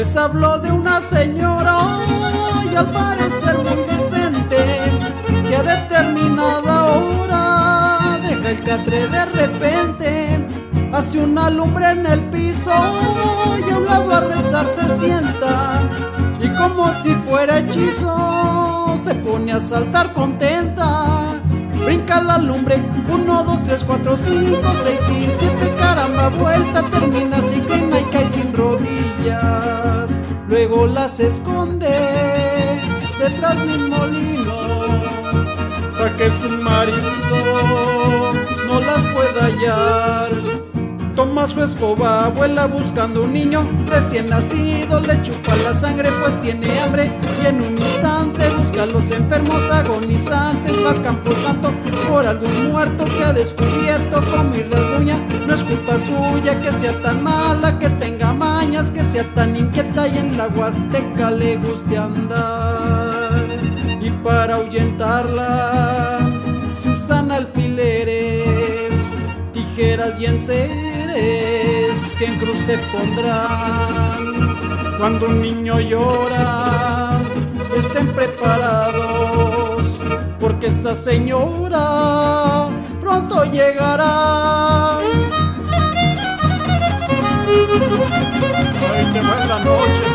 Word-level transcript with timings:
Les 0.00 0.16
habló 0.16 0.58
de 0.58 0.72
una 0.72 0.98
señora 1.02 1.98
y 2.72 2.74
al 2.74 2.90
parecer 2.90 3.58
muy 3.58 3.84
decente 3.84 4.64
que 5.46 5.54
a 5.54 5.62
determinada 5.62 6.86
hora 6.86 8.18
deja 8.22 8.48
el 8.48 8.64
catre 8.64 9.08
de 9.08 9.24
repente. 9.26 10.46
Hace 10.90 11.18
una 11.22 11.50
lumbre 11.50 11.90
en 11.90 12.06
el 12.06 12.20
piso 12.30 12.72
y 13.58 13.70
a 13.70 13.76
un 13.76 13.84
lado 13.84 14.14
a 14.14 14.20
rezar 14.20 14.66
se 14.68 14.98
sienta. 14.98 15.82
Y 16.40 16.48
como 16.56 16.90
si 17.02 17.10
fuera 17.28 17.58
hechizo 17.58 18.96
se 19.04 19.14
pone 19.16 19.52
a 19.52 19.60
saltar 19.60 20.14
contenta 20.14 21.09
brinca 21.84 22.22
la 22.22 22.38
lumbre 22.38 22.82
1, 23.08 23.44
2, 23.44 23.64
3, 23.64 23.84
4, 23.84 24.16
5, 24.16 24.72
6 24.82 25.00
y 25.08 25.30
7 25.30 25.74
caramba 25.78 26.28
vuelta 26.28 26.82
termina 26.90 27.40
sin 27.42 27.64
y 27.64 28.10
cae 28.12 28.28
sin 28.28 28.52
rodillas 28.52 30.18
luego 30.50 30.86
las 30.86 31.20
esconde 31.20 31.88
detrás 33.20 33.56
de 33.66 33.74
un 33.74 33.90
molino, 33.90 34.56
para 35.96 36.16
que 36.16 36.30
su 36.40 36.48
marido 36.62 37.10
no 38.66 38.80
las 38.80 39.02
pueda 39.14 39.46
hallar. 39.46 40.39
Toma 41.14 41.46
su 41.46 41.62
escoba, 41.62 42.28
vuela 42.28 42.66
buscando 42.66 43.24
un 43.24 43.32
niño. 43.32 43.62
Recién 43.86 44.30
nacido, 44.30 45.00
le 45.00 45.20
chupa 45.22 45.56
la 45.56 45.74
sangre 45.74 46.08
pues 46.20 46.40
tiene 46.40 46.80
hambre. 46.80 47.10
Y 47.42 47.46
en 47.46 47.60
un 47.60 47.78
instante 47.78 48.48
busca 48.56 48.84
a 48.84 48.86
los 48.86 49.10
enfermos 49.10 49.70
agonizantes, 49.70 50.72
va 50.84 50.92
a 50.92 51.02
Campo 51.02 51.32
Santo 51.42 51.72
por 52.08 52.26
algún 52.26 52.70
muerto 52.70 53.04
que 53.04 53.24
ha 53.24 53.32
descubierto 53.32 54.20
como 54.30 54.54
y 54.54 54.62
rasguña, 54.62 55.18
no 55.46 55.54
es 55.54 55.64
culpa 55.64 55.98
suya 55.98 56.60
que 56.60 56.72
sea 56.72 56.92
tan 57.00 57.22
mala, 57.22 57.78
que 57.78 57.90
tenga 57.90 58.32
mañas, 58.32 58.90
que 58.90 59.02
sea 59.04 59.24
tan 59.34 59.56
inquieta. 59.56 60.06
Y 60.08 60.18
en 60.18 60.36
la 60.38 60.48
huasteca 60.48 61.30
le 61.30 61.56
guste 61.56 61.98
andar. 61.98 63.46
Y 64.00 64.10
para 64.10 64.54
ahuyentarla 64.56 66.18
se 66.80 66.88
usan 66.88 67.30
alfileres, 67.30 68.94
tijeras 69.52 70.18
y 70.18 70.26
enseres 70.26 70.89
que 72.18 72.24
en 72.26 72.38
cruz 72.38 72.58
se 72.66 72.78
pondrán. 72.78 74.18
Cuando 74.98 75.26
un 75.26 75.40
niño 75.40 75.80
llora, 75.80 77.18
estén 77.76 78.06
preparados, 78.08 79.82
porque 80.38 80.66
esta 80.66 80.94
señora 80.94 82.66
pronto 83.00 83.44
llegará. 83.44 84.98
Ay, 88.92 89.04
va 89.28 89.46
la 89.46 89.58
noche, 89.64 90.10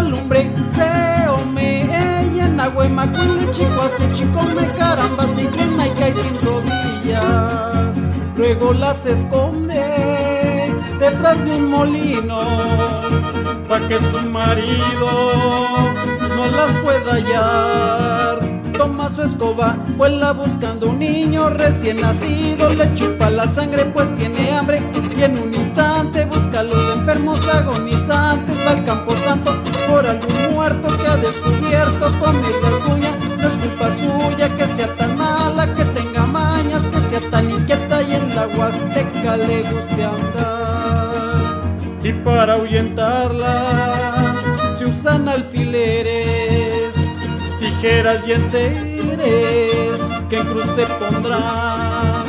Brinca 0.00 0.02
la 0.02 0.02
lumbre, 0.02 0.52
se 0.66 1.28
ome, 1.28 1.82
ella 1.82 2.46
en 2.46 2.60
agua 2.60 2.86
y 2.86 3.50
chico 3.50 3.82
hace 3.82 4.10
chico 4.12 4.42
me 4.54 4.66
caramba, 4.74 5.26
se 5.28 5.42
inclina 5.42 5.88
y 5.88 5.90
cae 5.90 6.12
sin 6.14 6.40
rodillas. 6.40 8.04
Luego 8.36 8.72
las 8.72 9.04
esconde 9.04 10.74
detrás 10.98 11.44
de 11.44 11.52
un 11.52 11.70
molino, 11.70 12.40
para 13.68 13.88
que 13.88 13.98
su 13.98 14.30
marido 14.30 15.10
no 16.36 16.46
las 16.46 16.72
pueda 16.82 17.12
hallar 17.12 18.39
toma 18.80 19.10
su 19.10 19.20
escoba, 19.20 19.76
vuela 19.98 20.32
buscando 20.32 20.88
un 20.88 21.00
niño 21.00 21.50
recién 21.50 22.00
nacido, 22.00 22.70
le 22.70 22.94
chupa 22.94 23.28
la 23.28 23.46
sangre 23.46 23.84
pues 23.84 24.10
tiene 24.16 24.52
hambre 24.52 24.80
y 25.14 25.22
en 25.22 25.36
un 25.36 25.54
instante 25.54 26.24
busca 26.24 26.60
a 26.60 26.62
los 26.62 26.96
enfermos 26.96 27.46
agonizantes, 27.46 28.56
va 28.66 28.70
al 28.70 28.84
campo 28.86 29.14
santo 29.18 29.54
por 29.86 30.06
algún 30.06 30.54
muerto 30.54 30.96
que 30.96 31.06
ha 31.06 31.18
descubierto 31.18 32.10
con 32.20 32.42
rasguña, 32.62 33.10
no 33.38 33.48
es 33.48 33.56
culpa 33.56 33.90
suya 34.00 34.56
que 34.56 34.66
sea 34.68 34.96
tan 34.96 35.14
mala, 35.14 35.74
que 35.74 35.84
tenga 35.84 36.24
mañas, 36.24 36.86
que 36.86 37.00
sea 37.02 37.20
tan 37.30 37.50
inquieta 37.50 38.00
y 38.00 38.14
en 38.14 38.34
la 38.34 38.46
huasteca 38.46 39.36
le 39.36 39.60
guste 39.60 40.04
andar. 40.04 41.60
Y 42.02 42.14
para 42.14 42.54
ahuyentarla 42.54 44.32
se 44.78 44.86
usan 44.86 45.28
alfileres 45.28 46.29
tijeras 47.80 48.26
y 48.28 48.32
enseres 48.32 50.00
que 50.28 50.38
en 50.38 50.46
cruz 50.46 50.66
se 50.74 50.84
pondrán. 50.86 52.26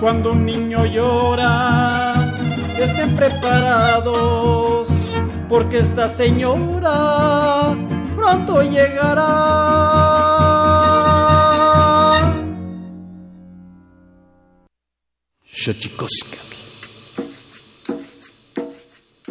Cuando 0.00 0.32
un 0.32 0.44
niño 0.44 0.84
llora, 0.84 2.32
estén 2.78 3.14
preparados, 3.14 4.88
porque 5.48 5.78
esta 5.78 6.08
señora 6.08 7.76
pronto 8.16 8.62
llegará. 8.62 9.52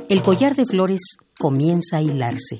El 0.09 0.23
collar 0.23 0.55
de 0.55 0.65
flores 0.65 1.17
comienza 1.39 1.97
a 1.97 2.01
hilarse 2.01 2.59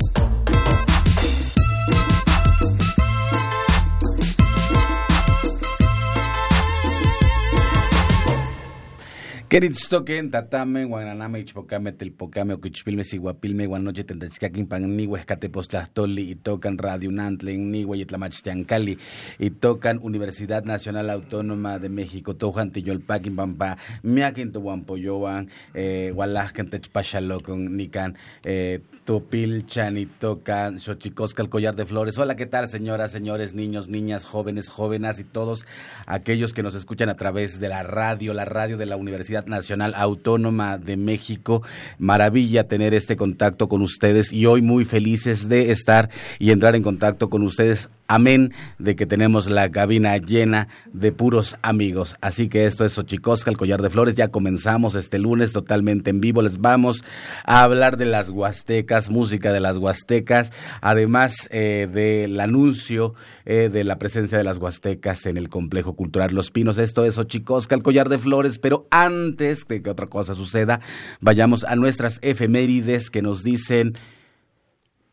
Queritztoquen, 9.51 10.31
tatame, 10.31 10.85
guananame, 10.85 11.41
ichpocame, 11.41 11.91
telpocame, 11.91 12.53
oquichpilme, 12.53 13.03
siguapilme, 13.03 13.65
guanoche, 13.65 14.05
tentachcaquin, 14.05 14.65
panigua, 14.65 15.19
escatepostlastoli, 15.19 16.31
y 16.31 16.35
tocan 16.35 16.77
Radio 16.77 17.11
Nantlen, 17.11 17.69
nigua, 17.69 17.97
y 17.97 18.05
tlamachtiancali, 18.05 18.97
y 19.39 19.49
tocan 19.49 19.99
Universidad 20.01 20.63
Nacional 20.63 21.09
Autónoma 21.09 21.79
de 21.79 21.89
México, 21.89 22.33
tojan 22.33 22.71
tiyolpaquin, 22.71 23.35
pampa, 23.35 23.77
miaquin, 24.03 24.53
tohuampoyoan, 24.53 25.49
eh, 25.73 26.13
hualajcan, 26.15 26.69
techpachalocon, 26.69 27.75
nican, 27.75 28.15
eh, 28.45 28.79
Topilchan 29.05 29.97
y 29.97 30.05
tocan 30.05 30.79
Xochicosca, 30.79 31.41
el 31.41 31.49
collar 31.49 31.75
de 31.75 31.85
flores. 31.85 32.17
Hola, 32.19 32.35
¿qué 32.35 32.45
tal, 32.45 32.67
señoras, 32.67 33.11
señores, 33.11 33.55
niños, 33.55 33.89
niñas, 33.89 34.25
jóvenes, 34.25 34.69
jóvenes 34.69 35.19
y 35.19 35.23
todos 35.23 35.65
aquellos 36.05 36.53
que 36.53 36.61
nos 36.61 36.75
escuchan 36.75 37.09
a 37.09 37.15
través 37.15 37.59
de 37.59 37.67
la 37.67 37.81
radio, 37.81 38.33
la 38.33 38.45
radio 38.45 38.77
de 38.77 38.85
la 38.85 38.97
Universidad 38.97 39.40
Nacional 39.47 39.93
Autónoma 39.95 40.77
de 40.77 40.97
México? 40.97 41.63
Maravilla 41.97 42.67
tener 42.67 42.93
este 42.93 43.15
contacto 43.15 43.67
con 43.67 43.81
ustedes 43.81 44.31
y 44.33 44.45
hoy 44.45 44.61
muy 44.61 44.85
felices 44.85 45.49
de 45.49 45.71
estar 45.71 46.09
y 46.39 46.51
entrar 46.51 46.75
en 46.75 46.83
contacto 46.83 47.29
con 47.29 47.43
ustedes 47.43 47.89
Amén 48.11 48.53
de 48.77 48.97
que 48.97 49.05
tenemos 49.05 49.49
la 49.49 49.71
cabina 49.71 50.17
llena 50.17 50.67
de 50.91 51.13
puros 51.13 51.55
amigos. 51.61 52.17
Así 52.19 52.49
que 52.49 52.65
esto 52.65 52.83
es 52.83 52.91
Xochicosca, 52.91 53.49
el 53.49 53.55
collar 53.55 53.81
de 53.81 53.89
flores. 53.89 54.15
Ya 54.15 54.27
comenzamos 54.27 54.95
este 54.95 55.17
lunes 55.17 55.53
totalmente 55.53 56.09
en 56.09 56.19
vivo. 56.19 56.41
Les 56.41 56.59
vamos 56.59 57.05
a 57.45 57.63
hablar 57.63 57.95
de 57.95 58.03
las 58.03 58.29
huastecas, 58.29 59.09
música 59.09 59.53
de 59.53 59.61
las 59.61 59.77
huastecas, 59.77 60.51
además 60.81 61.47
eh, 61.51 61.87
del 61.89 62.37
anuncio 62.41 63.15
eh, 63.45 63.69
de 63.71 63.85
la 63.85 63.97
presencia 63.97 64.37
de 64.37 64.43
las 64.43 64.57
huastecas 64.57 65.25
en 65.25 65.37
el 65.37 65.47
complejo 65.47 65.93
cultural 65.93 66.35
Los 66.35 66.51
Pinos. 66.51 66.79
Esto 66.79 67.05
es 67.05 67.15
Xochicosca, 67.15 67.75
el 67.75 67.81
collar 67.81 68.09
de 68.09 68.17
flores. 68.17 68.59
Pero 68.59 68.87
antes 68.91 69.65
de 69.69 69.81
que 69.81 69.89
otra 69.89 70.07
cosa 70.07 70.33
suceda, 70.33 70.81
vayamos 71.21 71.63
a 71.63 71.77
nuestras 71.77 72.19
efemérides 72.21 73.09
que 73.09 73.21
nos 73.21 73.41
dicen 73.41 73.93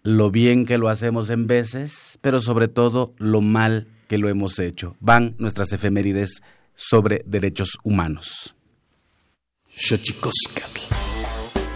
lo 0.02 0.30
bien 0.30 0.66
que 0.66 0.78
lo 0.78 0.88
hacemos 0.88 1.30
en 1.30 1.46
veces, 1.46 2.18
pero 2.20 2.40
sobre 2.40 2.66
todo 2.68 3.14
lo 3.18 3.40
mal 3.40 3.88
que 4.08 4.18
lo 4.18 4.28
hemos 4.28 4.58
hecho. 4.58 4.96
Van 5.00 5.36
nuestras 5.38 5.72
efemérides 5.72 6.42
sobre 6.74 7.22
derechos 7.26 7.78
humanos. 7.82 8.54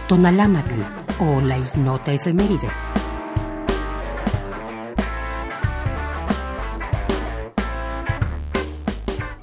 Tonalámatl 0.08 0.80
o 1.20 1.40
la 1.40 1.58
ignota 1.58 2.12
efeméride. 2.12 2.68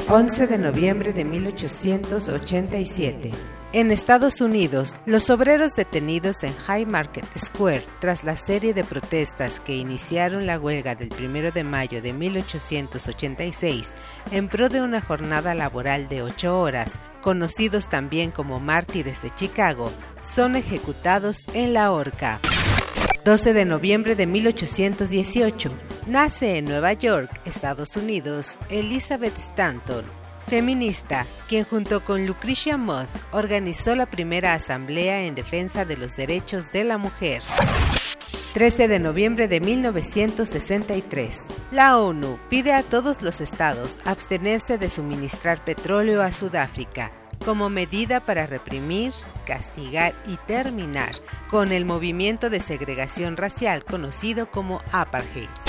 ...11 0.09 0.47
de 0.47 0.57
noviembre 0.57 1.13
de 1.13 1.23
1887... 1.23 3.58
En 3.71 3.91
Estados 3.91 4.41
Unidos, 4.41 4.95
los 5.05 5.29
obreros 5.29 5.73
detenidos 5.75 6.43
en 6.43 6.55
High 6.55 6.87
Market 6.87 7.25
Square 7.37 7.83
tras 7.99 8.23
la 8.23 8.35
serie 8.35 8.73
de 8.73 8.83
protestas 8.83 9.59
que 9.59 9.75
iniciaron 9.75 10.47
la 10.47 10.59
huelga 10.59 10.95
del 10.95 11.11
1 11.13 11.51
de 11.51 11.63
mayo 11.63 12.01
de 12.01 12.11
1886 12.11 13.91
en 14.31 14.47
pro 14.47 14.69
de 14.69 14.81
una 14.81 15.01
jornada 15.01 15.53
laboral 15.53 16.07
de 16.07 16.23
ocho 16.23 16.59
horas, 16.59 16.93
conocidos 17.21 17.87
también 17.89 18.31
como 18.31 18.59
mártires 18.59 19.21
de 19.21 19.29
Chicago, 19.29 19.91
son 20.19 20.55
ejecutados 20.55 21.45
en 21.53 21.75
la 21.75 21.91
horca. 21.91 22.39
12 23.23 23.53
de 23.53 23.65
noviembre 23.65 24.15
de 24.15 24.25
1818. 24.25 25.69
Nace 26.07 26.57
en 26.57 26.65
Nueva 26.65 26.93
York, 26.93 27.29
Estados 27.45 27.95
Unidos, 27.97 28.57
Elizabeth 28.71 29.37
Stanton, 29.37 30.05
feminista, 30.49 31.27
quien 31.47 31.63
junto 31.63 32.03
con 32.03 32.25
Lucretia 32.25 32.75
Mott 32.75 33.07
organizó 33.31 33.95
la 33.95 34.07
primera 34.07 34.53
asamblea 34.53 35.21
en 35.21 35.35
defensa 35.35 35.85
de 35.85 35.95
los 35.95 36.15
derechos 36.15 36.71
de 36.71 36.83
la 36.83 36.97
mujer. 36.97 37.43
13 38.53 38.87
de 38.87 38.99
noviembre 38.99 39.47
de 39.47 39.59
1963. 39.59 41.37
La 41.71 41.99
ONU 41.99 42.39
pide 42.49 42.73
a 42.73 42.81
todos 42.81 43.21
los 43.21 43.41
estados 43.41 43.99
abstenerse 44.05 44.79
de 44.79 44.89
suministrar 44.89 45.63
petróleo 45.63 46.23
a 46.23 46.31
Sudáfrica 46.31 47.11
como 47.45 47.69
medida 47.69 48.19
para 48.19 48.47
reprimir, 48.47 49.13
castigar 49.45 50.13
y 50.27 50.35
terminar 50.45 51.11
con 51.49 51.71
el 51.71 51.85
movimiento 51.85 52.49
de 52.49 52.59
segregación 52.59 53.37
racial 53.37 53.85
conocido 53.85 54.51
como 54.51 54.81
apartheid. 54.91 55.68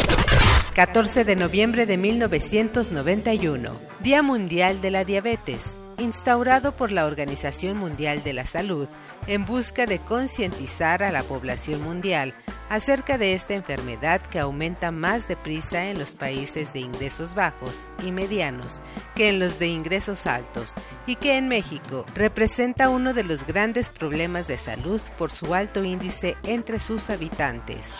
14 0.81 1.27
de 1.27 1.37
noviembre 1.37 1.85
de 1.85 1.99
1991, 1.99 3.73
Día 4.03 4.23
Mundial 4.23 4.81
de 4.81 4.91
la 4.91 5.05
Diabetes, 5.05 5.77
instaurado 5.99 6.73
por 6.73 6.91
la 6.91 7.05
Organización 7.05 7.77
Mundial 7.77 8.23
de 8.23 8.32
la 8.32 8.47
Salud 8.47 8.88
en 9.26 9.46
busca 9.46 9.87
de 9.87 9.99
concientizar 9.99 11.02
a 11.02 11.11
la 11.11 11.22
población 11.22 11.82
mundial 11.82 12.34
acerca 12.69 13.19
de 13.19 13.34
esta 13.34 13.55
enfermedad 13.55 14.20
que 14.20 14.38
aumenta 14.38 14.93
más 14.93 15.28
deprisa 15.28 15.87
en 15.87 15.99
los 15.99 16.14
países 16.14 16.72
de 16.72 16.81
ingresos 16.81 17.34
bajos 17.34 17.90
y 18.05 18.12
medianos 18.12 18.81
que 19.17 19.28
en 19.28 19.38
los 19.40 19.58
de 19.58 19.67
ingresos 19.67 20.26
altos 20.26 20.75
y 21.06 21.17
que 21.17 21.37
en 21.37 21.49
México 21.49 22.06
representa 22.14 22.88
uno 22.88 23.12
de 23.12 23.25
los 23.25 23.46
grandes 23.46 23.88
problemas 23.88 24.46
de 24.46 24.56
salud 24.56 25.00
por 25.19 25.31
su 25.31 25.55
alto 25.55 25.84
índice 25.84 26.37
entre 26.44 26.78
sus 26.78 27.11
habitantes. 27.11 27.96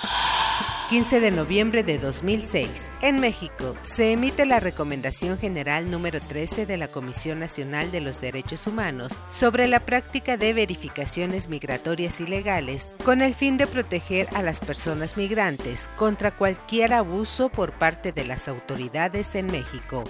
15 0.91 1.21
de 1.21 1.31
noviembre 1.31 1.85
de 1.85 1.99
2006. 1.99 2.69
En 3.01 3.21
México 3.21 3.77
se 3.81 4.11
emite 4.11 4.45
la 4.45 4.59
Recomendación 4.59 5.39
General 5.39 5.89
número 5.89 6.21
13 6.21 6.67
de 6.67 6.77
la 6.77 6.89
Comisión 6.89 7.39
Nacional 7.39 7.93
de 7.93 8.01
los 8.01 8.21
Derechos 8.21 8.67
Humanos 8.67 9.13
sobre 9.31 9.69
la 9.69 9.79
práctica 9.79 10.37
de 10.37 10.53
verificaciones 11.11 11.49
migratorias 11.49 12.21
ilegales 12.21 12.95
con 13.05 13.21
el 13.21 13.35
fin 13.35 13.57
de 13.57 13.67
proteger 13.67 14.29
a 14.35 14.43
las 14.43 14.61
personas 14.61 15.17
migrantes 15.17 15.91
contra 15.97 16.31
cualquier 16.31 16.93
abuso 16.93 17.49
por 17.49 17.73
parte 17.73 18.13
de 18.13 18.25
las 18.25 18.47
autoridades 18.47 19.35
en 19.35 19.47
México. 19.47 20.05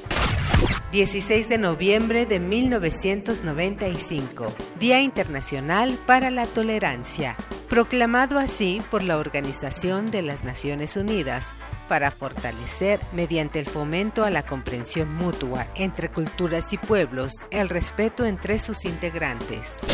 16 0.93 1.49
de 1.49 1.57
noviembre 1.57 2.27
de 2.27 2.39
1995, 2.39 4.53
Día 4.79 5.01
Internacional 5.01 5.99
para 6.07 6.31
la 6.31 6.45
Tolerancia, 6.47 7.35
proclamado 7.71 8.39
así 8.39 8.83
por 8.91 9.03
la 9.03 9.17
Organización 9.17 10.11
de 10.11 10.21
las 10.21 10.45
Naciones 10.45 10.99
Unidas 10.99 11.51
para 11.91 12.13
fortalecer, 12.13 13.01
mediante 13.13 13.59
el 13.59 13.67
fomento 13.67 14.23
a 14.23 14.31
la 14.31 14.45
comprensión 14.45 15.13
mutua 15.13 15.67
entre 15.75 16.09
culturas 16.09 16.73
y 16.73 16.79
pueblos, 16.79 17.33
el 17.51 17.69
respeto 17.69 18.25
entre 18.25 18.61
sus 18.61 18.85
integrantes. 18.85 19.85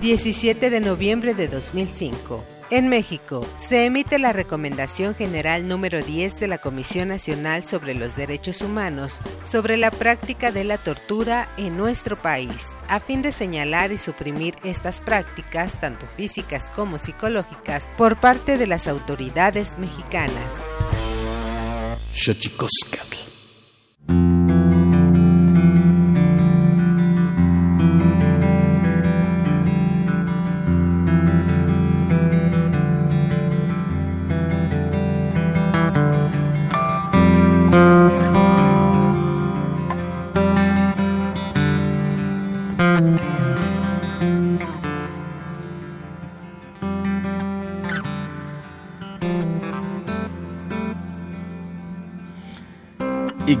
17 0.00 0.70
de 0.70 0.80
noviembre 0.80 1.34
de 1.34 1.48
2005, 1.48 2.44
en 2.70 2.88
México, 2.88 3.44
se 3.56 3.86
emite 3.86 4.18
la 4.18 4.32
Recomendación 4.32 5.14
General 5.14 5.66
número 5.66 6.02
10 6.02 6.38
de 6.38 6.48
la 6.48 6.58
Comisión 6.58 7.08
Nacional 7.08 7.64
sobre 7.64 7.94
los 7.94 8.14
Derechos 8.14 8.60
Humanos 8.60 9.20
sobre 9.42 9.78
la 9.78 9.90
práctica 9.90 10.52
de 10.52 10.64
la 10.64 10.76
tortura 10.76 11.48
en 11.56 11.78
nuestro 11.78 12.16
país, 12.16 12.76
a 12.88 13.00
fin 13.00 13.22
de 13.22 13.32
señalar 13.32 13.90
y 13.90 13.98
suprimir 13.98 14.54
estas 14.64 15.00
prácticas, 15.00 15.80
tanto 15.80 16.06
físicas 16.06 16.70
como 16.70 16.98
psicológicas, 16.98 17.88
por 17.96 18.20
parte 18.20 18.58
de 18.58 18.66
las 18.66 18.86
autoridades 18.86 19.78
mexicanas. 19.78 20.52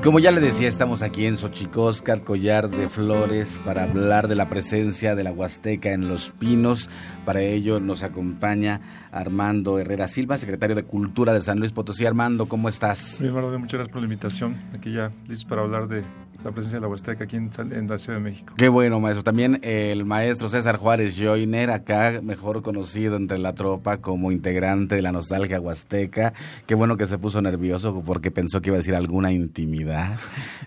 Como 0.02 0.18
ya 0.18 0.30
le 0.30 0.40
decía, 0.40 0.68
estamos 0.68 1.02
aquí 1.02 1.26
en 1.26 1.36
Xochicosca, 1.36 2.18
collar 2.18 2.70
de 2.70 2.88
flores, 2.88 3.60
para 3.64 3.84
hablar 3.84 4.28
de 4.28 4.34
la 4.34 4.48
presencia 4.48 5.14
de 5.14 5.24
la 5.24 5.32
Huasteca 5.32 5.92
en 5.92 6.08
Los 6.08 6.30
Pinos. 6.30 6.88
Para 7.24 7.40
ello 7.40 7.80
nos 7.80 8.02
acompaña 8.02 8.80
Armando 9.12 9.78
Herrera 9.78 10.08
Silva, 10.08 10.38
secretario 10.38 10.76
de 10.76 10.84
Cultura 10.84 11.32
de 11.32 11.40
San 11.40 11.58
Luis 11.58 11.72
Potosí. 11.72 12.06
Armando, 12.06 12.46
¿cómo 12.46 12.68
estás? 12.68 13.18
Bien, 13.20 13.32
muchas 13.32 13.72
gracias 13.72 13.88
por 13.88 14.00
la 14.00 14.06
invitación. 14.06 14.56
Aquí 14.74 14.92
ya 14.92 15.10
listos 15.26 15.44
para 15.46 15.62
hablar 15.62 15.88
de 15.88 16.02
la 16.44 16.52
presencia 16.52 16.76
de 16.76 16.82
la 16.82 16.88
Huasteca 16.88 17.24
aquí 17.24 17.36
en, 17.36 17.50
la 17.88 17.98
Ciudad 17.98 18.18
de 18.18 18.24
México. 18.24 18.54
Qué 18.56 18.68
bueno, 18.68 19.00
maestro. 19.00 19.24
También 19.24 19.58
el 19.62 20.04
maestro 20.04 20.48
César 20.48 20.76
Juárez 20.76 21.16
Joiner, 21.18 21.70
acá 21.70 22.20
mejor 22.22 22.62
conocido 22.62 23.16
entre 23.16 23.38
la 23.38 23.54
tropa 23.54 23.96
como 23.98 24.30
integrante 24.30 24.94
de 24.94 25.02
la 25.02 25.10
nostalgia 25.10 25.60
huasteca. 25.60 26.34
Qué 26.66 26.74
bueno 26.74 26.96
que 26.96 27.06
se 27.06 27.18
puso 27.18 27.42
nervioso 27.42 28.02
porque 28.06 28.30
pensó 28.30 28.60
que 28.60 28.70
iba 28.70 28.76
a 28.76 28.78
decir 28.78 28.94
alguna 28.94 29.32
intimidad. 29.32 30.18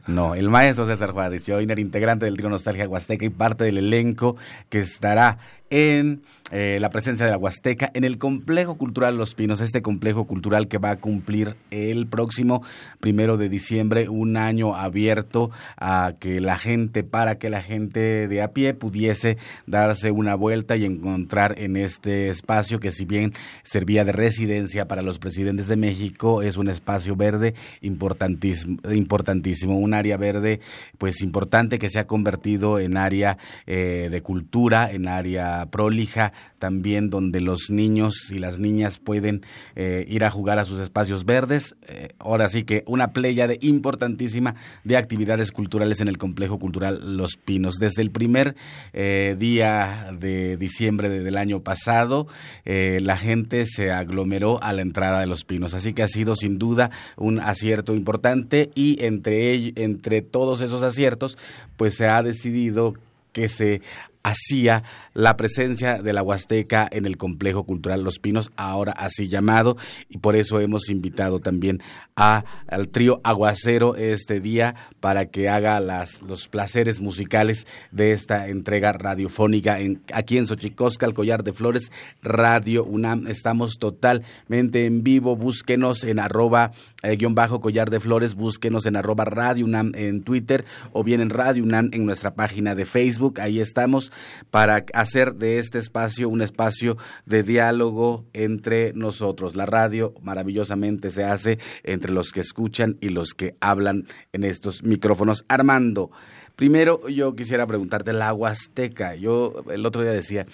No, 0.08 0.36
el 0.36 0.50
maestro 0.50 0.86
César 0.86 1.12
Juárez 1.12 1.46
Joiner, 1.48 1.80
integrante 1.80 2.26
del 2.26 2.36
trío 2.36 2.50
Nostalgia 2.50 2.90
Huasteca 2.90 3.26
y 3.26 3.30
parte 3.30 3.64
del 3.64 3.78
elenco 3.78 4.36
que 4.70 4.80
estará 4.80 5.38
en 5.72 6.22
eh, 6.52 6.80
la 6.82 6.90
presencia 6.90 7.26
de 7.26 7.32
la 7.32 7.38
Huasteca 7.38 7.90
en 7.94 8.04
el 8.04 8.18
Complejo 8.18 8.76
Cultural 8.78 9.18
Los 9.18 9.36
Pinos, 9.36 9.62
este 9.62 9.82
complejo 9.82 10.28
cultural 10.28 10.68
que 10.68 10.78
va 10.78 10.92
a 10.92 10.96
cumplir 10.98 11.56
el 11.72 12.08
próximo 12.08 12.62
primero 13.00 13.38
de 13.38 13.48
diciembre 13.48 14.10
un 14.10 14.36
año 14.36 14.76
abierto 14.76 15.50
a 15.78 16.14
que 16.20 16.42
la 16.42 16.58
gente, 16.58 17.04
para 17.04 17.40
que 17.40 17.50
la 17.50 17.62
gente 17.62 18.28
de 18.28 18.42
a 18.42 18.50
pie 18.50 18.74
pudiese 18.74 19.38
darse 19.66 20.12
una 20.12 20.36
vuelta 20.36 20.76
y 20.76 20.84
encontrar 20.84 21.58
en 21.58 21.78
este 21.78 22.28
espacio 22.28 22.82
que 22.82 22.92
si 22.92 23.06
bien 23.06 23.32
servía 23.64 24.04
de 24.04 24.12
residencia 24.12 24.90
para 24.90 25.02
los 25.02 25.20
presidentes 25.20 25.70
de 25.70 25.78
México, 25.78 26.42
es 26.42 26.58
un 26.58 26.68
espacio 26.68 27.16
verde 27.16 27.54
importantísimo, 27.80 28.78
importantísimo 28.92 29.78
un 29.78 29.94
área 29.94 30.18
verde 30.18 30.60
pues 30.98 31.22
importante 31.22 31.80
que 31.80 31.90
se 31.90 32.00
ha 32.00 32.08
convertido 32.08 32.78
en 32.78 32.98
área 32.98 33.38
eh, 33.66 34.10
de 34.12 34.22
cultura, 34.22 34.92
en 34.92 35.08
área 35.08 35.61
prolija, 35.70 36.34
también 36.60 37.10
donde 37.10 37.42
los 37.42 37.70
niños 37.70 38.32
y 38.32 38.40
las 38.40 38.60
niñas 38.60 39.00
pueden 39.00 39.42
eh, 39.76 40.06
ir 40.08 40.24
a 40.24 40.32
jugar 40.32 40.60
a 40.60 40.66
sus 40.66 40.80
espacios 40.80 41.26
verdes. 41.26 41.76
Eh, 41.88 42.10
ahora 42.20 42.48
sí 42.50 42.64
que 42.64 42.84
una 42.88 43.12
de 43.48 43.58
importantísima 43.62 44.56
de 44.84 44.98
actividades 44.98 45.52
culturales 45.52 46.02
en 46.02 46.08
el 46.08 46.18
complejo 46.18 46.60
cultural 46.60 47.18
Los 47.18 47.38
Pinos. 47.38 47.76
Desde 47.76 48.02
el 48.02 48.12
primer 48.12 48.56
eh, 48.94 49.36
día 49.38 50.16
de 50.18 50.58
diciembre 50.58 51.10
del 51.10 51.38
año 51.38 51.62
pasado, 51.62 52.28
la 52.66 53.18
gente 53.18 53.66
se 53.66 53.92
aglomeró 53.92 54.62
a 54.64 54.74
la 54.74 54.82
entrada 54.82 55.20
de 55.20 55.28
Los 55.28 55.44
Pinos. 55.44 55.74
Así 55.74 55.94
que 55.94 56.04
ha 56.04 56.08
sido 56.08 56.36
sin 56.36 56.58
duda 56.58 56.92
un 57.18 57.40
acierto 57.40 57.94
importante 57.94 58.72
y 58.76 59.04
entre, 59.04 59.74
entre 59.76 60.22
todos 60.22 60.62
esos 60.62 60.84
aciertos, 60.84 61.38
pues 61.78 61.96
se 61.96 62.08
ha 62.08 62.24
decidido 62.24 62.94
que 63.32 63.50
se 63.50 63.82
hacía 64.24 64.84
la 65.14 65.38
presencia 65.38 66.02
de 66.02 66.14
la 66.14 66.24
Huasteca 66.24 66.88
en 66.92 67.06
el 67.06 67.18
complejo 67.18 67.64
cultural 67.64 68.04
Los 68.04 68.20
Pinos, 68.20 68.52
ahora 68.56 68.94
así 68.94 69.28
llamado, 69.28 69.78
y 70.10 70.18
por 70.20 70.36
eso 70.36 70.60
hemos 70.60 70.90
invitado 70.90 71.40
también 71.40 71.82
a, 72.16 72.46
al 72.68 72.90
trío 72.90 73.20
Aguacero 73.24 73.96
este 73.96 74.40
día 74.40 74.76
para 75.00 75.26
que 75.26 75.50
haga 75.50 75.80
las, 75.80 76.22
los 76.22 76.48
placeres 76.48 77.02
musicales 77.02 77.68
de 77.92 78.12
esta 78.12 78.48
entrega 78.48 78.94
radiofónica 78.94 79.80
en, 79.80 80.02
aquí 80.14 80.38
en 80.38 80.48
Xochicosca, 80.48 81.06
el 81.06 81.14
Collar 81.14 81.44
de 81.44 81.54
Flores, 81.54 81.92
Radio 82.22 82.84
UNAM. 82.84 83.28
Estamos 83.28 83.78
totalmente 83.80 84.86
en 84.86 85.04
vivo, 85.04 85.36
búsquenos 85.36 86.04
en 86.04 86.20
arroba 86.20 86.72
eh, 87.04 87.16
guion 87.16 87.36
bajo 87.36 87.60
Collar 87.62 87.90
de 87.90 88.00
Flores, 88.00 88.36
búsquenos 88.36 88.86
en 88.86 88.96
arroba 88.96 89.26
Radio 89.26 89.66
UNAM 89.66 89.92
en 89.96 90.24
Twitter 90.24 90.66
o 90.94 91.04
bien 91.04 91.22
en 91.22 91.30
Radio 91.30 91.64
UNAM 91.64 91.90
en 91.94 92.06
nuestra 92.06 92.34
página 92.34 92.76
de 92.76 92.86
Facebook, 92.86 93.40
ahí 93.40 93.60
estamos 93.60 94.12
para 94.50 94.86
hacer 95.02 95.36
de 95.36 95.60
este 95.60 95.80
espacio 95.80 96.30
un 96.30 96.42
espacio 96.42 96.98
de 97.26 97.44
diálogo 97.44 98.26
entre 98.34 98.94
nosotros. 98.94 99.56
La 99.56 99.66
radio 99.66 100.14
maravillosamente 100.22 101.12
se 101.12 101.24
hace 101.24 101.60
entre 101.84 102.12
los 102.12 102.32
que 102.32 102.42
escuchan 102.42 102.98
y 103.02 103.10
los 103.10 103.34
que 103.34 103.56
hablan 103.60 104.08
en 104.34 104.44
estos 104.44 104.84
micrófonos. 104.84 105.44
Armando, 105.48 106.12
primero 106.56 107.08
yo 107.10 107.36
quisiera 107.36 107.68
preguntarte 107.68 108.14
la 108.14 108.34
Huasteca. 108.34 109.16
Yo 109.16 109.64
el 109.72 109.86
otro 109.86 110.02
día 110.02 110.12
decía, 110.12 110.46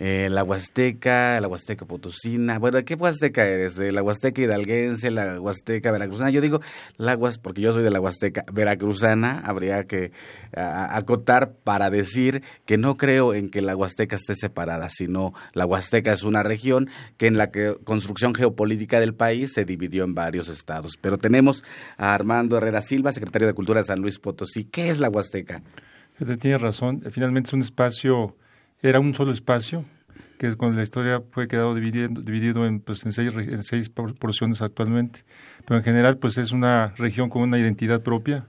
eh, 0.00 0.28
la 0.30 0.44
Huasteca, 0.44 1.40
la 1.40 1.48
Huasteca 1.48 1.84
Potosina. 1.84 2.60
Bueno, 2.60 2.84
¿qué 2.84 2.94
Huasteca 2.94 3.44
eres? 3.46 3.74
¿De 3.74 3.90
la 3.90 4.02
Huasteca 4.02 4.40
Hidalguense, 4.40 5.10
la 5.10 5.40
Huasteca 5.40 5.90
Veracruzana? 5.90 6.30
Yo 6.30 6.40
digo 6.40 6.60
la 6.96 7.18
porque 7.42 7.60
yo 7.60 7.72
soy 7.72 7.82
de 7.82 7.90
la 7.90 8.00
Huasteca 8.00 8.44
Veracruzana, 8.52 9.40
habría 9.44 9.84
que 9.84 10.12
acotar 10.52 11.52
para 11.64 11.90
decir 11.90 12.44
que 12.64 12.78
no 12.78 12.96
creo 12.96 13.34
en 13.34 13.50
que 13.50 13.60
la 13.60 13.74
Huasteca 13.74 14.14
esté 14.14 14.36
separada, 14.36 14.88
sino 14.88 15.34
la 15.52 15.66
Huasteca 15.66 16.12
es 16.12 16.22
una 16.22 16.44
región 16.44 16.88
que 17.16 17.26
en 17.26 17.36
la 17.36 17.50
que, 17.50 17.76
construcción 17.82 18.34
geopolítica 18.34 19.00
del 19.00 19.14
país 19.14 19.52
se 19.52 19.64
dividió 19.64 20.04
en 20.04 20.14
varios 20.14 20.48
estados. 20.48 20.96
Pero 21.00 21.18
tenemos 21.18 21.64
a 21.96 22.14
Armando 22.14 22.56
Herrera 22.56 22.82
Silva, 22.82 23.10
secretario 23.10 23.48
de 23.48 23.54
Cultura 23.54 23.80
de 23.80 23.84
San 23.84 24.00
Luis 24.00 24.20
Potosí. 24.20 24.62
¿Qué 24.62 24.90
es 24.90 25.00
la 25.00 25.08
Huasteca? 25.08 25.60
Tienes 26.40 26.60
razón, 26.60 27.02
finalmente 27.10 27.48
es 27.48 27.52
un 27.52 27.62
espacio 27.62 28.36
era 28.82 29.00
un 29.00 29.14
solo 29.14 29.32
espacio 29.32 29.84
que 30.38 30.56
con 30.56 30.76
la 30.76 30.82
historia 30.82 31.22
fue 31.32 31.48
quedado 31.48 31.74
dividido, 31.74 32.08
dividido 32.08 32.64
en, 32.66 32.80
pues, 32.80 33.04
en, 33.04 33.12
seis, 33.12 33.34
en 33.34 33.62
seis 33.64 33.88
porciones 33.90 34.62
actualmente. 34.62 35.24
Pero 35.66 35.78
en 35.78 35.84
general 35.84 36.16
pues 36.18 36.38
es 36.38 36.52
una 36.52 36.94
región 36.96 37.28
con 37.28 37.42
una 37.42 37.58
identidad 37.58 38.02
propia. 38.02 38.46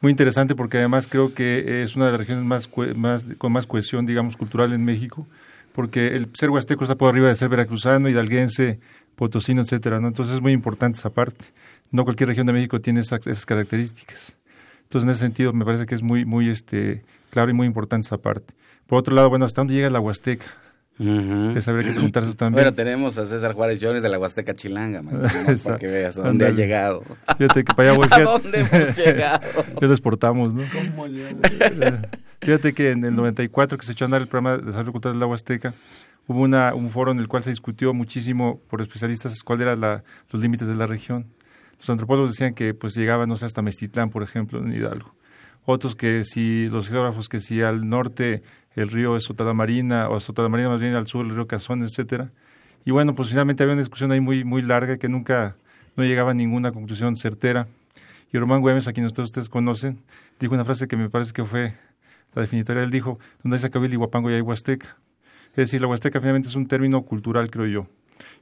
Muy 0.00 0.12
interesante 0.12 0.54
porque 0.54 0.78
además 0.78 1.08
creo 1.08 1.34
que 1.34 1.82
es 1.82 1.96
una 1.96 2.06
de 2.06 2.12
las 2.12 2.20
regiones 2.20 2.44
más, 2.44 2.70
más 2.96 3.26
con 3.36 3.52
más 3.52 3.66
cohesión, 3.66 4.06
digamos, 4.06 4.36
cultural 4.36 4.72
en 4.72 4.84
México, 4.84 5.26
porque 5.72 6.14
el 6.14 6.28
ser 6.34 6.50
huasteco 6.50 6.84
está 6.84 6.94
por 6.94 7.10
arriba 7.10 7.28
de 7.28 7.34
ser 7.34 7.48
veracruzano, 7.48 8.08
hidalguense, 8.08 8.78
potosino, 9.16 9.62
etcétera, 9.62 9.98
¿no? 9.98 10.06
Entonces 10.06 10.36
es 10.36 10.40
muy 10.40 10.52
importante 10.52 10.98
esa 10.98 11.10
parte. 11.10 11.46
No 11.90 12.04
cualquier 12.04 12.28
región 12.28 12.46
de 12.46 12.52
México 12.52 12.80
tiene 12.80 13.00
esas, 13.00 13.26
esas 13.26 13.44
características. 13.44 14.36
Entonces 14.84 15.04
en 15.04 15.10
ese 15.10 15.20
sentido 15.20 15.52
me 15.52 15.64
parece 15.64 15.84
que 15.84 15.96
es 15.96 16.02
muy, 16.02 16.24
muy 16.24 16.48
este, 16.48 17.02
claro 17.30 17.50
y 17.50 17.54
muy 17.54 17.66
importante 17.66 18.06
esa 18.06 18.18
parte. 18.18 18.54
Por 18.88 18.98
otro 18.98 19.14
lado, 19.14 19.28
bueno, 19.28 19.44
¿hasta 19.44 19.60
dónde 19.60 19.74
llega 19.74 19.90
la 19.90 20.00
Huasteca? 20.00 20.46
Uh 20.98 21.54
que 21.54 21.60
preguntar 21.62 22.24
eso 22.24 22.34
también. 22.34 22.54
Bueno, 22.54 22.74
tenemos 22.74 23.18
a 23.18 23.26
César 23.26 23.52
Juárez 23.52 23.78
Jones 23.80 24.02
de 24.02 24.08
la 24.08 24.18
Huasteca 24.18 24.54
Chilanga, 24.54 25.02
más 25.02 25.20
para 25.64 25.78
que 25.78 25.86
veas 25.86 26.18
a 26.18 26.22
dónde 26.22 26.46
ha 26.46 26.50
llegado. 26.50 27.04
Fíjate 27.36 27.64
que 27.64 27.74
para 27.76 27.90
allá 27.90 27.98
voy. 27.98 28.08
¿A 28.10 28.20
dónde 28.20 28.60
hemos 28.60 28.96
llegado? 28.96 29.40
ya 29.80 29.86
lo 29.86 29.92
exportamos, 29.92 30.54
¿no? 30.54 30.64
¿Cómo 30.72 31.06
Fíjate 32.40 32.72
que 32.72 32.90
en 32.92 33.04
el 33.04 33.14
94 33.14 33.76
que 33.78 33.86
se 33.86 33.92
echó 33.92 34.04
a 34.04 34.06
andar 34.06 34.22
el 34.22 34.28
programa 34.28 34.56
de 34.56 34.64
desarrollo 34.64 34.92
cultural 34.92 35.16
de 35.16 35.20
la 35.20 35.26
Huasteca, 35.26 35.74
hubo 36.26 36.40
una, 36.40 36.74
un 36.74 36.88
foro 36.88 37.12
en 37.12 37.18
el 37.18 37.28
cual 37.28 37.44
se 37.44 37.50
discutió 37.50 37.92
muchísimo 37.92 38.60
por 38.68 38.80
especialistas 38.80 39.42
cuáles 39.44 39.66
eran 39.66 40.02
los 40.30 40.42
límites 40.42 40.66
de 40.66 40.74
la 40.74 40.86
región. 40.86 41.26
Los 41.78 41.90
antropólogos 41.90 42.30
decían 42.30 42.54
que 42.54 42.74
pues 42.74 42.96
llegaban, 42.96 43.28
no 43.28 43.36
sé, 43.36 43.44
hasta 43.44 43.60
Mestitlán, 43.60 44.08
por 44.08 44.22
ejemplo, 44.22 44.58
en 44.60 44.72
Hidalgo. 44.72 45.14
Otros 45.64 45.94
que 45.94 46.24
si, 46.24 46.68
los 46.70 46.88
geógrafos 46.88 47.28
que 47.28 47.40
si 47.40 47.60
al 47.60 47.88
norte 47.88 48.42
el 48.78 48.90
río 48.90 49.18
Sotalamarina, 49.18 50.08
o 50.08 50.20
Sotalamarina 50.20 50.68
más 50.68 50.80
bien 50.80 50.94
al 50.94 51.06
sur 51.06 51.26
el 51.26 51.34
río 51.34 51.46
Cazón, 51.46 51.82
etcétera. 51.82 52.30
Y 52.84 52.92
bueno, 52.92 53.14
pues 53.14 53.28
finalmente 53.28 53.62
había 53.62 53.74
una 53.74 53.82
discusión 53.82 54.12
ahí 54.12 54.20
muy, 54.20 54.44
muy 54.44 54.62
larga 54.62 54.98
que 54.98 55.08
nunca 55.08 55.56
no 55.96 56.04
llegaba 56.04 56.30
a 56.30 56.34
ninguna 56.34 56.70
conclusión 56.70 57.16
certera. 57.16 57.66
Y 58.32 58.38
Román 58.38 58.60
Güemes, 58.60 58.86
a 58.86 58.92
quien 58.92 59.04
ustedes, 59.04 59.26
ustedes 59.26 59.48
conocen, 59.48 59.98
dijo 60.38 60.54
una 60.54 60.64
frase 60.64 60.86
que 60.86 60.96
me 60.96 61.10
parece 61.10 61.32
que 61.32 61.44
fue 61.44 61.74
la 62.34 62.42
definitoria. 62.42 62.84
Él 62.84 62.90
dijo, 62.90 63.18
donde 63.42 63.56
hay 63.56 63.60
Zacabil 63.60 63.92
y 63.92 63.96
Huapango 63.96 64.30
y 64.30 64.34
hay 64.34 64.42
Huasteca. 64.42 64.96
Es 65.50 65.56
decir, 65.56 65.80
la 65.80 65.88
Huasteca 65.88 66.20
finalmente 66.20 66.48
es 66.48 66.54
un 66.54 66.68
término 66.68 67.02
cultural, 67.02 67.50
creo 67.50 67.66
yo. 67.66 67.86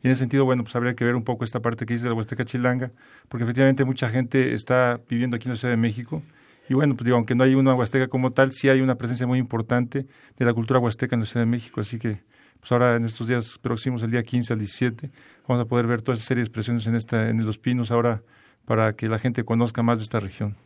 Y 0.02 0.08
en 0.08 0.12
ese 0.12 0.20
sentido, 0.20 0.44
bueno, 0.44 0.64
pues 0.64 0.76
habría 0.76 0.94
que 0.94 1.04
ver 1.04 1.14
un 1.14 1.24
poco 1.24 1.44
esta 1.44 1.60
parte 1.60 1.86
que 1.86 1.94
dice 1.94 2.04
de 2.04 2.10
la 2.10 2.16
Huasteca 2.16 2.44
Chilanga, 2.44 2.90
porque 3.30 3.44
efectivamente 3.44 3.86
mucha 3.86 4.10
gente 4.10 4.52
está 4.52 5.00
viviendo 5.08 5.36
aquí 5.36 5.46
en 5.48 5.52
la 5.52 5.56
Ciudad 5.56 5.72
de 5.72 5.78
México 5.78 6.22
y 6.68 6.74
bueno, 6.74 6.96
pues 6.96 7.04
digo, 7.04 7.16
aunque 7.16 7.34
no 7.34 7.44
hay 7.44 7.54
una 7.54 7.74
huasteca 7.74 8.08
como 8.08 8.32
tal, 8.32 8.52
sí 8.52 8.68
hay 8.68 8.80
una 8.80 8.96
presencia 8.96 9.26
muy 9.26 9.38
importante 9.38 10.06
de 10.36 10.44
la 10.44 10.52
cultura 10.52 10.80
huasteca 10.80 11.14
en 11.14 11.20
la 11.20 11.26
Ciudad 11.26 11.42
de 11.42 11.50
México. 11.50 11.80
Así 11.80 11.98
que, 11.98 12.22
pues 12.60 12.72
ahora 12.72 12.96
en 12.96 13.04
estos 13.04 13.28
días 13.28 13.58
próximos, 13.60 14.02
el 14.02 14.10
día 14.10 14.22
15 14.22 14.52
al 14.52 14.58
17, 14.58 15.10
vamos 15.46 15.64
a 15.64 15.66
poder 15.66 15.86
ver 15.86 16.02
toda 16.02 16.16
esa 16.16 16.26
serie 16.26 16.42
de 16.42 16.46
expresiones 16.46 16.86
en, 16.86 16.96
esta, 16.96 17.28
en 17.28 17.44
Los 17.44 17.58
Pinos 17.58 17.90
ahora 17.90 18.22
para 18.64 18.94
que 18.94 19.08
la 19.08 19.20
gente 19.20 19.44
conozca 19.44 19.82
más 19.82 19.98
de 19.98 20.04
esta 20.04 20.18
región. 20.18 20.56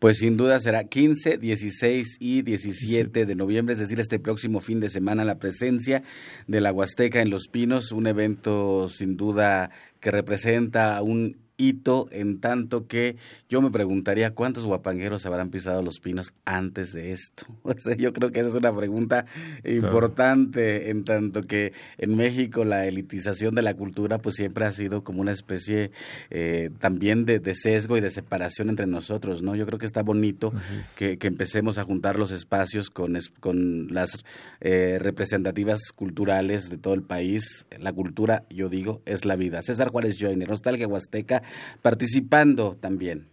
Pues 0.00 0.18
sin 0.18 0.36
duda 0.36 0.58
será 0.58 0.84
15, 0.84 1.38
16 1.38 2.16
y 2.18 2.42
17 2.42 3.24
de 3.26 3.34
noviembre, 3.36 3.74
es 3.74 3.78
decir, 3.78 4.00
este 4.00 4.18
próximo 4.18 4.60
fin 4.60 4.80
de 4.80 4.88
semana, 4.90 5.24
la 5.24 5.38
presencia 5.38 6.02
de 6.48 6.60
la 6.60 6.72
Huasteca 6.72 7.22
en 7.22 7.30
Los 7.30 7.46
Pinos, 7.46 7.92
un 7.92 8.08
evento 8.08 8.88
sin 8.88 9.16
duda 9.16 9.70
que 10.00 10.10
representa 10.10 11.00
un 11.02 11.43
hito 11.56 12.08
en 12.10 12.40
tanto 12.40 12.86
que 12.86 13.16
yo 13.48 13.62
me 13.62 13.70
preguntaría 13.70 14.34
cuántos 14.34 14.66
guapangueros 14.66 15.24
habrán 15.26 15.50
pisado 15.50 15.82
los 15.82 16.00
pinos 16.00 16.32
antes 16.44 16.92
de 16.92 17.12
esto. 17.12 17.46
yo 17.98 18.12
creo 18.12 18.32
que 18.32 18.40
esa 18.40 18.48
es 18.48 18.54
una 18.54 18.74
pregunta 18.74 19.26
importante 19.64 20.90
en 20.90 21.04
tanto 21.04 21.42
que 21.42 21.72
en 21.98 22.16
México 22.16 22.64
la 22.64 22.86
elitización 22.86 23.54
de 23.54 23.62
la 23.62 23.74
cultura 23.74 24.18
pues 24.18 24.36
siempre 24.36 24.64
ha 24.64 24.72
sido 24.72 25.04
como 25.04 25.20
una 25.20 25.32
especie 25.32 25.90
eh, 26.30 26.70
también 26.78 27.24
de, 27.24 27.54
sesgo 27.54 27.96
y 27.96 28.00
de 28.00 28.10
separación 28.10 28.68
entre 28.68 28.86
nosotros, 28.86 29.42
¿no? 29.42 29.54
Yo 29.54 29.66
creo 29.66 29.78
que 29.78 29.86
está 29.86 30.02
bonito 30.02 30.52
que, 30.96 31.18
empecemos 31.24 31.78
a 31.78 31.84
juntar 31.84 32.18
los 32.18 32.32
espacios 32.32 32.90
con, 32.90 33.16
con 33.40 33.88
las 33.90 34.24
eh, 34.60 34.98
representativas 35.00 35.92
culturales 35.94 36.68
de 36.68 36.76
todo 36.76 36.94
el 36.94 37.02
país. 37.02 37.66
La 37.78 37.92
cultura, 37.92 38.44
yo 38.50 38.68
digo, 38.68 39.00
es 39.06 39.24
la 39.24 39.36
vida. 39.36 39.62
César 39.62 39.88
Juárez 39.88 40.16
Joyner, 40.18 40.48
Nostalgia 40.48 40.86
Huasteca, 40.86 41.42
participando 41.82 42.74
también. 42.74 43.26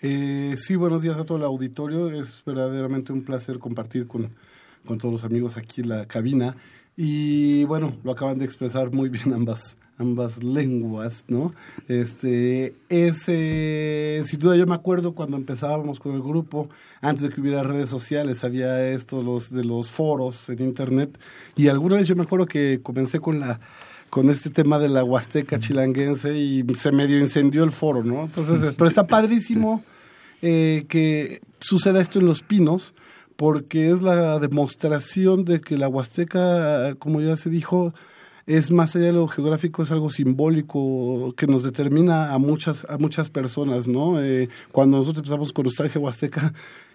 Eh, 0.00 0.54
sí, 0.58 0.76
buenos 0.76 1.02
días 1.02 1.18
a 1.18 1.24
todo 1.24 1.38
el 1.38 1.44
auditorio. 1.44 2.10
Es 2.10 2.42
verdaderamente 2.44 3.12
un 3.12 3.22
placer 3.22 3.58
compartir 3.58 4.06
con, 4.06 4.30
con 4.84 4.98
todos 4.98 5.12
los 5.12 5.24
amigos 5.24 5.56
aquí 5.56 5.80
en 5.80 5.88
la 5.88 6.06
cabina. 6.06 6.56
Y 6.96 7.64
bueno, 7.64 7.96
lo 8.04 8.12
acaban 8.12 8.38
de 8.38 8.46
expresar 8.46 8.90
muy 8.90 9.10
bien 9.10 9.34
ambas, 9.34 9.76
ambas 9.98 10.42
lenguas, 10.42 11.24
¿no? 11.28 11.54
Este, 11.88 12.74
ese, 12.88 14.22
sin 14.24 14.38
duda 14.38 14.56
yo 14.56 14.66
me 14.66 14.74
acuerdo 14.74 15.14
cuando 15.14 15.36
empezábamos 15.36 16.00
con 16.00 16.14
el 16.14 16.22
grupo, 16.22 16.70
antes 17.02 17.22
de 17.24 17.28
que 17.28 17.40
hubiera 17.42 17.62
redes 17.62 17.90
sociales, 17.90 18.44
había 18.44 18.88
esto 18.90 19.22
los, 19.22 19.50
de 19.50 19.64
los 19.64 19.90
foros 19.90 20.48
en 20.48 20.62
internet, 20.62 21.18
y 21.54 21.68
alguna 21.68 21.96
vez 21.96 22.08
yo 22.08 22.16
me 22.16 22.22
acuerdo 22.22 22.46
que 22.46 22.80
comencé 22.82 23.20
con 23.20 23.40
la 23.40 23.60
con 24.10 24.30
este 24.30 24.50
tema 24.50 24.78
de 24.78 24.88
la 24.88 25.04
Huasteca 25.04 25.58
chilanguense 25.58 26.36
y 26.38 26.64
se 26.74 26.92
medio 26.92 27.18
incendió 27.18 27.64
el 27.64 27.70
foro, 27.70 28.02
¿no? 28.02 28.24
Entonces, 28.24 28.74
pero 28.76 28.88
está 28.88 29.06
padrísimo 29.08 29.82
eh, 30.42 30.84
que 30.88 31.40
suceda 31.60 32.00
esto 32.00 32.18
en 32.18 32.26
Los 32.26 32.42
Pinos, 32.42 32.94
porque 33.36 33.90
es 33.90 34.02
la 34.02 34.38
demostración 34.38 35.44
de 35.44 35.60
que 35.60 35.76
la 35.76 35.88
Huasteca, 35.88 36.94
como 36.96 37.20
ya 37.20 37.36
se 37.36 37.50
dijo, 37.50 37.94
es 38.46 38.70
más 38.70 38.94
allá 38.94 39.06
de 39.06 39.12
lo 39.12 39.26
geográfico, 39.26 39.82
es 39.82 39.90
algo 39.90 40.08
simbólico 40.08 41.34
que 41.36 41.46
nos 41.46 41.62
determina 41.62 42.32
a 42.32 42.38
muchas, 42.38 42.86
a 42.88 42.96
muchas 42.96 43.28
personas, 43.28 43.88
¿no? 43.88 44.22
Eh, 44.22 44.48
cuando 44.72 44.98
nosotros 44.98 45.18
empezamos 45.18 45.52
con 45.52 45.64
Nostalgia 45.64 46.00
Huasteca, 46.00 46.52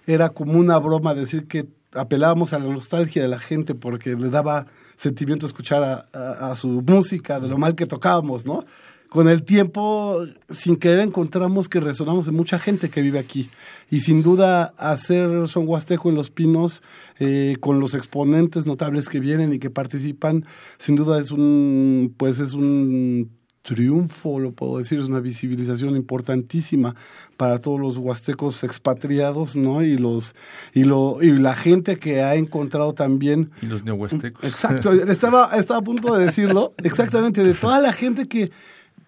era 0.07 0.29
como 0.29 0.53
una 0.53 0.77
broma 0.77 1.13
decir 1.13 1.47
que 1.47 1.67
apelábamos 1.93 2.53
a 2.53 2.59
la 2.59 2.65
nostalgia 2.65 3.21
de 3.21 3.27
la 3.27 3.39
gente 3.39 3.75
porque 3.75 4.15
le 4.15 4.29
daba 4.29 4.67
sentimiento 5.01 5.48
escuchar 5.48 6.08
a, 6.13 6.51
a 6.51 6.55
su 6.55 6.67
música, 6.67 7.39
de 7.39 7.48
lo 7.48 7.58
mal 7.58 7.74
que 7.74 7.88
tocábamos, 7.88 8.46
¿no? 8.46 8.63
con 9.10 9.27
el 9.27 9.43
tiempo, 9.43 10.25
sin 10.50 10.77
querer, 10.77 11.01
encontramos 11.01 11.67
que 11.67 11.81
resonamos 11.81 12.29
en 12.29 12.34
mucha 12.34 12.58
gente 12.60 12.89
que 12.89 13.01
vive 13.01 13.20
aquí. 13.20 13.50
Y 13.89 14.00
sin 14.00 14.24
duda, 14.24 14.74
hacer 14.77 15.50
son 15.50 15.67
huasteco 15.67 16.08
en 16.08 16.15
Los 16.15 16.29
Pinos, 16.29 16.81
eh, 17.20 17.58
con 17.60 17.81
los 17.81 17.93
exponentes 17.93 18.65
notables 18.65 19.10
que 19.10 19.20
vienen 19.20 19.51
y 19.51 19.60
que 19.60 19.70
participan, 19.70 20.46
sin 20.77 20.96
duda 20.96 21.20
es 21.20 21.31
un, 21.31 22.13
pues 22.15 22.39
es 22.39 22.53
un 22.53 23.31
triunfo, 23.61 24.39
lo 24.39 24.51
puedo 24.51 24.77
decir, 24.77 24.99
es 24.99 25.07
una 25.07 25.19
visibilización 25.19 25.95
importantísima 25.95 26.95
para 27.37 27.59
todos 27.59 27.79
los 27.79 27.97
huastecos 27.97 28.63
expatriados, 28.63 29.55
¿no? 29.55 29.83
Y 29.83 29.97
los 29.97 30.35
y 30.73 30.83
lo 30.83 31.21
y 31.21 31.31
la 31.31 31.55
gente 31.55 31.97
que 31.97 32.23
ha 32.23 32.35
encontrado 32.35 32.93
también 32.93 33.51
y 33.61 33.67
los 33.67 33.83
neohuastecos. 33.83 34.43
Exacto, 34.43 34.91
estaba 34.93 35.51
estaba 35.55 35.79
a 35.79 35.83
punto 35.83 36.15
de 36.15 36.25
decirlo, 36.25 36.73
exactamente 36.83 37.43
de 37.43 37.53
toda 37.53 37.79
la 37.79 37.93
gente 37.93 38.27
que 38.27 38.51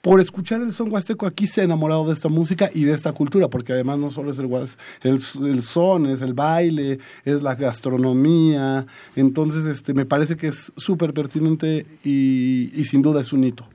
por 0.03 0.19
escuchar 0.19 0.59
el 0.59 0.73
son 0.73 0.91
huasteco 0.91 1.25
aquí 1.25 1.47
se 1.47 1.61
ha 1.61 1.63
enamorado 1.63 2.05
de 2.05 2.11
esta 2.11 2.27
música 2.27 2.69
y 2.73 2.83
de 2.83 2.91
esta 2.91 3.13
cultura, 3.13 3.47
porque 3.47 3.71
además 3.71 3.99
no 3.99 4.11
solo 4.11 4.31
es 4.31 4.37
el, 4.37 4.49
el, 5.01 5.63
son, 5.63 6.07
es 6.07 6.21
el 6.21 6.33
baile, 6.33 6.99
es 7.23 7.41
la 7.41 7.55
gastronomía, 7.55 8.85
entonces 9.15 9.65
este 9.65 9.93
me 9.93 10.05
parece 10.05 10.35
que 10.35 10.47
es 10.47 10.73
súper 10.75 11.13
pertinente 11.13 11.85
y, 12.03 12.83
sin 12.83 13.01
duda 13.01 13.21
es 13.21 13.31
un 13.31 13.45
hito. 13.45 13.65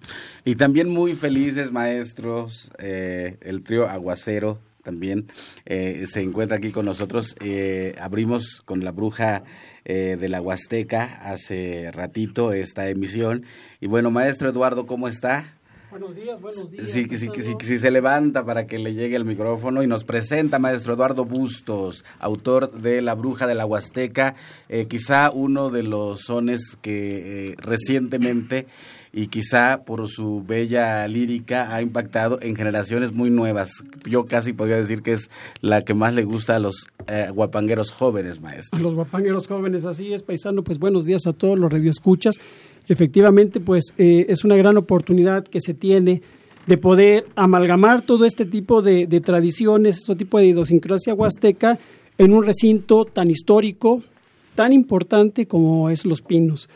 Y 0.44 0.56
también 0.56 0.90
muy 0.90 1.14
felices 1.14 1.73
maestros, 1.73 2.70
eh, 2.78 3.38
el 3.40 3.64
trío 3.64 3.88
Aguacero 3.88 4.58
también 4.82 5.28
eh, 5.64 6.04
se 6.06 6.20
encuentra 6.20 6.58
aquí 6.58 6.73
con 6.73 6.85
nosotros. 6.85 7.37
Eh, 7.40 7.94
abrimos 7.99 8.61
con 8.66 8.85
la 8.85 8.92
bruja 8.92 9.44
de 9.87 10.28
la 10.28 10.42
Huasteca 10.42 11.04
hace 11.23 11.90
ratito 11.90 12.52
esta 12.52 12.90
emisión. 12.90 13.47
Y 13.80 13.88
bueno, 13.88 14.11
maestro 14.11 14.50
Eduardo, 14.50 14.85
¿cómo 14.85 15.08
está? 15.08 15.58
Buenos 15.90 16.14
días, 16.14 16.38
buenos 16.42 16.71
días. 16.71 16.87
Sí, 16.87 17.07
sí, 17.11 17.16
sí, 17.16 17.54
sí, 17.62 17.78
se 17.78 17.90
levanta 17.90 18.45
para 18.45 18.66
que 18.66 18.78
le 18.78 18.92
llegue 18.92 19.16
el 19.16 19.25
micrófono 19.25 19.83
y 19.83 19.87
nos 19.87 20.04
presenta 20.04 20.59
maestro 20.59 20.92
Eduardo 20.92 21.25
Bustos, 21.25 22.04
autor 22.18 22.73
de 22.73 23.00
La 23.00 23.14
Bruja 23.14 23.47
de 23.47 23.54
la 23.54 23.64
Huasteca, 23.64 24.35
eh, 24.68 24.87
quizá 24.87 25.30
uno 25.30 25.71
de 25.71 25.85
los 25.85 26.21
sones 26.21 26.76
que 26.83 27.52
eh, 27.52 27.54
recientemente 27.57 28.66
y 29.14 29.28
quizá 29.28 29.83
por 29.85 30.07
su 30.09 30.45
bella 30.47 31.09
lírica 31.09 31.75
ha 31.75 31.80
impactado 31.80 32.38
en 32.42 32.54
generaciones 32.54 33.12
muy 33.12 33.30
nuevas. 33.30 33.83
Yo 34.04 34.26
casi 34.26 34.52
podría 34.52 34.76
decir 34.76 35.00
que 35.00 35.12
es 35.12 35.30
la 35.62 35.80
que 35.80 35.95
más 35.95 36.12
le 36.12 36.25
gusta 36.25 36.57
a 36.57 36.59
los 36.59 36.87
eh, 37.07 37.30
guapangueros 37.33 37.92
jóvenes, 37.92 38.42
maestro. 38.42 38.78
A 38.78 38.83
los 38.83 38.95
guapangueros 38.95 39.47
jóvenes, 39.47 39.87
así 39.87 40.12
es, 40.12 40.23
paisano. 40.23 40.62
Pues 40.62 40.78
buenos 40.78 41.07
días 41.07 41.26
a 41.26 41.33
todos 41.33 41.59
los 41.59 41.73
radioescuchas 41.73 42.37
efectivamente, 42.88 43.61
pues 43.61 43.95
eh, 43.99 44.26
es 44.28 44.45
una 44.45 44.57
gran 44.57 44.76
oportunidad 44.76 45.45
que 45.45 45.61
se 45.61 45.75
tiene 45.75 46.23
de 46.66 46.76
poder 46.76 47.26
amalgamar 47.35 48.02
todo 48.02 48.25
este 48.25 48.45
tipo 48.45 48.83
de, 48.83 49.07
tradiciones, 49.21 49.99
este 49.99 50.16
tipo 50.16 50.38
de 50.38 50.49
idiosincrasia 50.49 51.14
huasteca 51.14 51.78
en 52.18 52.35
un 52.35 52.45
recinto 52.45 53.07
tan 53.07 53.30
histórico, 53.30 54.02
tan 54.54 54.73
importante 54.73 55.47
como 55.47 55.88
es 55.88 56.04
Los 56.04 56.21
Pinos. 56.21 56.68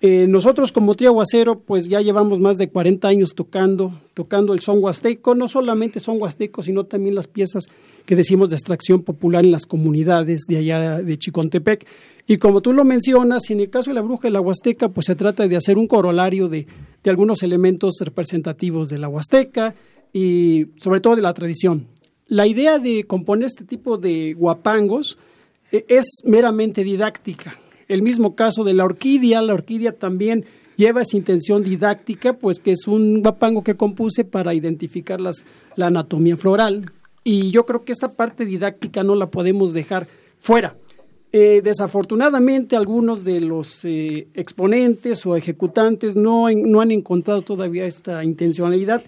Eh, 0.00 0.26
nosotros 0.28 0.72
como 0.72 0.94
Trío 0.94 1.10
Aguacero, 1.10 1.60
pues 1.60 1.88
ya 1.88 2.00
llevamos 2.00 2.40
más 2.40 2.58
de 2.58 2.68
40 2.68 3.06
años 3.06 3.34
tocando, 3.34 3.92
tocando 4.14 4.52
el 4.52 4.60
son 4.60 4.82
huasteco, 4.82 5.34
no 5.34 5.48
solamente 5.48 6.00
son 6.00 6.20
huasteco, 6.20 6.62
sino 6.62 6.84
también 6.84 7.14
las 7.14 7.28
piezas 7.28 7.64
que 8.04 8.16
decimos 8.16 8.50
de 8.50 8.56
extracción 8.56 9.02
popular 9.02 9.44
en 9.44 9.52
las 9.52 9.64
comunidades 9.64 10.42
de 10.48 10.58
allá 10.58 11.02
de 11.02 11.18
Chicontepec. 11.18 11.86
Y 12.28 12.38
como 12.38 12.60
tú 12.60 12.72
lo 12.72 12.84
mencionas, 12.84 13.50
en 13.50 13.60
el 13.60 13.70
caso 13.70 13.90
de 13.90 13.94
la 13.94 14.00
bruja 14.00 14.26
de 14.28 14.32
la 14.32 14.40
Huasteca, 14.40 14.88
pues 14.88 15.06
se 15.06 15.14
trata 15.14 15.46
de 15.46 15.56
hacer 15.56 15.78
un 15.78 15.86
corolario 15.86 16.48
de, 16.48 16.66
algunos 17.04 17.44
elementos 17.44 17.94
representativos 18.00 18.88
de 18.88 18.98
la 18.98 19.08
Huasteca 19.08 19.76
y 20.12 20.66
sobre 20.76 21.00
todo 21.00 21.14
de 21.14 21.22
la 21.22 21.34
tradición. 21.34 21.86
La 22.26 22.48
idea 22.48 22.80
de 22.80 23.04
componer 23.04 23.46
este 23.46 23.64
tipo 23.64 23.96
de 23.96 24.34
guapangos 24.34 25.16
eh, 25.70 25.84
es 25.88 26.22
meramente 26.24 26.82
didáctica. 26.82 27.56
El 27.86 28.02
mismo 28.02 28.34
caso 28.34 28.64
de 28.64 28.74
la 28.74 28.84
orquídea, 28.84 29.40
la 29.40 29.54
orquídea 29.54 29.92
también 29.92 30.44
lleva 30.76 31.02
esa 31.02 31.16
intención 31.16 31.62
didáctica, 31.62 32.32
pues 32.32 32.58
que 32.58 32.72
es 32.72 32.88
un 32.88 33.22
guapango 33.22 33.62
que 33.62 33.76
compuse 33.76 34.24
para 34.24 34.52
identificar 34.52 35.20
las, 35.20 35.44
la 35.76 35.86
anatomía 35.86 36.36
floral. 36.36 36.90
Y 37.22 37.52
yo 37.52 37.66
creo 37.66 37.84
que 37.84 37.92
esta 37.92 38.08
parte 38.08 38.44
didáctica 38.44 39.04
no 39.04 39.14
la 39.14 39.30
podemos 39.30 39.72
dejar 39.72 40.08
fuera. 40.38 40.76
Eh, 41.32 41.60
desafortunadamente, 41.62 42.76
algunos 42.76 43.24
de 43.24 43.40
los 43.40 43.84
eh, 43.84 44.28
exponentes 44.34 45.26
o 45.26 45.36
ejecutantes 45.36 46.16
no, 46.16 46.48
no 46.50 46.80
han 46.80 46.90
encontrado 46.90 47.42
todavía 47.42 47.86
esta 47.86 48.24
intencionalidad, 48.24 49.02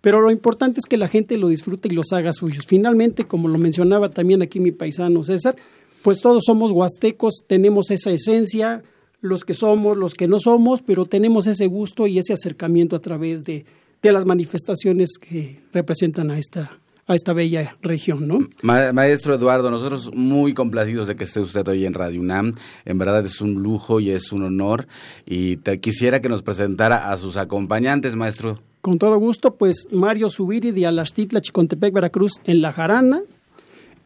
pero 0.00 0.20
lo 0.20 0.30
importante 0.30 0.80
es 0.80 0.86
que 0.86 0.96
la 0.96 1.08
gente 1.08 1.36
lo 1.36 1.48
disfrute 1.48 1.88
y 1.88 1.94
los 1.94 2.12
haga 2.12 2.32
suyos. 2.32 2.66
Finalmente, 2.66 3.24
como 3.24 3.48
lo 3.48 3.58
mencionaba 3.58 4.08
también 4.08 4.42
aquí 4.42 4.60
mi 4.60 4.70
paisano 4.70 5.24
César, 5.24 5.56
pues 6.02 6.20
todos 6.20 6.44
somos 6.46 6.70
huastecos, 6.70 7.42
tenemos 7.46 7.90
esa 7.90 8.10
esencia, 8.10 8.82
los 9.20 9.44
que 9.44 9.54
somos, 9.54 9.96
los 9.96 10.14
que 10.14 10.28
no 10.28 10.38
somos, 10.38 10.82
pero 10.82 11.06
tenemos 11.06 11.46
ese 11.46 11.66
gusto 11.66 12.06
y 12.06 12.18
ese 12.18 12.34
acercamiento 12.34 12.94
a 12.94 13.00
través 13.00 13.42
de, 13.42 13.64
de 14.02 14.12
las 14.12 14.26
manifestaciones 14.26 15.16
que 15.18 15.60
representan 15.72 16.30
a 16.30 16.38
esta, 16.38 16.78
a 17.06 17.14
esta 17.14 17.32
bella 17.32 17.76
región, 17.82 18.26
¿no? 18.26 18.38
maestro 18.62 19.34
Eduardo, 19.34 19.70
nosotros 19.70 20.10
muy 20.14 20.54
complacidos 20.54 21.06
de 21.06 21.16
que 21.16 21.24
esté 21.24 21.40
usted 21.40 21.66
hoy 21.68 21.84
en 21.84 21.94
Radio 21.94 22.20
UNAM. 22.20 22.54
En 22.84 22.98
verdad 22.98 23.24
es 23.24 23.40
un 23.40 23.54
lujo 23.62 24.00
y 24.00 24.10
es 24.10 24.32
un 24.32 24.44
honor. 24.44 24.86
Y 25.26 25.56
te 25.58 25.80
quisiera 25.80 26.20
que 26.20 26.28
nos 26.28 26.42
presentara 26.42 27.10
a 27.12 27.16
sus 27.16 27.36
acompañantes, 27.36 28.16
maestro. 28.16 28.58
Con 28.80 28.98
todo 28.98 29.18
gusto, 29.18 29.54
pues 29.54 29.88
Mario 29.90 30.28
Subiri 30.28 30.70
de 30.70 30.86
Alastitla, 30.86 31.40
Chicontepec, 31.40 31.92
Veracruz, 31.92 32.32
en 32.44 32.62
La 32.62 32.72
Jarana, 32.72 33.22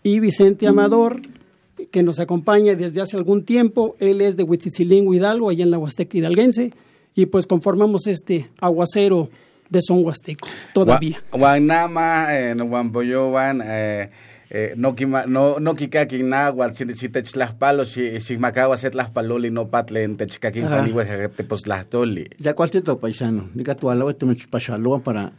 y 0.02 0.20
Vicente 0.20 0.66
Amador, 0.66 1.20
que 1.90 2.02
nos 2.02 2.20
acompaña 2.20 2.74
desde 2.74 3.00
hace 3.00 3.16
algún 3.16 3.44
tiempo. 3.44 3.96
Él 3.98 4.20
es 4.20 4.36
de 4.36 4.44
Huitzilingo, 4.44 5.14
Hidalgo, 5.14 5.50
allá 5.50 5.64
en 5.64 5.70
la 5.70 5.78
Huasteca 5.78 6.16
Hidalguense, 6.18 6.70
y 7.14 7.26
pues 7.26 7.46
conformamos 7.46 8.06
este 8.06 8.48
aguacero 8.60 9.30
de 9.70 9.80
son 9.82 10.04
huasteco 10.04 10.48
todavía. 10.74 11.22
Guanama, 11.32 12.28
Huampoyoban, 12.56 13.62
eh, 13.64 14.10
eh, 14.50 14.72
no 14.76 14.94
kima, 14.94 15.26
no 15.26 15.60
no 15.60 15.74
kikakin 15.74 16.28
nahuatl 16.28 16.74
si 16.74 16.94
chitech 16.94 17.30
tlaspalo 17.32 17.84
si 17.84 18.18
se 18.20 18.90
tlaspaloli 18.90 19.50
no 19.50 19.68
patle 19.68 20.04
en 20.04 20.16
techkakin 20.16 20.64
paliwa 20.64 21.04
te 21.04 21.44
poslahtoli 21.44 22.30
ya 22.38 22.54
cualtito 22.54 22.98
paisano 22.98 23.50
diga 23.54 23.74
tu 23.74 23.90
alawe 23.90 24.14
te 24.14 24.24
pachaloa 24.50 25.00
para 25.00 25.32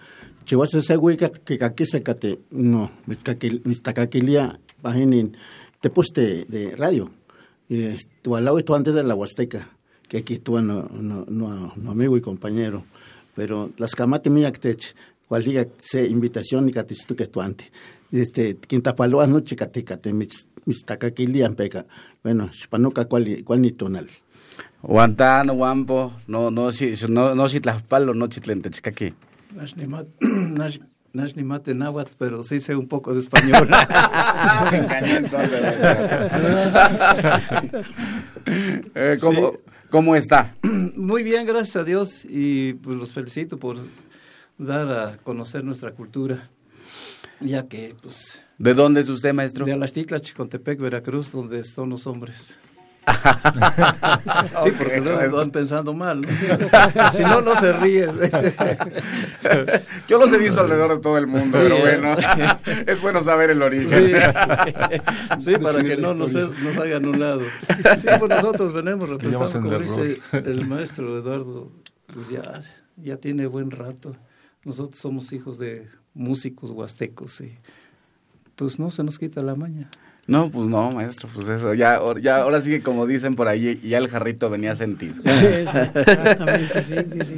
chihuas 0.46 0.76
ese 0.76 0.96
güey 0.96 1.18
que 1.18 1.58
aquí 1.64 1.86
se 1.86 2.04
cate 2.04 2.40
no 2.52 2.92
mistakakilia 3.66 4.60
paginin 4.84 5.36
te 5.82 5.90
poste 5.90 6.46
de 6.48 6.76
radio. 6.76 7.10
Tu 8.22 8.36
alawe 8.36 8.64
tu 8.64 8.76
antes 8.76 8.94
de 8.94 9.04
la 9.04 9.16
huasteca 9.16 9.70
que 10.08 10.18
aquí 10.18 10.40
tú 10.40 10.60
no 10.60 10.90
no 10.92 11.26
no, 11.30 11.74
no 11.76 11.92
amigo 11.92 12.18
y 12.18 12.22
compañero 12.22 12.84
pero 13.40 13.72
las 13.78 13.96
camate 13.96 14.30
mía 14.30 14.52
que 14.52 14.76
cual 15.30 15.46
diga 15.46 15.66
se 15.78 16.06
invitación 16.06 16.68
y 16.68 16.74
caticitu 16.74 17.16
que 17.16 17.28
tu 17.28 17.40
ante 17.40 17.72
este 18.12 18.58
quintapaloa 18.58 19.28
no 19.28 19.40
chicaticate 19.40 20.12
mis 20.12 20.46
mis 20.66 20.84
tacaquilian 20.84 21.56
peca 21.56 21.86
bueno 22.22 22.50
spanuca 22.52 23.06
cual 23.06 23.42
cual 23.46 23.62
ni 23.62 23.72
tonal 23.72 24.10
Guantano, 24.82 25.54
Guampo, 25.54 26.14
no, 26.28 26.52
no, 26.52 26.72
si, 26.72 26.94
no, 27.10 27.36
no, 27.36 27.50
si 27.50 27.60
tlaspalo, 27.60 28.14
no 28.14 28.28
chitlente, 28.28 28.70
chicaqui. 28.70 29.14
Nash 31.12 31.36
ni 31.36 31.44
mate 31.44 31.74
náhuatl, 31.74 32.14
pero 32.18 32.44
sí 32.44 32.60
sé 32.60 32.76
un 32.76 32.88
poco 32.88 33.14
de 33.14 33.20
español. 33.20 33.68
eh, 38.96 39.18
¿cómo, 39.20 39.52
sí. 39.52 39.58
¿Cómo 39.90 40.16
está? 40.16 40.56
Muy 40.96 41.24
bien, 41.24 41.48
gracias 41.48 41.76
a 41.78 41.84
Dios 41.84 42.24
y 42.24 42.74
pues 42.74 42.96
los 42.96 43.12
felicito 43.12 43.58
por 43.58 43.78
dar 44.60 44.92
a 44.92 45.18
conocer 45.18 45.64
nuestra 45.64 45.94
cultura, 45.94 46.48
ya 47.40 47.68
que 47.68 47.96
pues... 48.02 48.44
¿De 48.60 48.76
dónde 48.76 49.02
es 49.02 49.10
usted, 49.10 49.34
maestro? 49.34 49.66
De 49.66 49.74
Alastitla, 49.74 50.20
Chicontepec, 50.20 50.80
Veracruz, 50.80 51.32
donde 51.32 51.60
están 51.60 51.90
los 51.90 52.06
hombres. 52.06 52.60
sí, 54.64 54.72
porque 54.78 55.02
luego 55.02 55.38
van 55.38 55.52
pensando 55.52 55.94
mal. 55.94 56.22
¿no? 56.22 56.28
si 57.14 57.24
no, 57.24 57.42
no 57.42 57.56
se 57.56 57.74
ríen. 57.74 58.18
Yo 60.08 60.20
los 60.20 60.32
he 60.32 60.38
visto 60.38 60.62
alrededor 60.62 60.96
de 60.96 61.00
todo 61.00 61.18
el 61.18 61.28
mundo, 61.28 61.58
sí, 61.58 61.64
pero 61.64 61.80
bueno, 61.80 62.16
es 62.88 63.02
bueno 63.02 63.22
saber 63.22 63.52
el 63.52 63.62
origen. 63.62 64.14
Sí, 65.40 65.52
sí 65.52 65.60
para 65.60 65.84
que 65.84 65.98
no 65.98 66.14
nos, 66.14 66.34
nos, 66.34 66.78
hagan 66.78 67.06
un 67.06 67.20
lado. 67.20 67.42
Sí, 68.00 68.08
pues 68.20 68.30
nosotros 68.30 68.74
venimos 68.74 69.10
representando, 69.10 69.62
como 69.62 69.80
dice 69.80 70.22
el 70.32 70.68
maestro 70.68 71.18
Eduardo, 71.18 71.72
pues 72.14 72.30
ya, 72.30 72.44
ya 72.98 73.18
tiene 73.18 73.48
buen 73.48 73.72
rato. 73.72 74.16
Nosotros 74.64 75.00
somos 75.00 75.32
hijos 75.34 75.58
de 75.58 75.88
músicos 76.14 76.72
huastecos 76.72 77.42
y 77.42 77.58
pues 78.56 78.78
no 78.78 78.92
se 78.92 79.04
nos 79.04 79.18
quita 79.18 79.42
la 79.42 79.56
maña. 79.56 79.90
No, 80.30 80.52
pues 80.52 80.68
no, 80.68 80.92
maestro, 80.92 81.28
pues 81.34 81.50
eso, 81.50 81.74
ya, 81.74 82.00
ya 82.22 82.44
ahora 82.44 82.62
sí 82.62 82.70
que 82.70 82.84
como 82.84 83.08
dicen 83.08 83.34
por 83.34 83.48
ahí, 83.48 83.80
ya 83.84 83.98
el 83.98 84.08
jarrito 84.08 84.48
venía 84.52 84.76
sentido. 84.76 85.16
Exactamente, 85.26 86.84
sí, 86.84 86.96
sí, 87.12 87.20
sí. 87.26 87.36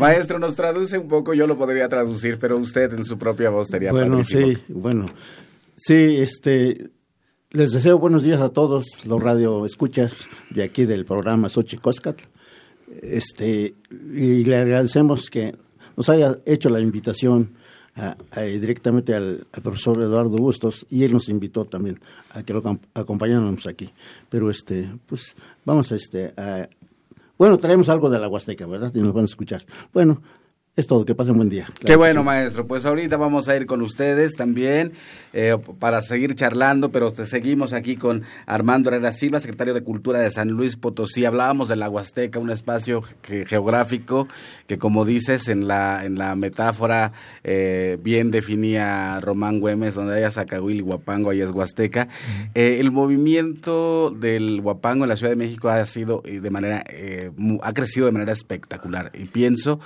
Maestro, 0.00 0.40
nos 0.40 0.56
traduce 0.56 0.98
un 0.98 1.06
poco, 1.06 1.34
yo 1.34 1.46
lo 1.46 1.56
podría 1.56 1.88
traducir, 1.88 2.40
pero 2.40 2.58
usted 2.58 2.92
en 2.94 3.04
su 3.04 3.16
propia 3.16 3.50
voz 3.50 3.68
sería 3.68 3.92
Bueno, 3.92 4.24
sí, 4.24 4.58
bueno, 4.66 5.06
sí, 5.76 6.16
este, 6.18 6.90
les 7.50 7.70
deseo 7.70 8.00
buenos 8.00 8.24
días 8.24 8.40
a 8.40 8.48
todos 8.48 9.04
los 9.04 9.22
radio 9.22 9.64
escuchas 9.64 10.28
de 10.50 10.64
aquí 10.64 10.84
del 10.84 11.04
programa 11.04 11.48
Xochicóscat. 11.48 12.22
Este, 13.02 13.74
y 14.14 14.44
le 14.44 14.56
agradecemos 14.56 15.30
que 15.30 15.54
nos 15.96 16.08
haya 16.08 16.38
hecho 16.44 16.70
la 16.70 16.80
invitación 16.80 17.54
directamente 18.36 19.14
al, 19.14 19.46
profesor 19.62 20.00
Eduardo 20.00 20.36
Bustos 20.36 20.86
y 20.90 21.04
él 21.04 21.12
nos 21.12 21.28
invitó 21.28 21.64
también 21.64 22.00
a 22.30 22.42
que 22.42 22.52
lo 22.52 22.62
acompañáramos 22.94 23.66
aquí. 23.66 23.90
Pero 24.28 24.50
este, 24.50 24.90
pues 25.06 25.36
vamos 25.64 25.92
a 25.92 25.96
este, 25.96 26.32
a, 26.36 26.68
bueno, 27.38 27.58
traemos 27.58 27.88
algo 27.88 28.08
de 28.08 28.18
la 28.18 28.28
Huasteca, 28.28 28.66
¿verdad? 28.66 28.92
Y 28.94 29.00
nos 29.00 29.12
van 29.12 29.24
a 29.24 29.26
escuchar. 29.26 29.66
Bueno, 29.92 30.22
es 30.74 30.86
todo, 30.86 31.04
que 31.04 31.14
pasen 31.14 31.36
buen 31.36 31.50
día. 31.50 31.68
Qué 31.84 31.96
bueno, 31.96 32.24
maestro. 32.24 32.66
Pues 32.66 32.86
ahorita 32.86 33.18
vamos 33.18 33.46
a 33.46 33.54
ir 33.54 33.66
con 33.66 33.82
ustedes 33.82 34.32
también 34.32 34.92
eh, 35.34 35.58
para 35.78 36.00
seguir 36.00 36.34
charlando, 36.34 36.90
pero 36.90 37.10
seguimos 37.10 37.74
aquí 37.74 37.96
con 37.96 38.22
Armando 38.46 38.88
Herrera 38.88 39.12
Silva, 39.12 39.38
secretario 39.38 39.74
de 39.74 39.82
Cultura 39.82 40.18
de 40.20 40.30
San 40.30 40.48
Luis 40.48 40.76
Potosí. 40.76 41.26
Hablábamos 41.26 41.68
de 41.68 41.76
la 41.76 41.90
Huasteca, 41.90 42.38
un 42.38 42.48
espacio 42.48 43.02
geográfico 43.22 44.28
que, 44.66 44.78
como 44.78 45.04
dices, 45.04 45.48
en 45.48 45.68
la, 45.68 46.06
en 46.06 46.16
la 46.16 46.36
metáfora 46.36 47.12
eh, 47.44 47.98
bien 48.02 48.30
definía 48.30 49.20
Román 49.20 49.60
Güemes, 49.60 49.94
donde 49.94 50.16
haya 50.16 50.30
Zacahuil 50.30 50.78
y 50.78 50.82
Huapango, 50.82 51.28
ahí 51.28 51.42
es 51.42 51.50
Huasteca. 51.50 52.08
Eh, 52.54 52.78
el 52.80 52.92
movimiento 52.92 54.08
del 54.08 54.60
Huapango 54.60 55.04
en 55.04 55.10
la 55.10 55.16
Ciudad 55.16 55.32
de 55.32 55.36
México 55.36 55.68
ha 55.68 55.84
sido 55.84 56.22
de 56.22 56.50
manera, 56.50 56.82
ha 57.60 57.72
crecido 57.74 58.06
de 58.06 58.12
manera 58.12 58.32
espectacular 58.32 59.10
y 59.12 59.26
pienso 59.26 59.78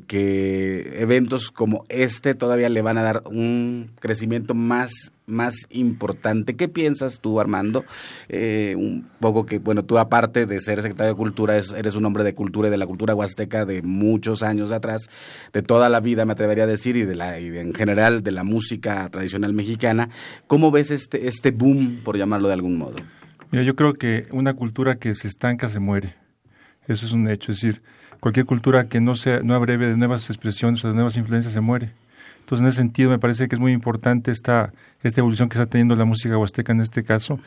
que 0.00 1.00
eventos 1.00 1.50
como 1.50 1.84
este 1.88 2.34
todavía 2.34 2.68
le 2.68 2.82
van 2.82 2.98
a 2.98 3.02
dar 3.02 3.22
un 3.26 3.90
crecimiento 4.00 4.54
más 4.54 5.12
más 5.26 5.66
importante. 5.70 6.54
¿Qué 6.54 6.68
piensas 6.68 7.20
tú, 7.20 7.40
Armando? 7.40 7.84
Eh, 8.28 8.74
un 8.76 9.08
poco 9.20 9.46
que, 9.46 9.58
bueno, 9.58 9.84
tú 9.84 9.98
aparte 9.98 10.46
de 10.46 10.60
ser 10.60 10.82
secretario 10.82 11.14
de 11.14 11.16
Cultura, 11.16 11.56
eres 11.56 11.96
un 11.96 12.04
hombre 12.04 12.24
de 12.24 12.34
cultura 12.34 12.68
y 12.68 12.70
de 12.70 12.76
la 12.76 12.86
cultura 12.86 13.14
huasteca 13.14 13.64
de 13.64 13.82
muchos 13.82 14.42
años 14.42 14.72
atrás, 14.72 15.08
de 15.52 15.62
toda 15.62 15.88
la 15.88 16.00
vida, 16.00 16.24
me 16.24 16.32
atrevería 16.32 16.64
a 16.64 16.66
decir, 16.66 16.96
y, 16.96 17.04
de 17.04 17.14
la, 17.14 17.40
y 17.40 17.56
en 17.56 17.74
general 17.74 18.22
de 18.22 18.32
la 18.32 18.44
música 18.44 19.08
tradicional 19.08 19.52
mexicana. 19.54 20.10
¿Cómo 20.46 20.70
ves 20.70 20.90
este, 20.90 21.28
este 21.28 21.50
boom, 21.50 22.00
por 22.04 22.16
llamarlo 22.16 22.48
de 22.48 22.54
algún 22.54 22.76
modo? 22.76 22.96
Mira, 23.50 23.64
yo 23.64 23.76
creo 23.76 23.94
que 23.94 24.26
una 24.30 24.54
cultura 24.54 24.96
que 24.96 25.14
se 25.14 25.28
estanca 25.28 25.68
se 25.68 25.78
muere. 25.78 26.16
Eso 26.88 27.06
es 27.06 27.12
un 27.12 27.28
hecho. 27.28 27.52
Es 27.52 27.60
decir, 27.60 27.82
cualquier 28.22 28.46
cultura 28.46 28.86
que 28.86 29.00
no 29.00 29.16
sea 29.16 29.40
no 29.42 29.52
abreve 29.52 29.88
de 29.88 29.96
nuevas 29.96 30.30
expresiones 30.30 30.84
o 30.84 30.88
de 30.88 30.94
nuevas 30.94 31.16
influencias 31.16 31.52
se 31.52 31.60
muere. 31.60 31.90
Entonces, 32.38 32.62
en 32.62 32.68
ese 32.68 32.76
sentido, 32.76 33.10
me 33.10 33.18
parece 33.18 33.48
que 33.48 33.56
es 33.56 33.60
muy 33.60 33.72
importante 33.72 34.30
esta, 34.30 34.72
esta 35.02 35.20
evolución 35.20 35.48
que 35.48 35.58
está 35.58 35.66
teniendo 35.66 35.96
la 35.96 36.04
música 36.04 36.38
huasteca 36.38 36.70
en 36.70 36.80
este 36.80 37.02
caso. 37.02 37.40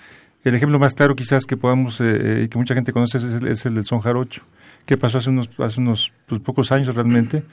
El 0.44 0.54
ejemplo 0.54 0.78
más 0.78 0.94
claro 0.94 1.16
quizás 1.16 1.46
que 1.46 1.56
podamos, 1.56 2.02
eh, 2.02 2.44
eh 2.44 2.50
que 2.50 2.58
mucha 2.58 2.76
gente 2.76 2.92
conoce, 2.92 3.20
es 3.20 3.66
el, 3.66 3.74
del 3.74 3.86
son 3.86 4.02
jarocho, 4.02 4.42
que 4.86 4.98
pasó 4.98 5.20
hace 5.20 5.30
unos, 5.30 5.50
hace 5.60 5.80
unos 5.80 6.12
pues, 6.28 6.42
pocos 6.42 6.74
años 6.74 6.94
realmente, 6.94 7.44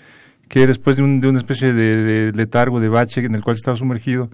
que 0.49 0.67
después 0.67 0.97
de, 0.97 1.05
un, 1.05 1.21
de 1.21 1.29
una 1.29 1.39
especie 1.39 1.73
de, 1.73 2.33
letargo, 2.35 2.81
de 2.81 2.89
bache 2.89 3.25
en 3.25 3.37
el 3.37 3.45
cual 3.45 3.55
estaba 3.55 3.77
sumergido, 3.77 4.31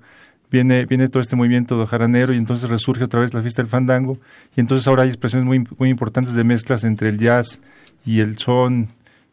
viene, 0.50 0.86
viene 0.86 1.10
todo 1.10 1.20
este 1.20 1.36
movimiento 1.36 1.78
de 1.78 1.86
jaranero 1.86 2.32
y 2.32 2.38
entonces 2.38 2.70
resurge 2.70 3.04
otra 3.04 3.20
vez 3.20 3.34
la 3.34 3.42
fiesta 3.42 3.60
del 3.60 3.68
fandango 3.68 4.18
y 4.56 4.60
entonces 4.60 4.88
ahora 4.88 5.02
hay 5.02 5.10
expresiones 5.10 5.44
muy, 5.44 5.68
muy 5.76 5.90
importantes 5.90 6.32
de 6.32 6.42
mezclas 6.42 6.84
entre 6.84 7.10
el 7.10 7.18
jazz, 7.18 7.60
y 8.04 8.20
el 8.20 8.38
son, 8.38 8.88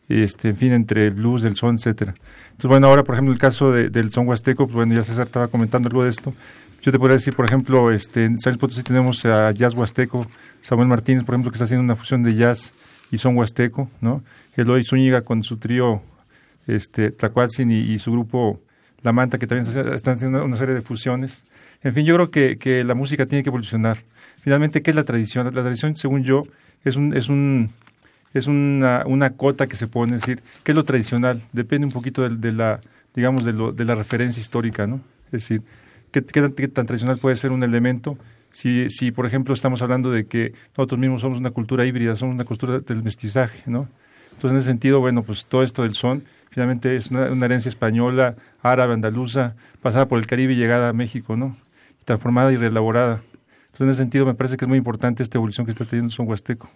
este, 0.09 0.49
en 0.49 0.57
fin, 0.57 0.73
entre 0.73 1.09
blues, 1.09 1.43
el 1.43 1.55
son, 1.55 1.75
etcétera. 1.75 2.15
Entonces, 2.45 2.69
bueno, 2.69 2.87
ahora, 2.87 3.03
por 3.03 3.15
ejemplo, 3.15 3.33
el 3.33 3.39
caso 3.39 3.71
del 3.71 4.11
son 4.11 4.27
huasteco, 4.27 4.65
pues 4.65 4.75
bueno, 4.75 4.93
ya 4.93 5.03
César 5.03 5.27
estaba 5.27 5.47
comentando 5.47 5.87
algo 5.87 6.03
de 6.03 6.09
esto. 6.09 6.33
Yo 6.81 6.91
te 6.91 6.99
podría 6.99 7.17
decir, 7.17 7.35
por 7.35 7.45
ejemplo, 7.45 7.91
este, 7.91 8.25
en 8.25 8.37
San 8.37 8.57
Potosí 8.57 8.83
tenemos 8.83 9.25
a 9.25 9.51
Jazz 9.51 9.73
Huasteco, 9.73 10.25
Samuel 10.61 10.87
Martínez, 10.87 11.23
por 11.23 11.33
ejemplo, 11.33 11.51
que 11.51 11.55
está 11.55 11.65
haciendo 11.65 11.83
una 11.83 11.95
fusión 11.95 12.21
de 12.21 12.35
jazz 12.35 12.73
y 13.11 13.17
son 13.17 13.35
huasteco, 13.35 13.89
¿no? 14.01 14.23
Eloy 14.55 14.83
Zúñiga 14.83 15.21
con 15.21 15.41
su 15.41 15.57
trío 15.57 16.03
este, 16.67 17.11
Tlacuatzin 17.11 17.71
y, 17.71 17.97
su 17.99 18.11
grupo 18.11 18.61
La 19.01 19.11
Manta, 19.11 19.37
que 19.37 19.47
también 19.47 19.67
están 19.93 20.15
haciendo 20.15 20.43
una 20.43 20.57
serie 20.57 20.75
de 20.75 20.81
fusiones. 20.81 21.43
En 21.81 21.93
fin, 21.93 22.05
yo 22.05 22.15
creo 22.15 22.31
que, 22.31 22.57
que 22.57 22.83
la 22.83 22.95
música 22.95 23.25
tiene 23.25 23.43
que 23.43 23.49
evolucionar. 23.49 23.97
Finalmente, 24.41 24.81
¿qué 24.81 24.91
es 24.91 24.95
la 24.95 25.03
tradición? 25.03 25.45
La 25.45 25.63
tradición, 25.63 25.95
según 25.95 26.23
yo, 26.23 26.43
es 26.83 26.95
un, 26.95 27.15
es 27.15 27.29
un, 27.29 27.71
es 28.35 28.47
una, 28.47 29.03
una 29.05 29.31
cota 29.31 29.65
que 29.65 29.77
se 29.77 29.87
pone, 29.87 30.13
decir, 30.13 30.41
¿qué 30.65 30.73
es 30.73 30.75
lo 30.75 30.83
tradicional? 30.83 31.41
Depende 31.53 31.87
un 31.87 31.93
poquito 31.93 32.27
de, 32.27 32.51
la, 32.51 32.81
digamos, 33.13 33.45
de, 33.45 33.53
lo, 33.53 33.71
de 33.71 33.85
la 33.85 33.95
referencia 33.95 34.41
histórica, 34.41 34.85
¿no? 34.85 34.99
Es 35.27 35.31
decir, 35.31 35.61
¿qué, 36.11 36.21
tan, 36.21 36.85
tradicional 36.85 37.17
puede 37.17 37.37
ser 37.37 37.51
un 37.51 37.63
elemento? 37.63 38.17
Si, 38.51 38.89
si, 38.89 39.11
por 39.11 39.25
ejemplo, 39.25 39.53
estamos 39.53 39.81
hablando 39.81 40.11
de 40.11 40.25
que 40.25 40.53
nosotros 40.77 40.99
mismos 40.99 41.21
somos 41.21 41.39
una 41.39 41.51
cultura 41.51 41.85
híbrida, 41.85 42.17
somos 42.17 42.35
una 42.35 42.43
cultura 42.43 42.79
del 42.79 43.03
mestizaje, 43.03 43.63
¿no? 43.67 43.87
Entonces, 44.33 44.51
en 44.51 44.57
ese 44.57 44.67
sentido, 44.67 44.99
bueno, 44.99 45.23
pues 45.23 45.45
todo 45.45 45.63
esto 45.63 45.83
del 45.83 45.93
son, 45.93 46.25
finalmente 46.51 46.97
es 46.97 47.11
una, 47.11 47.45
herencia 47.45 47.69
española, 47.69 48.35
árabe, 48.61 48.93
andaluza, 48.93 49.55
pasada 49.81 50.09
por 50.09 50.19
el 50.19 50.27
Caribe 50.27 50.53
y 50.53 50.57
llegada 50.57 50.89
a 50.89 50.93
México, 50.93 51.37
¿no? 51.37 51.55
Transformada 52.03 52.51
y 52.51 52.57
reelaborada. 52.57 53.21
Entonces, 53.67 53.81
en 53.81 53.89
ese 53.91 54.01
sentido, 54.01 54.25
me 54.25 54.33
parece 54.33 54.57
que 54.57 54.65
es 54.65 54.69
muy 54.69 54.77
importante 54.77 55.23
esta 55.23 55.37
evolución 55.37 55.65
que 55.65 55.71
está 55.71 55.85
teniendo 55.85 56.09
el 56.09 56.15
son 56.15 56.27
huasteco. 56.27 56.69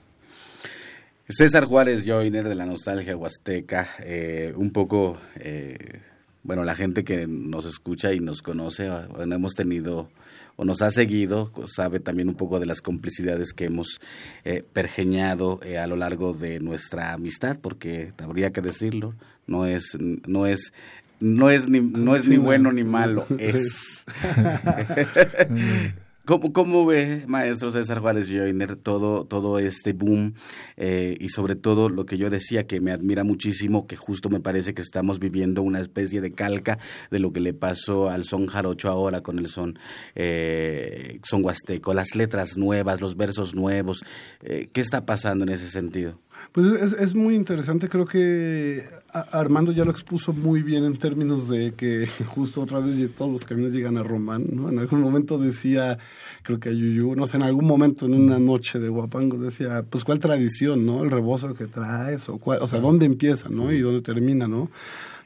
César 1.32 1.66
Juárez 1.66 2.06
Joiner 2.08 2.50
de 2.50 2.56
la 2.56 2.66
Nostalgia 2.66 3.16
Huasteca, 3.16 3.88
eh, 4.00 4.52
un 4.56 4.72
poco, 4.72 5.20
eh, 5.36 6.00
bueno, 6.42 6.64
la 6.64 6.74
gente 6.74 7.04
que 7.04 7.28
nos 7.28 7.66
escucha 7.66 8.14
y 8.14 8.20
nos 8.20 8.42
conoce, 8.42 8.90
bueno, 9.14 9.36
hemos 9.36 9.54
tenido 9.54 10.10
o 10.56 10.66
nos 10.66 10.82
ha 10.82 10.90
seguido, 10.90 11.52
sabe 11.68 12.00
también 12.00 12.30
un 12.30 12.36
poco 12.36 12.60
de 12.60 12.66
las 12.66 12.82
complicidades 12.82 13.54
que 13.54 13.66
hemos 13.66 14.02
eh, 14.44 14.64
pergeñado 14.74 15.60
a 15.80 15.86
lo 15.86 15.98
largo 15.98 16.34
de 16.34 16.60
nuestra 16.60 17.14
amistad, 17.14 17.60
porque 17.62 18.12
habría 18.18 18.50
que 18.50 18.62
decirlo, 18.62 19.14
no 19.46 19.68
es, 19.68 19.96
no 20.00 20.48
es 20.48 20.74
no 21.20 21.52
es 21.52 21.70
ni, 21.70 21.80
no 21.80 22.16
es 22.16 22.28
ni 22.28 22.38
bueno 22.38 22.72
ni 22.72 22.84
malo, 22.84 23.28
es 23.38 24.04
¿Cómo, 26.30 26.54
¿Cómo, 26.54 26.86
ve, 26.86 27.24
maestro 27.26 27.72
César 27.72 28.02
Juárez 28.02 28.30
Joiner, 28.30 28.76
todo, 28.76 29.26
todo 29.26 29.58
este 29.58 29.94
boom 29.94 30.36
eh, 30.78 31.18
y 31.20 31.30
sobre 31.30 31.56
todo 31.56 31.90
lo 31.90 32.06
que 32.06 32.20
yo 32.20 32.30
decía 32.30 32.68
que 32.68 32.82
me 32.82 32.92
admira 32.92 33.24
muchísimo, 33.24 33.88
que 33.88 33.96
justo 33.96 34.30
me 34.30 34.40
parece 34.40 34.76
que 34.76 34.84
estamos 34.84 35.18
viviendo 35.18 35.64
una 35.64 35.80
especie 35.80 36.22
de 36.22 36.32
calca 36.32 36.78
de 37.10 37.18
lo 37.18 37.34
que 37.34 37.40
le 37.40 37.56
pasó 37.56 38.12
al 38.12 38.26
son 38.26 38.46
jarocho 38.46 38.92
ahora 38.92 39.22
con 39.22 39.40
el 39.40 39.48
son, 39.48 39.80
eh, 40.14 41.20
son 41.24 41.44
huasteco, 41.44 41.96
las 41.96 42.14
letras 42.14 42.60
nuevas, 42.60 43.02
los 43.02 43.18
versos 43.18 43.56
nuevos, 43.56 44.04
eh, 44.44 44.70
¿qué 44.72 44.82
está 44.82 45.08
pasando 45.08 45.46
en 45.46 45.50
ese 45.50 45.68
sentido? 45.68 46.20
Pues 46.52 46.68
es, 46.82 46.94
es 46.94 47.16
muy 47.16 47.36
interesante, 47.36 47.90
creo 47.90 48.06
que 48.06 48.84
Armando 49.14 49.72
ya 49.72 49.86
lo 49.86 49.92
expuso 49.92 50.34
muy 50.34 50.64
bien 50.64 50.84
en 50.84 50.98
términos 50.98 51.48
de 51.48 51.74
que 51.74 52.08
justo 52.28 52.62
otra 52.62 52.80
vez 52.80 53.14
todos 53.14 53.32
los 53.32 53.46
caminos 53.46 53.72
llegan 53.72 53.98
a 53.98 54.04
Román, 54.04 54.46
¿no? 54.52 54.70
En 54.70 54.80
algún 54.80 55.02
momento 55.02 55.38
decía, 55.38 55.98
creo 56.44 56.60
que 56.60 56.70
a 56.70 56.72
Yuyu, 56.72 57.16
no 57.16 57.28
sé, 57.28 57.38
en 57.38 57.44
algún 57.44 57.66
momento 57.66 58.06
en 58.06 58.16
una 58.16 58.40
noche 58.40 58.80
de 58.80 58.90
Guapangos 58.90 59.42
decía, 59.42 59.84
pues 59.90 60.04
cuál 60.04 60.20
tradición, 60.20 60.86
¿no? 60.86 61.04
El 61.04 61.12
rebozo 61.12 61.54
que 61.54 61.66
traes, 61.66 62.30
o, 62.30 62.38
cuál, 62.38 62.60
o 62.62 62.68
sea, 62.68 62.80
dónde 62.80 63.06
empieza, 63.06 63.50
¿no? 63.50 63.72
Y 63.72 63.82
dónde 63.82 64.02
termina, 64.02 64.48
¿no? 64.48 64.70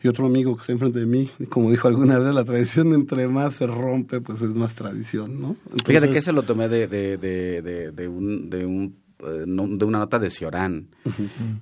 Y 0.02 0.10
otro 0.10 0.26
amigo 0.26 0.56
que 0.56 0.62
está 0.62 0.74
enfrente 0.74 1.00
de 1.00 1.06
mí, 1.06 1.30
como 1.48 1.72
dijo 1.72 1.88
alguna 1.88 2.20
vez, 2.20 2.34
la 2.34 2.44
tradición 2.44 2.94
entre 2.94 3.30
más 3.30 3.54
se 3.54 3.68
rompe, 3.68 4.20
pues 4.20 4.42
es 4.42 4.54
más 4.54 4.76
tradición, 4.76 5.40
¿no? 5.40 5.56
Fíjate 5.86 6.10
que 6.10 6.20
se 6.20 6.34
lo 6.34 6.44
tomé 6.44 6.68
de, 6.68 6.88
de, 6.88 7.18
de, 7.18 7.92
de 7.92 8.08
un, 8.10 8.50
de 8.50 8.66
un 8.66 9.03
de 9.24 9.86
una 9.86 10.00
nota 10.00 10.20
de 10.20 10.30
Ciorán 10.30 10.88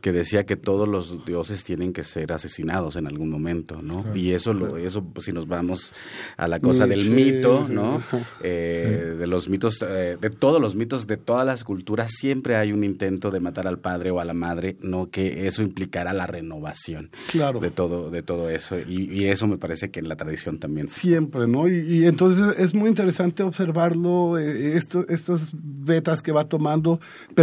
que 0.02 0.12
decía 0.12 0.46
que 0.46 0.56
todos 0.56 0.88
los 0.88 1.26
dioses 1.26 1.64
tienen 1.64 1.94
que 1.94 2.04
ser 2.04 2.32
asesinados 2.34 2.96
en 2.96 3.08
algún 3.08 3.30
momento, 3.30 3.82
¿no? 3.82 4.06
y 4.16 4.32
eso, 4.32 4.54
lo, 4.54 4.78
eso 4.78 5.04
pues, 5.04 5.26
si 5.26 5.32
nos 5.32 5.48
vamos 5.48 5.94
a 6.38 6.48
la 6.48 6.60
cosa 6.60 6.88
del 6.88 7.12
mito, 7.12 7.68
¿no? 7.70 8.02
Eh, 8.44 9.16
de 9.18 9.28
los 9.28 9.50
mitos, 9.50 9.84
eh, 9.88 10.18
de 10.20 10.30
todos 10.30 10.62
los 10.62 10.76
mitos 10.76 11.08
de 11.08 11.18
todas 11.18 11.46
las 11.46 11.64
culturas, 11.64 12.12
siempre 12.12 12.56
hay 12.56 12.72
un 12.72 12.84
intento 12.84 13.32
de 13.32 13.40
matar 13.40 13.68
al 13.68 13.80
padre 13.80 14.12
o 14.12 14.20
a 14.20 14.26
la 14.26 14.34
madre, 14.34 14.78
¿no? 14.82 15.10
Que 15.10 15.48
eso 15.48 15.62
implicará 15.62 16.14
la 16.14 16.28
renovación 16.28 17.12
claro. 17.32 17.60
de 17.60 17.72
todo, 17.72 18.10
de 18.10 18.24
todo 18.24 18.50
eso. 18.50 18.78
Y, 18.80 19.22
eso 19.32 19.48
me 19.48 19.58
parece 19.58 19.92
que 19.92 20.00
en 20.00 20.10
la 20.10 20.16
tradición 20.16 20.58
también. 20.60 20.90
Siempre, 20.90 21.48
¿no? 21.48 21.68
Y, 21.68 22.06
entonces 22.06 22.58
es 22.58 22.74
muy 22.74 22.90
interesante 22.90 23.44
observarlo, 23.44 24.38
estos, 24.38 25.08
estos 25.10 25.52
betas 25.54 26.22
que 26.22 26.32
va 26.32 26.46
tomando, 26.46 27.00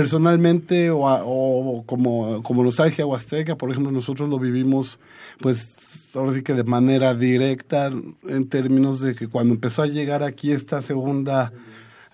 personalmente 0.09 0.91
o, 0.91 1.85
como, 1.85 2.43
como 2.43 2.65
nostalgia 2.65 3.05
huasteca, 3.05 3.57
por 3.57 3.71
ejemplo, 3.71 3.93
nosotros 3.93 4.27
lo 4.31 4.39
vivimos 4.39 4.99
pues 5.39 5.77
ahora 6.15 6.33
sí 6.33 6.41
que 6.43 6.55
de 6.55 6.65
manera 6.65 7.15
directa 7.15 7.93
en 8.27 8.49
términos 8.49 9.01
de 9.01 9.15
que 9.15 9.29
cuando 9.29 9.53
empezó 9.53 9.83
a 9.83 9.87
llegar 9.87 10.23
aquí 10.23 10.53
esta 10.53 10.81
segunda 10.81 11.53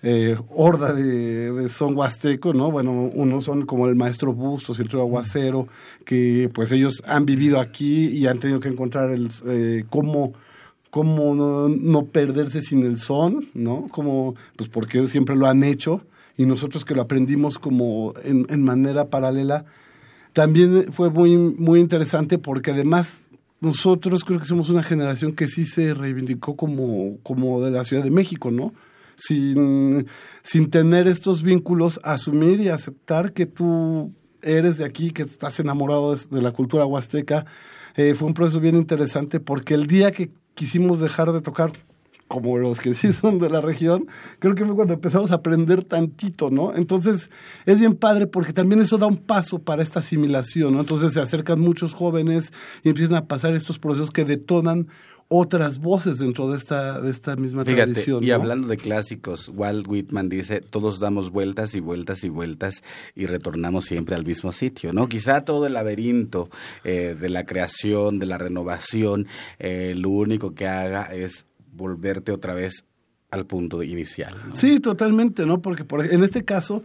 eh, 0.03 0.37
horda 0.53 0.91
de, 0.91 1.69
son 1.69 1.95
huasteco, 1.95 2.53
¿no? 2.53 2.69
Bueno, 2.69 2.91
unos 2.91 3.45
son 3.45 3.65
como 3.65 3.87
el 3.87 3.95
maestro 3.95 4.33
Bustos 4.33 4.77
y 4.77 4.81
el 4.81 4.99
aguacero, 4.99 5.69
que 6.03 6.51
pues 6.53 6.73
ellos 6.73 7.01
han 7.07 7.25
vivido 7.25 7.61
aquí 7.61 8.07
y 8.07 8.27
han 8.27 8.39
tenido 8.39 8.59
que 8.59 8.67
encontrar 8.67 9.11
el 9.11 9.29
eh, 9.47 9.85
cómo 9.89 10.33
cómo 10.89 11.69
no, 11.69 12.05
perderse 12.07 12.61
sin 12.61 12.85
el 12.85 12.97
son, 12.97 13.49
¿no? 13.53 13.87
Como, 13.89 14.35
pues 14.57 14.69
porque 14.69 15.07
siempre 15.07 15.35
lo 15.35 15.47
han 15.47 15.63
hecho 15.63 16.01
y 16.37 16.45
nosotros 16.45 16.85
que 16.85 16.95
lo 16.95 17.01
aprendimos 17.01 17.57
como 17.57 18.13
en, 18.23 18.63
manera 18.63 19.09
paralela, 19.09 19.65
también 20.33 20.91
fue 20.91 21.09
muy, 21.09 21.37
muy 21.37 21.79
interesante 21.79 22.37
porque 22.37 22.71
además 22.71 23.21
nosotros 23.61 24.23
creo 24.23 24.39
que 24.39 24.45
somos 24.45 24.69
una 24.69 24.83
generación 24.83 25.33
que 25.33 25.47
sí 25.47 25.65
se 25.65 25.93
reivindicó 25.93 26.55
como, 26.55 27.17
como 27.23 27.61
de 27.61 27.71
la 27.71 27.83
Ciudad 27.83 28.03
de 28.03 28.11
México, 28.11 28.51
¿no? 28.51 28.73
Sin, 29.15 30.07
sin 30.43 30.69
tener 30.69 31.07
estos 31.07 31.41
vínculos, 31.41 32.01
asumir 32.03 32.59
y 32.59 32.67
aceptar 32.67 33.31
que 33.31 33.45
tú 33.45 34.11
eres 34.41 34.77
de 34.77 34.85
aquí, 34.85 35.11
que 35.11 35.23
estás 35.23 35.59
enamorado 35.59 36.15
de, 36.15 36.41
la 36.41 36.51
cultura 36.51 36.85
huasteca, 36.85 37.45
eh, 37.95 38.13
fue 38.13 38.27
un 38.27 38.33
proceso 38.33 38.59
bien 38.59 38.75
interesante 38.75 39.39
porque 39.39 39.73
el 39.73 39.87
día 39.87 40.11
que 40.11 40.31
quisimos 40.53 40.99
dejar 40.99 41.31
de 41.31 41.41
tocar 41.41 41.73
como 42.27 42.57
los 42.57 42.79
que 42.79 42.93
sí 42.95 43.13
son 43.13 43.39
de 43.39 43.49
la 43.49 43.61
región, 43.61 44.07
creo 44.39 44.55
que 44.55 44.65
fue 44.65 44.75
cuando 44.75 44.95
empezamos 44.95 45.31
a 45.31 45.35
aprender 45.35 45.83
tantito, 45.83 46.49
¿no? 46.49 46.75
Entonces, 46.75 47.29
es 47.65 47.79
bien 47.79 47.95
padre 47.95 48.27
porque 48.27 48.53
también 48.53 48.81
eso 48.81 48.97
da 48.97 49.05
un 49.05 49.17
paso 49.17 49.59
para 49.59 49.83
esta 49.83 49.99
asimilación, 49.99 50.73
¿no? 50.73 50.79
Entonces 50.79 51.13
se 51.13 51.21
acercan 51.21 51.59
muchos 51.59 51.93
jóvenes 51.93 52.51
y 52.83 52.89
empiezan 52.89 53.17
a 53.17 53.27
pasar 53.27 53.55
estos 53.55 53.77
procesos 53.77 54.09
que 54.09 54.25
detonan 54.25 54.87
otras 55.27 55.79
voces 55.79 56.19
dentro 56.19 56.51
de 56.51 56.57
esta, 56.57 57.01
de 57.01 57.09
esta 57.09 57.35
misma 57.35 57.63
tradición. 57.63 58.23
Y 58.23 58.31
hablando 58.31 58.67
de 58.67 58.77
clásicos, 58.77 59.49
Walt 59.49 59.87
Whitman 59.87 60.29
dice, 60.29 60.61
todos 60.61 60.99
damos 60.99 61.31
vueltas 61.31 61.73
y 61.73 61.79
vueltas 61.79 62.23
y 62.23 62.29
vueltas 62.29 62.83
y 63.15 63.25
retornamos 63.25 63.85
siempre 63.85 64.15
al 64.15 64.25
mismo 64.25 64.51
sitio, 64.51 64.93
¿no? 64.93 65.07
Quizá 65.07 65.41
todo 65.41 65.65
el 65.65 65.73
laberinto 65.73 66.49
eh, 66.83 67.15
de 67.19 67.29
la 67.29 67.45
creación, 67.45 68.19
de 68.19 68.27
la 68.27 68.37
renovación, 68.37 69.27
eh, 69.57 69.93
lo 69.95 70.09
único 70.09 70.53
que 70.53 70.67
haga 70.67 71.03
es 71.13 71.47
volverte 71.75 72.31
otra 72.31 72.53
vez 72.53 72.85
al 73.31 73.45
punto 73.45 73.83
inicial. 73.83 74.35
Sí, 74.53 74.79
totalmente, 74.79 75.45
¿no? 75.45 75.61
Porque 75.61 75.83
por, 75.83 76.05
en 76.05 76.23
este 76.23 76.45
caso, 76.45 76.83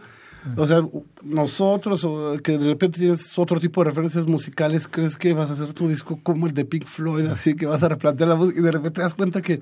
o 0.55 0.67
sea, 0.67 0.81
nosotros, 1.23 2.05
que 2.43 2.57
de 2.57 2.65
repente 2.65 2.99
tienes 2.99 3.37
otro 3.37 3.59
tipo 3.59 3.83
de 3.83 3.89
referencias 3.89 4.25
musicales, 4.25 4.87
crees 4.87 5.17
que 5.17 5.33
vas 5.33 5.49
a 5.49 5.53
hacer 5.53 5.73
tu 5.73 5.87
disco 5.87 6.19
como 6.23 6.47
el 6.47 6.53
de 6.53 6.65
Pink 6.65 6.85
Floyd, 6.85 7.27
así 7.27 7.55
que 7.55 7.65
vas 7.65 7.83
a 7.83 7.89
replantear 7.89 8.29
la 8.29 8.35
música 8.35 8.59
y 8.59 8.63
de 8.63 8.71
repente 8.71 8.95
te 8.95 9.01
das 9.01 9.13
cuenta 9.13 9.41
que, 9.41 9.61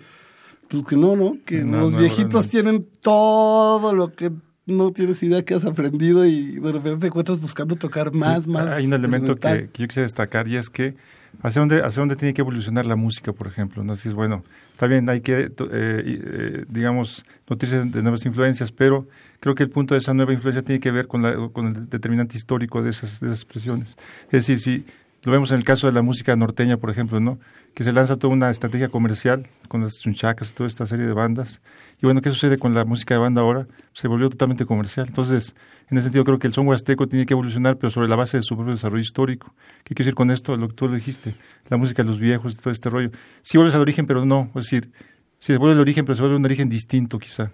pues 0.67 0.83
que 0.83 0.95
no, 0.95 1.15
¿no? 1.15 1.37
Que 1.45 1.63
los 1.63 1.95
viejitos 1.95 2.47
tienen 2.47 2.87
todo 3.01 3.93
lo 3.93 4.13
que 4.13 4.31
no 4.65 4.91
tienes 4.91 5.21
idea 5.23 5.43
que 5.43 5.55
has 5.55 5.65
aprendido 5.65 6.25
y 6.25 6.59
de 6.59 6.71
repente 6.71 6.99
te 6.99 7.07
encuentras 7.07 7.41
buscando 7.41 7.75
tocar 7.75 8.13
más, 8.13 8.47
más. 8.47 8.71
Hay 8.71 8.85
un 8.85 8.93
elemento 8.93 9.35
que, 9.35 9.69
yo 9.73 9.87
quisiera 9.87 10.03
destacar 10.03 10.47
y 10.47 10.57
es 10.57 10.69
que 10.69 10.95
hacia 11.41 11.59
dónde, 11.59 11.81
hacia 11.81 12.01
dónde 12.01 12.15
tiene 12.15 12.33
que 12.33 12.41
evolucionar 12.41 12.85
la 12.85 12.95
música, 12.95 13.33
por 13.33 13.47
ejemplo, 13.47 13.83
¿no? 13.83 13.95
Si 13.95 14.09
es 14.09 14.13
bueno, 14.13 14.43
está 14.71 14.87
bien, 14.87 15.09
hay 15.09 15.21
que, 15.21 15.41
eh, 15.41 15.49
eh, 15.51 16.65
digamos, 16.67 17.25
noticias 17.49 17.91
de 17.91 18.01
nuevas 18.01 18.25
influencias, 18.25 18.71
pero 18.71 19.07
creo 19.39 19.55
que 19.55 19.63
el 19.63 19.69
punto 19.69 19.93
de 19.93 19.99
esa 19.99 20.13
nueva 20.13 20.33
influencia 20.33 20.63
tiene 20.63 20.79
que 20.79 20.91
ver 20.91 21.07
con, 21.07 21.21
la, 21.21 21.49
con 21.49 21.67
el 21.67 21.89
determinante 21.89 22.37
histórico 22.37 22.81
de 22.81 22.91
esas, 22.91 23.19
de 23.19 23.27
esas 23.27 23.39
expresiones. 23.39 23.95
Es 24.25 24.47
decir, 24.47 24.59
si 24.59 24.85
lo 25.23 25.31
vemos 25.31 25.51
en 25.51 25.57
el 25.57 25.63
caso 25.63 25.87
de 25.87 25.93
la 25.93 26.01
música 26.01 26.35
norteña, 26.35 26.77
por 26.77 26.89
ejemplo, 26.89 27.19
¿no? 27.19 27.39
que 27.73 27.83
se 27.83 27.93
lanza 27.93 28.17
toda 28.17 28.33
una 28.33 28.49
estrategia 28.49 28.89
comercial 28.89 29.47
con 29.67 29.83
las 29.83 29.99
chunchacas 29.99 30.53
toda 30.53 30.67
esta 30.67 30.85
serie 30.85 31.05
de 31.05 31.13
bandas. 31.13 31.61
Y 32.01 32.05
bueno, 32.05 32.21
¿qué 32.21 32.29
sucede 32.29 32.57
con 32.57 32.73
la 32.73 32.85
música 32.85 33.13
de 33.13 33.19
banda 33.19 33.41
ahora? 33.41 33.67
Se 33.93 34.07
volvió 34.07 34.29
totalmente 34.29 34.65
comercial. 34.65 35.07
Entonces, 35.07 35.53
en 35.89 35.97
ese 35.97 36.05
sentido, 36.05 36.23
creo 36.23 36.39
que 36.39 36.47
el 36.47 36.53
son 36.53 36.65
huasteco 36.67 37.07
tiene 37.07 37.25
que 37.25 37.33
evolucionar, 37.33 37.77
pero 37.77 37.91
sobre 37.91 38.07
la 38.07 38.15
base 38.15 38.37
de 38.37 38.43
su 38.43 38.55
propio 38.55 38.73
desarrollo 38.73 39.01
histórico. 39.01 39.53
¿Qué 39.83 39.95
quiero 39.95 40.05
decir 40.05 40.15
con 40.15 40.31
esto? 40.31 40.55
Lo 40.55 40.69
que 40.69 40.75
tú 40.75 40.87
lo 40.87 40.95
dijiste, 40.95 41.35
la 41.67 41.75
música 41.75 42.03
de 42.03 42.09
los 42.09 42.19
viejos, 42.19 42.55
todo 42.57 42.71
este 42.71 42.89
rollo. 42.89 43.11
Si 43.41 43.57
vuelves 43.57 43.75
al 43.75 43.81
origen, 43.81 44.05
pero 44.05 44.25
no. 44.25 44.49
Es 44.55 44.63
decir, 44.65 44.91
si 45.39 45.57
vuelve 45.57 45.73
al 45.73 45.81
origen, 45.81 46.05
pero 46.05 46.15
se 46.15 46.21
vuelve 46.21 46.37
un 46.37 46.45
origen 46.45 46.69
distinto, 46.69 47.19
quizá. 47.19 47.51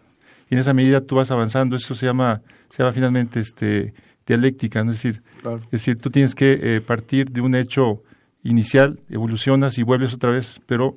Y 0.49 0.53
en 0.53 0.59
esa 0.59 0.73
medida 0.73 1.01
tú 1.01 1.15
vas 1.15 1.31
avanzando. 1.31 1.75
Eso 1.75 1.95
se 1.95 2.05
llama, 2.05 2.41
se 2.69 2.83
llama 2.83 2.93
finalmente 2.93 3.39
este, 3.39 3.95
dialéctica. 4.27 4.83
¿no? 4.83 4.91
Es, 4.91 5.01
decir, 5.01 5.23
es 5.43 5.71
decir, 5.71 5.99
tú 5.99 6.11
tienes 6.11 6.35
que 6.35 6.59
eh, 6.61 6.81
partir 6.81 7.31
de 7.31 7.41
un 7.41 7.55
hecho 7.55 8.03
inicial, 8.43 8.99
evolucionas 9.09 9.79
y 9.79 9.83
vuelves 9.83 10.13
otra 10.13 10.29
vez, 10.29 10.61
pero 10.67 10.95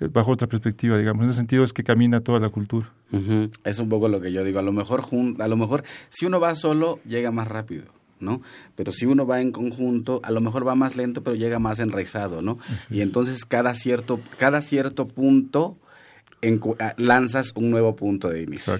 bajo 0.00 0.32
otra 0.32 0.46
perspectiva, 0.46 0.98
digamos. 0.98 1.24
En 1.24 1.30
ese 1.30 1.38
sentido 1.38 1.64
es 1.64 1.72
que 1.72 1.84
camina 1.84 2.20
toda 2.20 2.40
la 2.40 2.48
cultura. 2.48 2.90
Es 3.64 3.78
un 3.78 3.88
poco 3.88 4.08
lo 4.08 4.20
que 4.20 4.32
yo 4.32 4.42
digo. 4.44 4.58
A 4.58 4.62
lo 4.62 4.72
mejor, 4.72 5.04
a 5.38 5.48
lo 5.48 5.56
mejor, 5.56 5.84
si 6.08 6.26
uno 6.26 6.40
va 6.40 6.54
solo, 6.54 7.00
llega 7.06 7.30
más 7.30 7.48
rápido. 7.48 7.84
¿no? 8.20 8.40
Pero 8.74 8.90
si 8.90 9.06
uno 9.06 9.26
va 9.26 9.40
en 9.40 9.52
conjunto, 9.52 10.20
a 10.24 10.30
lo 10.30 10.40
mejor 10.40 10.66
va 10.66 10.74
más 10.74 10.96
lento, 10.96 11.22
pero 11.22 11.36
llega 11.36 11.58
más 11.58 11.78
enraizado, 11.78 12.40
¿no? 12.42 12.58
Y 12.90 13.02
entonces 13.02 13.44
cada 13.44 13.74
cierto, 13.74 14.18
cada 14.38 14.62
cierto 14.62 15.06
punto 15.06 15.76
lanzas 16.96 17.52
un 17.56 17.70
nuevo 17.70 17.96
punto 17.96 18.28
de 18.28 18.42
inicio. 18.42 18.78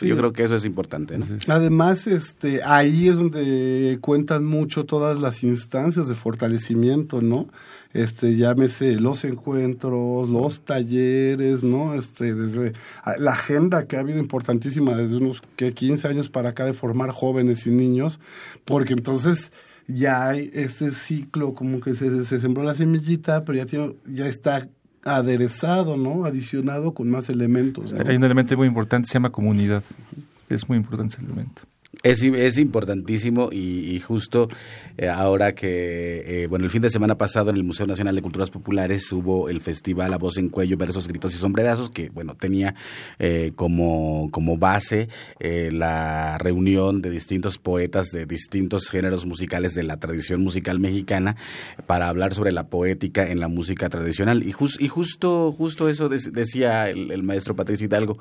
Yo 0.00 0.16
creo 0.16 0.32
que 0.32 0.44
eso 0.44 0.54
es 0.54 0.64
importante. 0.64 1.18
Además, 1.48 2.06
este, 2.06 2.62
ahí 2.62 3.08
es 3.08 3.16
donde 3.16 3.98
cuentan 4.00 4.44
mucho 4.44 4.84
todas 4.84 5.20
las 5.20 5.42
instancias 5.42 6.08
de 6.08 6.14
fortalecimiento, 6.14 7.22
¿no? 7.22 7.48
Este, 7.92 8.36
llámese 8.36 9.00
los 9.00 9.24
encuentros, 9.24 10.28
los 10.28 10.60
talleres, 10.64 11.64
¿no? 11.64 11.94
Este, 11.94 12.34
desde 12.34 12.72
la 13.18 13.32
agenda 13.32 13.86
que 13.86 13.96
ha 13.96 14.00
habido 14.00 14.18
importantísima 14.18 14.94
desde 14.94 15.16
unos 15.16 15.42
que 15.56 15.74
15 15.74 16.06
años 16.06 16.28
para 16.28 16.50
acá 16.50 16.64
de 16.64 16.72
formar 16.72 17.10
jóvenes 17.10 17.66
y 17.66 17.70
niños, 17.70 18.20
porque 18.64 18.92
entonces 18.92 19.52
ya 19.88 20.28
hay 20.28 20.50
este 20.54 20.92
ciclo 20.92 21.54
como 21.54 21.80
que 21.80 21.94
se, 21.94 22.24
se 22.24 22.38
sembró 22.38 22.62
la 22.62 22.74
semillita, 22.74 23.44
pero 23.44 23.58
ya 23.58 23.66
tiene, 23.66 23.96
ya 24.06 24.28
está 24.28 24.68
aderezado, 25.04 25.96
¿no? 25.96 26.24
Adicionado 26.24 26.92
con 26.92 27.10
más 27.10 27.28
elementos. 27.28 27.92
Hay 27.92 28.16
un 28.16 28.24
elemento 28.24 28.56
muy 28.56 28.68
importante, 28.68 29.08
se 29.08 29.14
llama 29.14 29.30
comunidad. 29.30 29.82
Es 30.48 30.68
muy 30.68 30.78
importante 30.78 31.14
ese 31.14 31.24
elemento. 31.24 31.62
Es, 32.04 32.22
es 32.22 32.56
importantísimo 32.58 33.50
y, 33.50 33.98
justo 33.98 34.48
eh, 34.96 35.08
ahora 35.08 35.56
que, 35.56 36.44
eh, 36.44 36.46
bueno, 36.46 36.64
el 36.64 36.70
fin 36.70 36.82
de 36.82 36.88
semana 36.88 37.18
pasado 37.18 37.50
en 37.50 37.56
el 37.56 37.64
Museo 37.64 37.84
Nacional 37.84 38.14
de 38.14 38.22
Culturas 38.22 38.48
Populares 38.48 39.10
hubo 39.10 39.48
el 39.48 39.60
festival 39.60 40.14
A 40.14 40.16
Voz 40.16 40.38
en 40.38 40.50
Cuello, 40.50 40.76
Versos, 40.76 41.08
Gritos 41.08 41.34
y 41.34 41.38
Sombrerazos, 41.38 41.90
que, 41.90 42.08
bueno, 42.10 42.36
tenía 42.36 42.76
eh, 43.18 43.52
como, 43.56 44.28
como 44.30 44.56
base 44.56 45.08
la 45.40 46.38
reunión 46.38 47.02
de 47.02 47.10
distintos 47.10 47.58
poetas 47.58 48.06
de 48.12 48.24
distintos 48.24 48.88
géneros 48.88 49.26
musicales 49.26 49.74
de 49.74 49.82
la 49.82 49.98
tradición 49.98 50.42
musical 50.42 50.78
mexicana 50.78 51.36
para 51.86 52.08
hablar 52.08 52.34
sobre 52.34 52.52
la 52.52 52.68
poética 52.68 53.28
en 53.28 53.40
la 53.40 53.48
música 53.48 53.88
tradicional. 53.88 54.44
Y, 54.44 54.54
y 54.78 54.88
justo, 54.88 55.52
justo 55.52 55.88
eso 55.88 56.08
decía 56.08 56.88
el, 56.88 57.10
el 57.10 57.22
maestro 57.24 57.56
Patricio 57.56 57.86
Hidalgo 57.86 58.16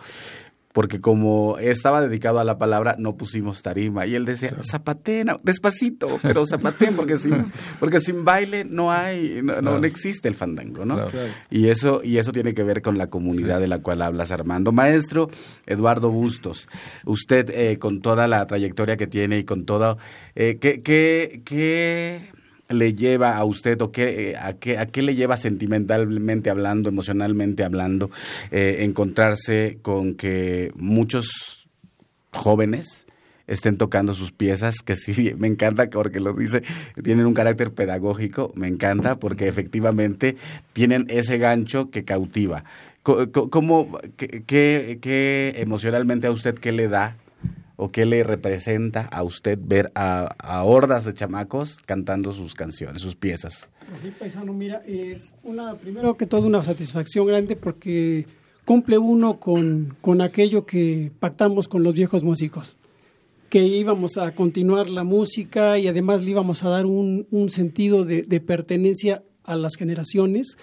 porque 0.80 1.02
como 1.02 1.58
estaba 1.60 2.00
dedicado 2.00 2.40
a 2.40 2.46
la 2.46 2.58
palabra, 2.58 2.96
no 2.98 3.18
pusimos 3.18 3.62
tarima. 3.62 4.06
Y 4.06 4.16
él 4.16 4.24
decía, 4.24 4.56
zapateen, 4.64 5.28
despacito, 5.44 6.20
pero 6.22 6.46
zapateen, 6.46 6.96
porque 6.96 7.18
sin, 7.18 7.52
porque 7.82 8.00
sin 8.00 8.24
baile 8.24 8.64
no 8.64 8.90
hay, 8.90 9.42
no, 9.44 9.84
existe 9.84 10.30
el 10.30 10.36
fandango, 10.36 10.86
¿no? 10.86 11.08
Y 11.50 11.68
eso, 11.68 12.00
y 12.02 12.16
eso 12.16 12.32
tiene 12.32 12.54
que 12.54 12.64
ver 12.64 12.82
con 12.82 12.98
la 12.98 13.08
comunidad 13.08 13.60
de 13.60 13.68
la 13.68 13.80
cual 13.80 14.02
hablas, 14.02 14.32
Armando. 14.32 14.72
Maestro 14.72 15.30
Eduardo 15.66 16.12
Bustos, 16.12 16.70
usted 17.06 17.50
eh, 17.50 17.78
con 17.78 18.00
toda 18.00 18.28
la 18.28 18.48
trayectoria 18.48 18.96
que 18.96 19.08
tiene 19.08 19.40
y 19.40 19.44
con 19.44 19.66
todo, 19.66 19.98
eh, 20.34 20.60
¿qué, 20.62 20.82
qué, 20.82 21.42
qué 21.44 22.39
le 22.70 22.94
lleva 22.94 23.36
a 23.36 23.44
usted 23.44 23.82
o 23.82 23.92
qué, 23.92 24.32
eh, 24.32 24.38
a, 24.38 24.54
qué, 24.54 24.78
a 24.78 24.86
qué 24.86 25.02
le 25.02 25.16
lleva 25.16 25.38
sentimentalmente 25.38 26.50
hablando, 26.50 26.90
emocionalmente 26.90 27.64
hablando, 27.64 28.12
eh, 28.52 28.78
encontrarse 28.82 29.80
con 29.82 30.14
que 30.16 30.72
muchos 30.76 31.68
jóvenes 32.32 33.08
estén 33.48 33.78
tocando 33.78 34.14
sus 34.14 34.32
piezas, 34.32 34.76
que 34.86 34.96
sí, 34.96 35.34
me 35.38 35.48
encanta 35.48 35.90
porque 35.90 36.20
lo 36.20 36.34
dice, 36.34 36.64
tienen 37.04 37.26
un 37.26 37.34
carácter 37.34 37.74
pedagógico, 37.74 38.52
me 38.56 38.68
encanta 38.68 39.18
porque 39.18 39.48
efectivamente 39.48 40.38
tienen 40.74 41.08
ese 41.10 41.40
gancho 41.40 41.90
que 41.90 42.06
cautiva. 42.06 42.64
¿Cómo, 43.02 43.98
qué, 44.18 45.00
qué 45.02 45.54
emocionalmente 45.58 46.28
a 46.28 46.32
usted 46.32 46.54
qué 46.54 46.72
le 46.72 46.88
da 46.88 47.16
o 47.80 47.90
qué 47.90 48.06
le 48.06 48.24
representa 48.24 49.06
a 49.06 49.24
usted 49.24 49.58
ver 49.62 49.90
a, 49.96 50.64
hordas 50.66 51.06
de 51.06 51.14
chamacos 51.14 51.78
cantando 51.86 52.34
sus 52.34 52.54
canciones, 52.54 53.02
sus 53.02 53.16
piezas? 53.16 53.70
Pues 53.90 54.02
sí, 54.02 54.12
paisano, 54.20 54.52
mira, 54.52 54.84
es 54.86 55.36
una, 55.44 55.76
primero 55.76 56.18
que 56.18 56.26
todo 56.26 56.46
una 56.46 56.62
satisfacción 56.62 57.26
grande 57.26 57.56
porque 57.56 58.28
cumple 58.66 58.98
uno 58.98 59.40
con, 59.40 59.96
con 60.02 60.20
aquello 60.20 60.66
que 60.66 61.12
pactamos 61.22 61.70
con 61.70 61.84
los 61.84 61.94
viejos 61.94 62.22
músicos. 62.22 62.76
que 63.50 63.64
íbamos 63.64 64.18
a 64.18 64.36
continuar 64.36 64.90
la 64.90 65.04
música 65.04 65.80
y 65.80 65.88
además 65.88 66.22
le 66.22 66.32
íbamos 66.32 66.64
a 66.64 66.70
dar 66.70 66.86
un, 66.86 67.26
sentido 67.50 68.04
de, 68.04 68.42
pertenencia 68.42 69.24
a 69.46 69.56
las 69.56 69.76
generaciones, 69.76 70.58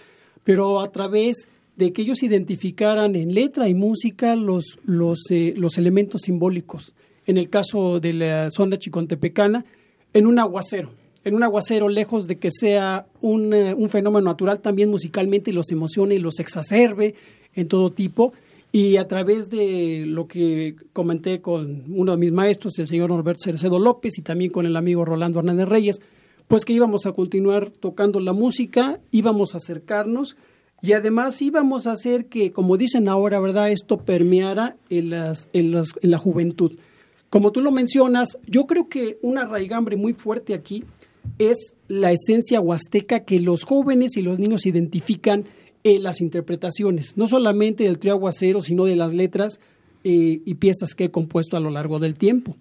pero 0.45 0.81
a 0.81 0.93
través 0.93 1.49
de 1.77 1.93
que 1.93 2.03
ellos 2.03 2.23
identificaran 2.23 3.17
en 3.17 3.35
letra 3.35 3.69
y 3.69 3.75
música 3.75 4.37
los, 4.37 4.79
los, 4.85 5.31
eh, 5.31 5.55
los 5.57 5.79
elementos 5.79 6.21
simbólicos. 6.23 6.95
En 7.27 7.39
el 7.39 7.51
caso 7.51 8.01
de 8.01 8.13
la 8.13 8.51
zona 8.51 8.79
chicontepecana, 8.79 9.65
en 10.13 10.27
un 10.27 10.39
aguacero, 10.39 10.91
en 11.25 11.35
un 11.35 11.43
aguacero, 11.43 11.89
lejos 11.89 12.27
de 12.27 12.39
que 12.39 12.51
sea 12.51 13.07
un, 13.21 13.53
eh, 13.53 13.75
un 13.75 13.91
fenómeno 13.91 14.27
natural, 14.27 14.61
también 14.61 14.91
musicalmente 14.91 15.53
los 15.53 15.71
emocione 15.73 16.15
y 16.15 16.19
los 16.21 16.39
exacerbe 16.39 17.15
en 17.55 17.69
todo 17.69 17.91
tipo, 17.91 18.33
y 18.73 18.97
a 18.97 19.09
través 19.09 19.49
de 19.49 20.05
lo 20.07 20.29
que 20.29 20.77
comenté 20.93 21.41
con 21.41 21.85
uno 21.89 22.13
de 22.13 22.19
mis 22.19 22.33
maestros, 22.33 22.79
el 22.79 22.87
señor 22.87 23.11
Norberto 23.11 23.45
Cercedo 23.45 23.79
López, 23.79 24.19
y 24.19 24.23
también 24.23 24.51
con 24.51 24.67
el 24.67 24.77
amigo 24.77 25.05
Rolando 25.05 25.39
Hernández 25.39 25.69
Reyes, 25.69 26.01
pues 26.47 26.65
que 26.65 26.73
íbamos 26.73 27.07
a 27.07 27.13
continuar 27.13 27.71
tocando 27.71 28.21
la 28.21 28.33
música, 28.33 29.01
íbamos 29.11 29.55
a 29.55 29.57
acercarnos 29.59 30.37
y 30.83 30.93
además 30.93 31.41
íbamos 31.43 31.87
a 31.87 31.93
hacer 31.93 32.27
que, 32.27 32.53
como 32.53 32.77
dicen 32.77 33.09
ahora, 33.09 33.41
¿verdad?, 33.41 33.71
esto 33.71 33.99
permeara 33.99 34.77
en, 34.91 35.11
las, 35.11 35.49
en, 35.53 35.73
las, 35.73 35.89
en 36.03 36.11
la 36.11 36.19
juventud. 36.19 36.79
Como 37.37 37.53
tú 37.53 37.61
lo 37.61 37.71
mencionas, 37.71 38.39
yo 38.47 38.67
creo 38.67 38.89
que 38.89 39.19
una 39.21 39.45
raigambre 39.45 39.95
muy 39.97 40.15
fuerte 40.15 40.55
aquí 40.55 40.85
es 41.37 41.75
la 41.87 42.11
esencia 42.11 42.63
huasteca 42.63 43.27
que 43.27 43.41
los 43.41 43.65
jóvenes 43.65 44.17
y 44.17 44.23
los 44.23 44.39
niños 44.39 44.65
identifican 44.65 45.45
en 45.85 46.03
las 46.03 46.23
interpretaciones, 46.23 47.19
no 47.19 47.27
solamente 47.27 47.85
del 47.85 47.99
trío 47.99 48.15
aguacero, 48.15 48.63
sino 48.63 48.87
de 48.87 48.97
las 48.97 49.13
letras 49.13 49.61
eh, 50.03 50.41
y 50.47 50.55
piezas 50.55 50.95
que 50.95 51.05
he 51.05 51.11
compuesto 51.11 51.59
a 51.59 51.61
lo 51.61 51.69
largo 51.69 51.99
del 51.99 52.15
tiempo. 52.15 52.57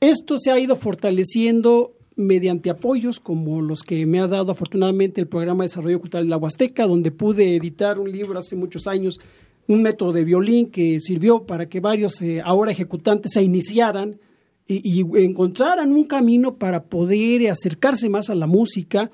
Esto 0.00 0.36
se 0.38 0.50
ha 0.50 0.58
ido 0.58 0.76
fortaleciendo 0.76 1.94
mediante 2.14 2.68
apoyos 2.68 3.20
como 3.20 3.62
los 3.62 3.84
que 3.84 4.04
me 4.04 4.20
ha 4.20 4.26
dado 4.26 4.52
afortunadamente 4.52 5.22
el 5.22 5.28
programa 5.28 5.64
de 5.64 5.68
desarrollo 5.70 6.00
cultural 6.00 6.24
de 6.24 6.30
la 6.30 6.36
Huasteca, 6.36 6.86
donde 6.86 7.10
pude 7.10 7.56
editar 7.56 7.98
un 7.98 8.12
libro 8.12 8.38
hace 8.38 8.54
muchos 8.54 8.86
años, 8.86 9.18
un 9.68 9.82
método 9.82 10.12
de 10.12 10.24
violín 10.24 10.70
que 10.70 10.98
sirvió 11.00 11.44
para 11.44 11.68
que 11.68 11.78
varios 11.78 12.20
eh, 12.22 12.40
ahora 12.44 12.72
ejecutantes 12.72 13.32
se 13.34 13.42
iniciaran 13.42 14.18
y, 14.66 15.00
encontraran 15.22 15.92
un 15.92 16.04
camino 16.04 16.56
para 16.56 16.84
poder 16.84 17.50
acercarse 17.50 18.10
más 18.10 18.28
a 18.28 18.34
la 18.34 18.46
música, 18.46 19.10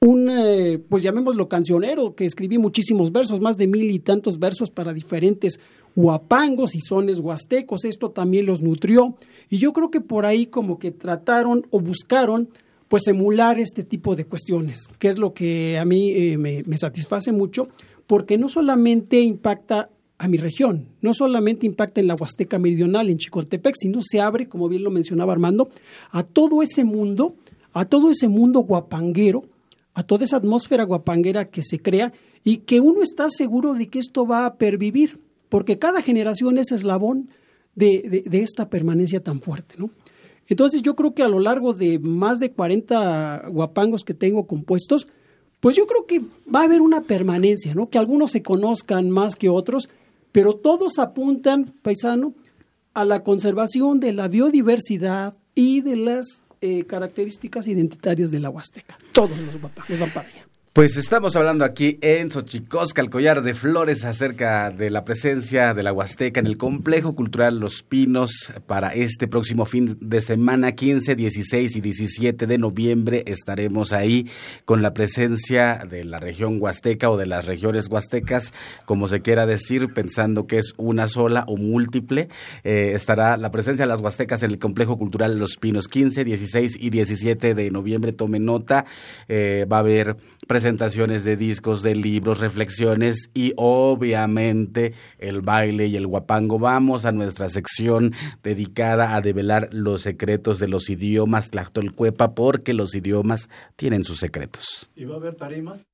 un, 0.00 0.28
eh, 0.30 0.78
pues 0.88 1.02
llamémoslo 1.02 1.48
cancionero, 1.48 2.14
que 2.14 2.26
escribí 2.26 2.58
muchísimos 2.58 3.10
versos, 3.10 3.40
más 3.40 3.56
de 3.56 3.66
mil 3.66 3.90
y 3.90 3.98
tantos 3.98 4.38
versos 4.38 4.70
para 4.70 4.92
diferentes 4.92 5.58
huapangos 5.96 6.74
y 6.74 6.80
sones 6.80 7.18
huastecos. 7.18 7.84
Esto 7.84 8.10
también 8.10 8.46
los 8.46 8.60
nutrió. 8.60 9.16
Y 9.48 9.58
yo 9.58 9.72
creo 9.72 9.90
que 9.90 10.00
por 10.00 10.26
ahí 10.26 10.46
como 10.46 10.78
que 10.78 10.90
trataron 10.90 11.66
o 11.70 11.80
buscaron 11.80 12.50
pues 12.88 13.06
emular 13.06 13.58
este 13.60 13.84
tipo 13.84 14.16
de 14.16 14.24
cuestiones, 14.26 14.88
que 14.98 15.08
es 15.08 15.16
lo 15.16 15.32
que 15.32 15.78
a 15.78 15.84
mí 15.84 16.10
eh, 16.10 16.38
me, 16.38 16.64
me 16.66 16.76
satisface 16.76 17.30
mucho, 17.30 17.68
porque 18.10 18.38
no 18.38 18.48
solamente 18.48 19.20
impacta 19.20 19.88
a 20.18 20.26
mi 20.26 20.36
región, 20.36 20.88
no 21.00 21.14
solamente 21.14 21.64
impacta 21.64 22.00
en 22.00 22.08
la 22.08 22.16
Huasteca 22.16 22.58
Meridional, 22.58 23.08
en 23.08 23.18
Chicontepec, 23.18 23.76
sino 23.78 24.00
se 24.02 24.20
abre, 24.20 24.48
como 24.48 24.68
bien 24.68 24.82
lo 24.82 24.90
mencionaba 24.90 25.32
Armando, 25.32 25.68
a 26.10 26.24
todo 26.24 26.60
ese 26.60 26.82
mundo, 26.82 27.36
a 27.72 27.84
todo 27.84 28.10
ese 28.10 28.26
mundo 28.26 28.60
guapanguero 28.60 29.44
a 29.94 30.02
toda 30.02 30.24
esa 30.24 30.38
atmósfera 30.38 30.84
guapanguera 30.84 31.50
que 31.50 31.62
se 31.62 31.80
crea 31.80 32.12
y 32.42 32.58
que 32.58 32.80
uno 32.80 33.02
está 33.02 33.28
seguro 33.28 33.74
de 33.74 33.88
que 33.88 33.98
esto 33.98 34.26
va 34.26 34.46
a 34.46 34.54
pervivir, 34.54 35.20
porque 35.48 35.78
cada 35.78 36.02
generación 36.02 36.58
es 36.58 36.72
eslabón 36.72 37.28
de, 37.74 38.24
esta 38.32 38.70
permanencia 38.70 39.22
tan 39.22 39.40
fuerte, 39.40 39.76
¿no? 39.78 39.90
Entonces 40.48 40.82
yo 40.82 40.96
creo 40.96 41.14
que 41.14 41.22
a 41.22 41.28
lo 41.28 41.38
largo 41.38 41.74
de 41.74 42.00
más 42.00 42.40
de 42.40 42.50
40 42.50 43.50
guapangos 43.50 44.02
que 44.02 44.14
tengo 44.14 44.48
compuestos, 44.48 45.06
pues 45.60 45.76
yo 45.76 45.86
creo 45.86 46.06
que 46.06 46.20
va 46.52 46.60
a 46.60 46.64
haber 46.64 46.80
una 46.80 47.02
permanencia, 47.02 47.74
¿no? 47.74 47.88
Que 47.88 47.98
algunos 47.98 48.32
se 48.32 48.42
conozcan 48.42 49.10
más 49.10 49.36
que 49.36 49.48
otros, 49.48 49.88
pero 50.32 50.54
todos 50.54 50.98
apuntan, 50.98 51.74
paisano, 51.82 52.34
a 52.94 53.04
la 53.04 53.22
conservación 53.22 54.00
de 54.00 54.12
la 54.12 54.28
biodiversidad 54.28 55.34
y 55.54 55.80
de 55.82 55.96
las 55.96 56.42
eh, 56.60 56.84
características 56.84 57.66
identitarias 57.68 58.30
de 58.30 58.40
la 58.40 58.50
Huasteca. 58.50 58.98
Todos 59.12 59.38
los, 59.40 59.54
los 59.54 59.62
van 60.00 60.10
para 60.10 60.28
allá. 60.28 60.49
Pues 60.72 60.96
estamos 60.96 61.34
hablando 61.34 61.64
aquí 61.64 61.98
en 62.00 62.30
Xochicosca, 62.30 63.02
el 63.02 63.10
collar 63.10 63.42
de 63.42 63.54
flores, 63.54 64.04
acerca 64.04 64.70
de 64.70 64.88
la 64.88 65.04
presencia 65.04 65.74
de 65.74 65.82
la 65.82 65.92
Huasteca 65.92 66.38
en 66.38 66.46
el 66.46 66.58
complejo 66.58 67.16
cultural 67.16 67.58
Los 67.58 67.82
Pinos 67.82 68.52
para 68.68 68.90
este 68.90 69.26
próximo 69.26 69.66
fin 69.66 69.98
de 70.00 70.20
semana, 70.20 70.70
15, 70.70 71.16
16 71.16 71.74
y 71.74 71.80
17 71.80 72.46
de 72.46 72.56
noviembre. 72.56 73.24
Estaremos 73.26 73.92
ahí 73.92 74.30
con 74.64 74.80
la 74.80 74.94
presencia 74.94 75.84
de 75.90 76.04
la 76.04 76.20
región 76.20 76.58
Huasteca 76.62 77.10
o 77.10 77.16
de 77.16 77.26
las 77.26 77.46
regiones 77.46 77.88
huastecas, 77.88 78.54
como 78.84 79.08
se 79.08 79.22
quiera 79.22 79.46
decir, 79.46 79.92
pensando 79.92 80.46
que 80.46 80.58
es 80.58 80.74
una 80.76 81.08
sola 81.08 81.42
o 81.48 81.56
múltiple. 81.56 82.28
Eh, 82.62 82.92
estará 82.94 83.36
la 83.38 83.50
presencia 83.50 83.86
de 83.86 83.88
las 83.88 84.02
Huastecas 84.02 84.44
en 84.44 84.52
el 84.52 84.60
complejo 84.60 84.96
cultural 84.96 85.36
Los 85.36 85.56
Pinos, 85.56 85.88
15, 85.88 86.22
16 86.22 86.76
y 86.78 86.90
17 86.90 87.56
de 87.56 87.70
noviembre. 87.72 88.12
Tome 88.12 88.38
nota, 88.38 88.84
eh, 89.26 89.66
va 89.68 89.78
a 89.78 89.80
haber 89.80 90.16
presentaciones 90.60 91.24
de 91.24 91.38
discos, 91.38 91.80
de 91.80 91.94
libros, 91.94 92.40
reflexiones 92.40 93.30
y 93.32 93.54
obviamente 93.56 94.92
el 95.16 95.40
baile 95.40 95.86
y 95.86 95.96
el 95.96 96.06
guapango. 96.06 96.58
Vamos 96.58 97.06
a 97.06 97.12
nuestra 97.12 97.48
sección 97.48 98.12
dedicada 98.42 99.16
a 99.16 99.22
develar 99.22 99.70
los 99.72 100.02
secretos 100.02 100.58
de 100.58 100.68
los 100.68 100.90
idiomas 100.90 101.48
Tlactolcuepa 101.48 102.34
porque 102.34 102.74
los 102.74 102.94
idiomas 102.94 103.48
tienen 103.76 104.04
sus 104.04 104.18
secretos. 104.18 104.90
¿Y 104.94 105.06
va 105.06 105.14
a 105.14 105.16
haber 105.16 105.34
tarimas? 105.34 105.88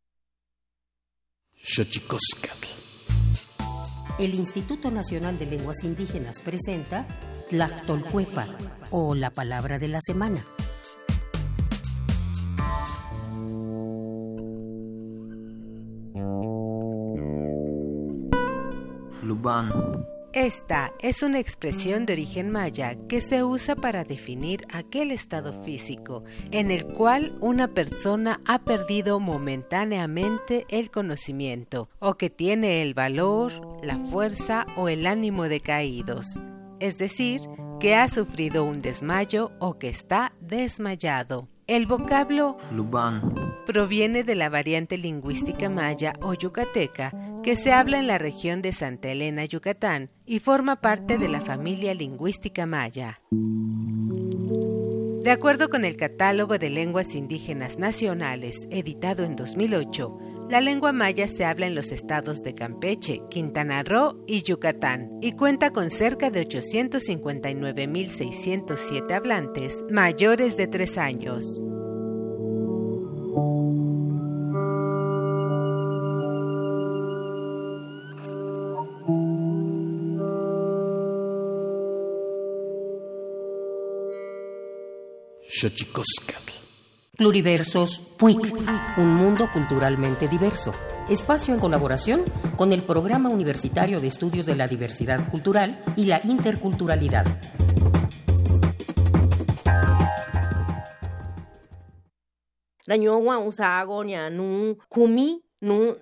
El 4.18 4.34
Instituto 4.34 4.90
Nacional 4.90 5.38
de 5.38 5.46
Lenguas 5.46 5.84
Indígenas 5.84 6.42
presenta 6.42 7.06
Tlactolcuepa 7.50 8.48
o 8.90 9.14
la 9.14 9.30
palabra 9.30 9.78
de 9.78 9.86
la 9.86 10.00
semana. 10.00 10.44
Esta 20.36 20.92
es 21.00 21.22
una 21.22 21.38
expresión 21.38 22.04
de 22.04 22.12
origen 22.12 22.50
maya 22.50 22.94
que 23.08 23.22
se 23.22 23.42
usa 23.42 23.74
para 23.74 24.04
definir 24.04 24.66
aquel 24.70 25.10
estado 25.10 25.62
físico 25.62 26.24
en 26.50 26.70
el 26.70 26.84
cual 26.84 27.38
una 27.40 27.68
persona 27.68 28.42
ha 28.44 28.58
perdido 28.58 29.18
momentáneamente 29.18 30.66
el 30.68 30.90
conocimiento 30.90 31.88
o 32.00 32.16
que 32.16 32.28
tiene 32.28 32.82
el 32.82 32.92
valor, 32.92 33.50
la 33.82 33.96
fuerza 34.04 34.66
o 34.76 34.90
el 34.90 35.06
ánimo 35.06 35.44
decaídos, 35.44 36.26
es 36.80 36.98
decir, 36.98 37.40
que 37.80 37.94
ha 37.94 38.06
sufrido 38.10 38.64
un 38.64 38.78
desmayo 38.78 39.52
o 39.58 39.78
que 39.78 39.88
está 39.88 40.34
desmayado. 40.42 41.48
El 41.68 41.86
vocablo 41.86 42.58
Luban 42.70 43.34
proviene 43.66 44.22
de 44.22 44.36
la 44.36 44.48
variante 44.48 44.96
lingüística 44.96 45.68
maya 45.68 46.12
o 46.22 46.32
yucateca 46.32 47.12
que 47.42 47.56
se 47.56 47.72
habla 47.72 47.98
en 47.98 48.06
la 48.06 48.18
región 48.18 48.62
de 48.62 48.72
Santa 48.72 49.10
Elena, 49.10 49.44
Yucatán, 49.44 50.10
y 50.24 50.38
forma 50.38 50.80
parte 50.80 51.18
de 51.18 51.28
la 51.28 51.40
familia 51.40 51.92
lingüística 51.92 52.66
maya. 52.66 53.20
De 53.30 55.32
acuerdo 55.32 55.68
con 55.68 55.84
el 55.84 55.96
Catálogo 55.96 56.56
de 56.56 56.70
Lenguas 56.70 57.16
Indígenas 57.16 57.80
Nacionales, 57.80 58.68
editado 58.70 59.24
en 59.24 59.34
2008, 59.34 60.18
la 60.48 60.60
lengua 60.60 60.92
maya 60.92 61.26
se 61.28 61.44
habla 61.44 61.66
en 61.66 61.74
los 61.74 61.92
estados 61.92 62.42
de 62.42 62.54
Campeche, 62.54 63.20
Quintana 63.30 63.82
Roo 63.82 64.22
y 64.26 64.42
Yucatán 64.42 65.10
y 65.20 65.32
cuenta 65.32 65.72
con 65.72 65.90
cerca 65.90 66.30
de 66.30 66.46
859.607 66.46 69.12
hablantes 69.12 69.84
mayores 69.90 70.56
de 70.56 70.68
3 70.68 70.98
años. 70.98 71.60
Pluriversos 87.16 88.00
PUIC, 88.18 88.54
un 88.98 89.14
mundo 89.14 89.48
culturalmente 89.50 90.28
diverso. 90.28 90.72
Espacio 91.08 91.54
en 91.54 91.60
colaboración 91.60 92.22
con 92.56 92.74
el 92.74 92.82
Programa 92.82 93.30
Universitario 93.30 94.02
de 94.02 94.06
Estudios 94.06 94.44
de 94.44 94.54
la 94.54 94.68
Diversidad 94.68 95.26
Cultural 95.30 95.82
y 95.96 96.04
la 96.04 96.20
Interculturalidad. 96.24 97.24
Nu 102.86 104.76
nu 105.58 105.96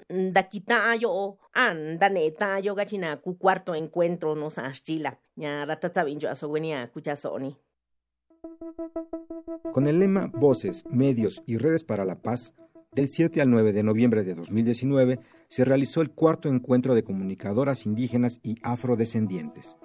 yo 0.99 1.39
anda 1.53 2.09
neta 2.09 2.59
yo 2.59 2.75
gachina 2.75 3.17
cu 3.19 3.39
cuarto 3.39 3.75
encuentro 3.77 4.35
nos 4.35 4.59
ashchila. 4.59 5.21
Ya 5.37 5.65
ratatsa 5.65 6.03
binjo 6.03 6.29
asogenia 6.29 6.91
kuchasoni. 6.93 7.57
Con 9.73 9.87
el 9.87 9.99
lema 9.99 10.27
Voces, 10.27 10.85
Medios 10.91 11.43
y 11.47 11.59
Redes 11.59 11.85
para 11.85 12.05
la 12.05 12.23
Paz, 12.23 12.55
del 12.93 13.09
7 13.09 13.41
al 13.41 13.51
9 13.51 13.73
de 13.73 13.83
noviembre 13.83 14.23
de 14.23 14.35
2019 14.35 15.19
se 15.49 15.65
realizó 15.65 16.01
el 16.01 16.11
cuarto 16.11 16.49
encuentro 16.49 16.95
de 16.95 17.03
comunicadoras 17.03 17.87
indígenas 17.87 18.41
y 18.43 18.57
afrodescendientes. 18.63 19.77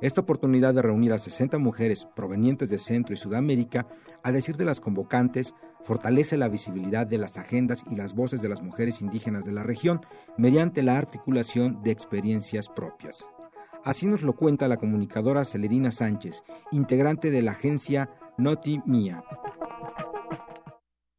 Esta 0.00 0.20
oportunidad 0.20 0.74
de 0.74 0.82
reunir 0.82 1.12
a 1.12 1.18
60 1.18 1.58
mujeres 1.58 2.06
provenientes 2.14 2.68
de 2.68 2.78
Centro 2.78 3.14
y 3.14 3.16
Sudamérica, 3.16 3.86
a 4.22 4.32
decir 4.32 4.56
de 4.56 4.64
las 4.64 4.80
convocantes, 4.80 5.54
fortalece 5.82 6.36
la 6.36 6.48
visibilidad 6.48 7.06
de 7.06 7.18
las 7.18 7.38
agendas 7.38 7.84
y 7.90 7.96
las 7.96 8.14
voces 8.14 8.42
de 8.42 8.48
las 8.48 8.62
mujeres 8.62 9.00
indígenas 9.02 9.44
de 9.44 9.52
la 9.52 9.62
región 9.62 10.00
mediante 10.36 10.82
la 10.82 10.96
articulación 10.96 11.82
de 11.82 11.90
experiencias 11.90 12.68
propias. 12.68 13.28
Así 13.84 14.06
nos 14.06 14.22
lo 14.22 14.34
cuenta 14.34 14.66
la 14.66 14.78
comunicadora 14.78 15.44
Celerina 15.44 15.90
Sánchez, 15.90 16.42
integrante 16.72 17.30
de 17.30 17.42
la 17.42 17.52
agencia 17.52 18.10
Noti 18.38 18.80
Mía. 18.86 19.22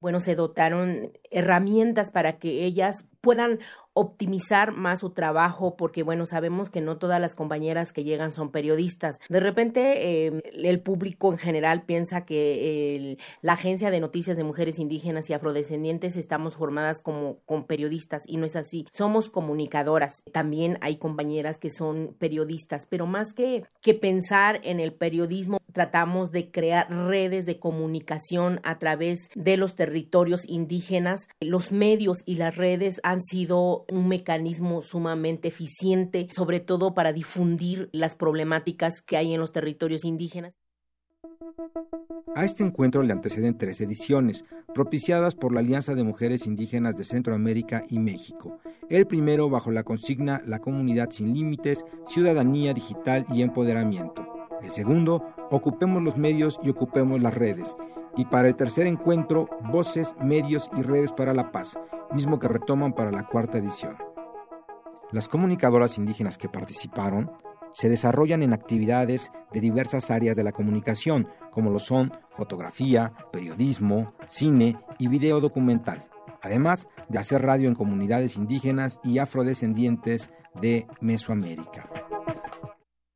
Bueno, 0.02 0.20
se 0.20 0.36
dotaron 0.36 1.12
herramientas 1.36 2.12
para 2.12 2.40
que 2.40 2.66
ellas 2.66 3.06
puedan 3.20 3.60
optimizar 3.94 4.74
más 4.74 5.00
su 5.00 5.10
trabajo 5.10 5.78
porque 5.78 6.04
bueno 6.04 6.26
sabemos 6.26 6.70
que 6.70 6.82
no 6.82 6.98
todas 6.98 7.20
las 7.20 7.34
compañeras 7.34 7.92
que 7.92 8.04
llegan 8.04 8.32
son 8.32 8.52
periodistas. 8.52 9.20
De 9.30 9.40
repente 9.40 10.28
eh, 10.28 10.44
el 10.54 10.80
público 10.82 11.32
en 11.32 11.38
general 11.38 11.84
piensa 11.84 12.26
que 12.26 13.18
la 13.42 13.54
agencia 13.54 13.90
de 13.90 14.02
noticias 14.02 14.38
de 14.38 14.44
mujeres 14.44 14.80
indígenas 14.80 15.30
y 15.30 15.34
afrodescendientes 15.34 16.18
estamos 16.18 16.56
formadas 16.56 17.02
como 17.02 17.40
con 17.46 17.66
periodistas 17.66 18.24
y 18.28 18.38
no 18.38 18.46
es 18.46 18.56
así. 18.56 18.86
Somos 18.92 19.30
comunicadoras. 19.30 20.22
También 20.32 20.78
hay 20.82 20.98
compañeras 20.98 21.58
que 21.58 21.70
son 21.70 22.16
periodistas 22.20 22.86
pero 22.88 23.08
más 23.08 23.34
que 23.34 23.64
que 23.82 23.94
pensar 23.96 24.60
en 24.64 24.80
el 24.80 24.94
periodismo 24.94 25.58
tratamos 25.74 26.32
de 26.32 26.52
crear 26.52 26.90
redes 26.92 27.46
de 27.46 27.60
comunicación 27.60 28.60
a 28.64 28.78
través 28.78 29.30
de 29.36 29.58
los 29.58 29.76
territorios 29.76 30.48
indígenas 30.48 31.25
los 31.40 31.72
medios 31.72 32.24
y 32.26 32.36
las 32.36 32.56
redes 32.56 33.00
han 33.04 33.22
sido 33.22 33.86
un 33.92 34.08
mecanismo 34.08 34.82
sumamente 34.82 35.48
eficiente, 35.48 36.28
sobre 36.36 36.60
todo 36.60 36.94
para 36.94 37.14
difundir 37.14 37.90
las 37.92 38.16
problemáticas 38.16 39.02
que 39.02 39.18
hay 39.18 39.34
en 39.34 39.40
los 39.40 39.52
territorios 39.52 40.06
indígenas. 40.06 40.56
A 42.36 42.44
este 42.44 42.64
encuentro 42.64 43.02
le 43.04 43.14
anteceden 43.14 43.58
tres 43.58 43.80
ediciones, 43.82 44.44
propiciadas 44.74 45.36
por 45.36 45.54
la 45.54 45.62
Alianza 45.62 45.96
de 45.96 46.04
Mujeres 46.04 46.46
Indígenas 46.46 46.98
de 46.98 47.06
Centroamérica 47.06 47.84
y 47.90 48.00
México. 48.00 48.60
El 48.90 49.08
primero 49.08 49.50
bajo 49.50 49.72
la 49.72 49.84
consigna 49.84 50.42
La 50.46 50.60
comunidad 50.60 51.12
sin 51.12 51.34
límites, 51.34 51.86
ciudadanía 52.08 52.74
digital 52.74 53.26
y 53.34 53.42
empoderamiento. 53.42 54.28
El 54.62 54.72
segundo, 54.72 55.36
Ocupemos 55.52 56.02
los 56.02 56.18
medios 56.18 56.60
y 56.64 56.70
ocupemos 56.70 57.22
las 57.22 57.36
redes. 57.36 57.76
Y 58.18 58.26
para 58.26 58.48
el 58.48 58.56
tercer 58.56 58.88
encuentro, 58.88 59.50
Voces, 59.72 60.16
Medios 60.22 60.70
y 60.78 60.82
Redes 60.82 61.12
para 61.12 61.34
la 61.34 61.52
Paz, 61.52 61.78
mismo 62.14 62.40
que 62.40 62.48
retoman 62.48 62.94
para 62.94 63.12
la 63.12 63.28
cuarta 63.28 63.58
edición. 63.58 63.96
Las 65.12 65.28
comunicadoras 65.28 65.98
indígenas 65.98 66.38
que 66.38 66.50
participaron 66.50 67.32
se 67.74 67.90
desarrollan 67.90 68.42
en 68.42 68.54
actividades 68.54 69.32
de 69.52 69.60
diversas 69.60 70.10
áreas 70.10 70.38
de 70.38 70.44
la 70.44 70.54
comunicación, 70.54 71.28
como 71.52 71.72
lo 71.72 71.80
son 71.80 72.14
fotografía, 72.32 73.14
periodismo, 73.34 74.14
cine 74.30 74.78
y 74.98 75.10
video 75.10 75.42
documental, 75.42 76.08
además 76.42 76.88
de 77.10 77.20
hacer 77.20 77.42
radio 77.42 77.68
en 77.68 77.76
comunidades 77.76 78.38
indígenas 78.38 79.02
y 79.04 79.20
afrodescendientes 79.20 80.30
de 80.62 80.88
Mesoamérica. 81.02 81.90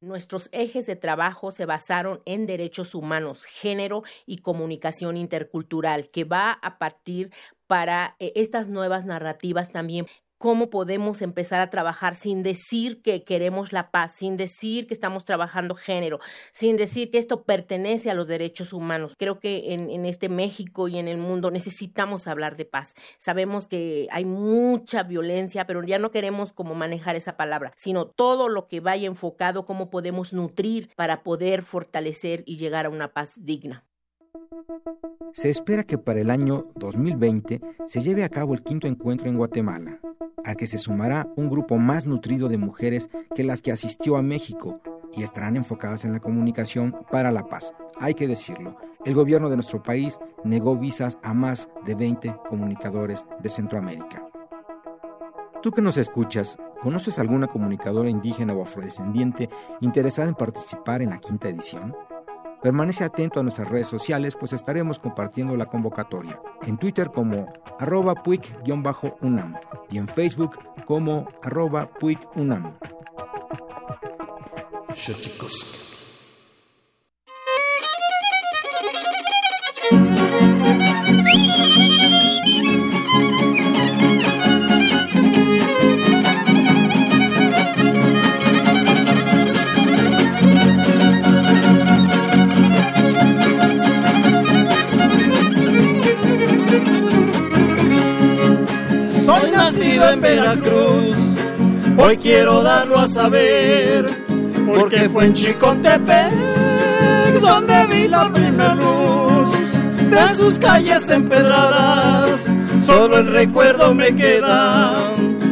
Nuestros 0.01 0.47
ejes 0.53 0.85
de 0.85 0.95
trabajo 0.95 1.51
se 1.51 1.65
basaron 1.65 2.21
en 2.25 2.45
derechos 2.45 2.95
humanos, 2.95 3.43
género 3.43 4.03
y 4.25 4.37
comunicación 4.37 5.17
intercultural, 5.17 6.09
que 6.09 6.23
va 6.23 6.53
a 6.53 6.77
partir 6.77 7.31
para 7.67 8.15
eh, 8.19 8.31
estas 8.35 8.69
nuevas 8.69 9.05
narrativas 9.05 9.73
también 9.73 10.07
cómo 10.39 10.69
podemos 10.69 11.21
empezar 11.21 11.59
a 11.59 11.69
trabajar 11.69 12.15
sin 12.15 12.43
decir 12.43 13.01
que 13.01 13.23
queremos 13.25 13.73
la 13.73 13.91
paz, 13.91 14.13
sin 14.13 14.37
decir 14.37 14.87
que 14.87 14.93
estamos 14.93 15.25
trabajando 15.25 15.75
género, 15.75 16.19
sin 16.53 16.77
decir 16.77 17.11
que 17.11 17.17
esto 17.17 17.43
pertenece 17.43 18.09
a 18.09 18.13
los 18.13 18.29
derechos 18.29 18.71
humanos. 18.73 19.15
Creo 19.17 19.39
que 19.39 19.73
en, 19.73 20.05
este 20.05 20.29
México 20.29 20.87
y 20.87 20.97
en 20.97 21.09
el 21.09 21.17
mundo 21.17 21.51
necesitamos 21.51 22.25
hablar 22.25 22.55
de 22.55 22.65
paz. 22.65 22.95
Sabemos 23.17 23.67
que 23.67 24.07
hay 24.11 24.23
mucha 24.23 25.03
violencia, 25.03 25.67
pero 25.67 25.83
ya 25.83 25.99
no 25.99 26.09
queremos 26.09 26.53
como 26.53 26.73
manejar 26.73 27.17
esa 27.17 27.35
palabra, 27.35 27.73
sino 27.75 28.07
todo 28.07 28.47
lo 28.47 28.67
que 28.67 28.79
vaya 28.79 29.07
enfocado, 29.07 29.65
cómo 29.65 29.89
podemos 29.89 30.31
nutrir 30.31 30.89
para 30.95 31.21
poder 31.21 31.63
fortalecer 31.63 32.43
y 32.45 32.55
llegar 32.57 32.85
a 32.85 32.89
una 32.89 33.11
paz 33.11 33.33
digna. 33.35 33.88
Se 35.31 35.49
espera 35.49 35.83
que 35.83 35.97
para 35.97 36.19
el 36.19 36.29
año 36.29 36.67
2020 36.75 37.61
se 37.85 38.01
lleve 38.01 38.23
a 38.23 38.29
cabo 38.29 38.53
el 38.53 38.63
quinto 38.63 38.87
encuentro 38.87 39.29
en 39.29 39.37
Guatemala, 39.37 39.99
al 40.43 40.57
que 40.57 40.67
se 40.67 40.77
sumará 40.77 41.27
un 41.35 41.49
grupo 41.49 41.77
más 41.77 42.05
nutrido 42.05 42.49
de 42.49 42.57
mujeres 42.57 43.09
que 43.35 43.43
las 43.43 43.61
que 43.61 43.71
asistió 43.71 44.17
a 44.17 44.21
México 44.21 44.81
y 45.15 45.23
estarán 45.23 45.55
enfocadas 45.55 46.05
en 46.05 46.13
la 46.13 46.19
comunicación 46.19 46.95
para 47.11 47.31
la 47.31 47.45
paz. 47.45 47.73
Hay 47.99 48.13
que 48.13 48.27
decirlo, 48.27 48.77
el 49.05 49.13
gobierno 49.13 49.49
de 49.49 49.55
nuestro 49.55 49.81
país 49.81 50.19
negó 50.43 50.75
visas 50.77 51.17
a 51.23 51.33
más 51.33 51.69
de 51.85 51.95
20 51.95 52.35
comunicadores 52.49 53.25
de 53.41 53.49
Centroamérica. 53.49 54.25
Tú 55.61 55.71
que 55.71 55.81
nos 55.81 55.97
escuchas, 55.97 56.57
¿conoces 56.81 57.19
alguna 57.19 57.47
comunicadora 57.47 58.09
indígena 58.09 58.53
o 58.53 58.61
afrodescendiente 58.61 59.49
interesada 59.81 60.29
en 60.29 60.35
participar 60.35 61.01
en 61.01 61.09
la 61.09 61.19
quinta 61.19 61.49
edición? 61.49 61.95
Permanece 62.61 63.05
atento 63.05 63.39
a 63.39 63.43
nuestras 63.43 63.69
redes 63.69 63.87
sociales, 63.87 64.35
pues 64.37 64.51
estaremos 64.51 64.99
compartiendo 64.99 65.55
la 65.55 65.65
convocatoria. 65.65 66.41
En 66.63 66.77
Twitter 66.77 67.09
como 67.09 67.47
arroba 67.79 68.15
puic-unam 68.15 69.55
y 69.89 69.97
en 69.97 70.07
Facebook 70.07 70.59
como 70.85 71.27
arroba 71.41 71.89
puic-unam. 71.99 72.73
En 100.11 100.21
Veracruz. 100.21 101.15
Hoy 101.97 102.17
quiero 102.17 102.63
darlo 102.63 102.99
a 102.99 103.07
saber, 103.07 104.05
porque 104.65 105.09
fue 105.09 105.25
en 105.25 105.33
Chicontepec 105.33 106.31
donde 107.41 107.85
vi 107.87 108.07
la 108.07 108.31
primera 108.31 108.75
luz 108.75 109.51
de 110.09 110.35
sus 110.35 110.57
calles 110.59 111.09
empedradas. 111.09 112.47
Solo 112.85 113.19
el 113.19 113.27
recuerdo 113.27 113.93
me 113.93 114.15
queda 114.15 114.93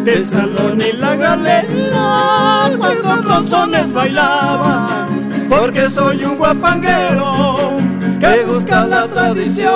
del 0.04 0.26
salón 0.26 0.82
y 0.82 0.94
la 0.94 1.16
galera 1.16 2.72
cuando 2.78 3.24
con 3.24 3.48
sones 3.48 3.92
bailaban, 3.94 5.48
porque 5.50 5.90
soy 5.90 6.24
un 6.24 6.38
guapanguero 6.38 7.78
que 8.20 8.46
busca 8.46 8.86
la 8.86 9.08
tradición. 9.08 9.76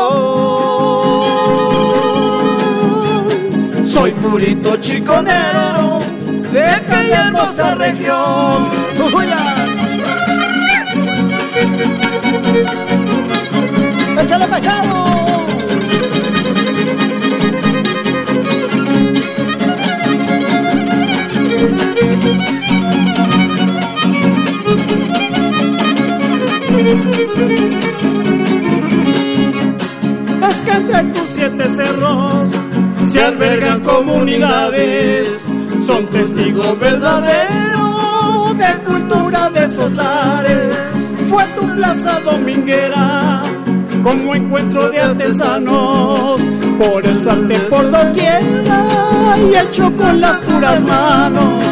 Soy 3.92 4.12
purito 4.12 4.78
chiconero 4.78 6.00
de 6.54 6.66
aquella 6.66 7.28
hermosa 7.28 7.76
región. 7.76 8.70
¡Échale 14.18 14.48
pasado! 14.48 15.04
Es 30.50 30.62
que 30.62 30.72
entre 30.72 31.04
tus 31.04 31.28
siete 31.28 31.68
cerros 31.76 32.61
se 33.12 33.22
albergan 33.22 33.82
comunidades, 33.82 35.46
son 35.86 36.06
testigos 36.08 36.80
verdaderos 36.80 38.58
de 38.58 38.84
cultura 38.86 39.50
de 39.50 39.66
esos 39.66 39.92
lares. 39.92 40.78
Fue 41.30 41.44
tu 41.58 41.68
plaza 41.76 42.22
dominguera 42.22 43.44
como 44.02 44.34
encuentro 44.34 44.90
de 44.90 45.02
artesanos, 45.02 46.40
por 46.80 47.06
eso 47.06 47.32
arte 47.32 47.60
por 47.70 47.92
doquiera 47.92 48.86
y 49.38 49.58
hecho 49.58 49.92
con 49.98 50.22
las 50.22 50.38
puras 50.38 50.82
manos, 50.82 51.66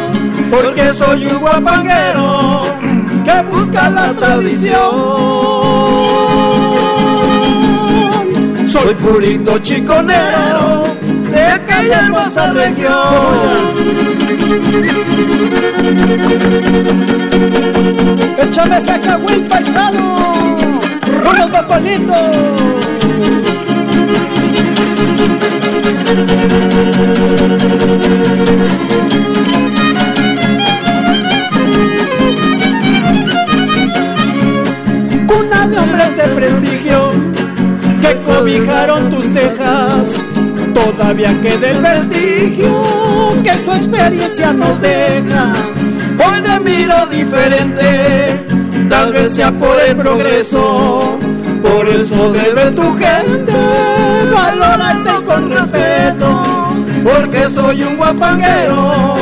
porque 0.50 0.90
soy 0.92 1.24
un 1.24 1.38
guapanguero 1.38 2.64
que 3.24 3.42
busca 3.50 3.88
la 3.88 4.12
tradición. 4.12 4.90
Soy 8.66 8.94
purito 8.94 9.58
chiconero 9.60 10.99
de 11.30 11.42
aquella 11.42 12.00
hermosa 12.00 12.52
región. 12.52 13.70
Échame 18.38 18.76
el 19.32 19.42
paisano, 19.46 20.60
unos 21.30 21.50
papalitos. 21.50 22.16
Cuna 35.26 35.66
de 35.68 35.78
hombres 35.78 36.16
de 36.16 36.24
prestigio 36.34 37.12
que 38.00 38.16
cobijaron 38.22 39.10
tus 39.10 39.26
cejas. 39.26 39.59
Todavía 40.84 41.38
queda 41.42 41.70
el 41.70 41.82
vestigio 41.82 43.42
que 43.42 43.52
su 43.64 43.72
experiencia 43.72 44.52
nos 44.52 44.80
deja. 44.80 45.52
Hoy 46.18 46.42
te 46.42 46.60
miro 46.60 47.06
diferente, 47.06 48.44
tal 48.88 49.12
vez 49.12 49.34
sea 49.34 49.50
por 49.52 49.78
el 49.80 49.96
progreso. 49.96 51.18
Por 51.62 51.88
eso 51.88 52.32
debe 52.32 52.70
tu 52.72 52.96
gente 52.96 53.52
valorarte 54.32 55.24
con 55.26 55.50
respeto, 55.50 56.42
porque 57.04 57.48
soy 57.48 57.82
un 57.82 57.96
guapanguero 57.96 59.16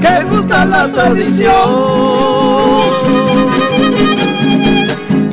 que 0.00 0.24
gusta 0.24 0.64
la 0.64 0.90
tradición. 0.90 1.52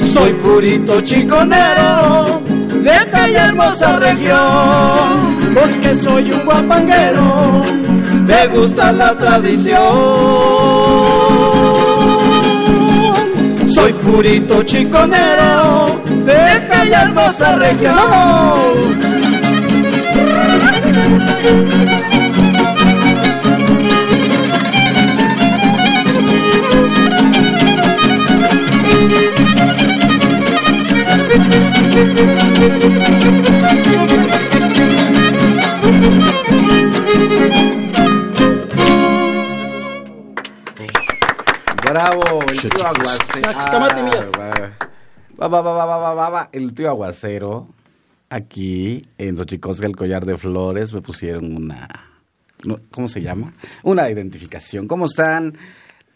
Soy 0.03 0.33
purito 0.33 1.01
chiconero 1.01 2.41
de 2.83 2.91
aquella 2.91 3.45
hermosa 3.45 3.99
región, 3.99 5.28
porque 5.53 5.95
soy 5.95 6.31
un 6.31 6.45
guapanguero, 6.45 7.63
me 8.25 8.47
gusta 8.47 8.91
la 8.91 9.13
tradición. 9.15 9.79
Soy 13.67 13.93
purito 13.93 14.63
chiconero 14.63 16.01
de 16.25 16.35
aquella 16.35 17.03
hermosa 17.03 17.55
región. 17.55 18.89
Bravo, 41.99 42.39
el 42.47 42.57
tío 42.57 42.87
aguacero. 42.87 44.31
Va, 45.37 45.47
va, 45.49 45.61
va, 45.61 45.73
va, 45.73 45.85
va, 45.85 46.13
va, 46.13 46.29
va, 46.29 46.49
El 46.53 46.73
tío 46.73 46.87
aguacero. 46.87 47.67
Aquí 48.29 49.01
en 49.17 49.35
Xochicosca, 49.35 49.85
el 49.85 49.97
collar 49.97 50.25
de 50.25 50.37
flores, 50.37 50.93
me 50.93 51.01
pusieron 51.01 51.53
una. 51.53 51.89
¿Cómo 52.91 53.09
se 53.09 53.21
llama? 53.21 53.53
Una 53.83 54.09
identificación. 54.09 54.87
¿Cómo 54.87 55.07
están? 55.07 55.57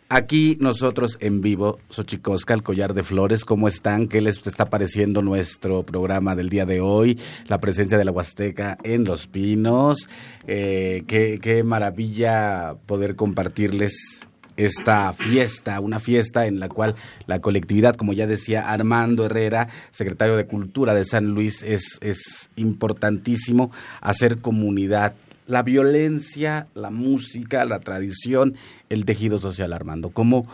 Aquí 0.08 0.58
nosotros 0.62 1.18
en 1.20 1.42
vivo, 1.42 1.78
Xochicosca, 1.90 2.54
el 2.54 2.64
collar 2.64 2.94
de 2.94 3.04
flores, 3.04 3.44
¿cómo 3.44 3.68
están? 3.68 4.08
¿Qué 4.08 4.22
les 4.22 4.48
está 4.48 4.70
pareciendo 4.70 5.22
nuestro 5.22 5.84
programa 5.84 6.34
del 6.38 6.48
día 6.48 6.66
de 6.66 6.80
hoy? 6.80 7.20
La 7.48 7.60
presencia 7.60 7.98
de 7.98 8.06
la 8.06 8.12
Huasteca 8.12 8.78
en 8.84 9.04
Los 9.04 9.28
Pinos. 9.28 10.08
Eh, 10.48 11.04
qué, 11.08 11.40
qué 11.42 11.66
maravilla 11.66 12.76
poder 12.86 13.18
compartirles 13.18 14.28
esta 14.58 15.14
fiesta, 15.14 15.80
una 15.80 16.00
fiesta 16.00 16.46
en 16.46 16.60
la 16.60 16.70
cual 16.70 16.96
la 17.28 17.40
colectividad, 17.40 17.96
como 17.96 18.14
ya 18.14 18.28
decía 18.28 18.70
Armando 18.72 19.26
Herrera, 19.26 19.70
secretario 19.92 20.36
de 20.36 20.46
Cultura 20.46 20.94
de 20.94 21.06
San 21.06 21.28
Luis, 21.28 21.64
es, 21.64 21.98
es 22.02 22.50
importantísimo 22.56 23.72
hacer 24.02 24.42
comunidad. 24.42 25.16
La 25.48 25.64
violencia, 25.64 26.68
la 26.74 26.90
música, 26.90 27.66
la 27.66 27.80
tradición, 27.80 28.56
el 28.90 29.06
tejido 29.06 29.40
social, 29.40 29.74
Armando. 29.74 30.10
Cómo, 30.10 30.48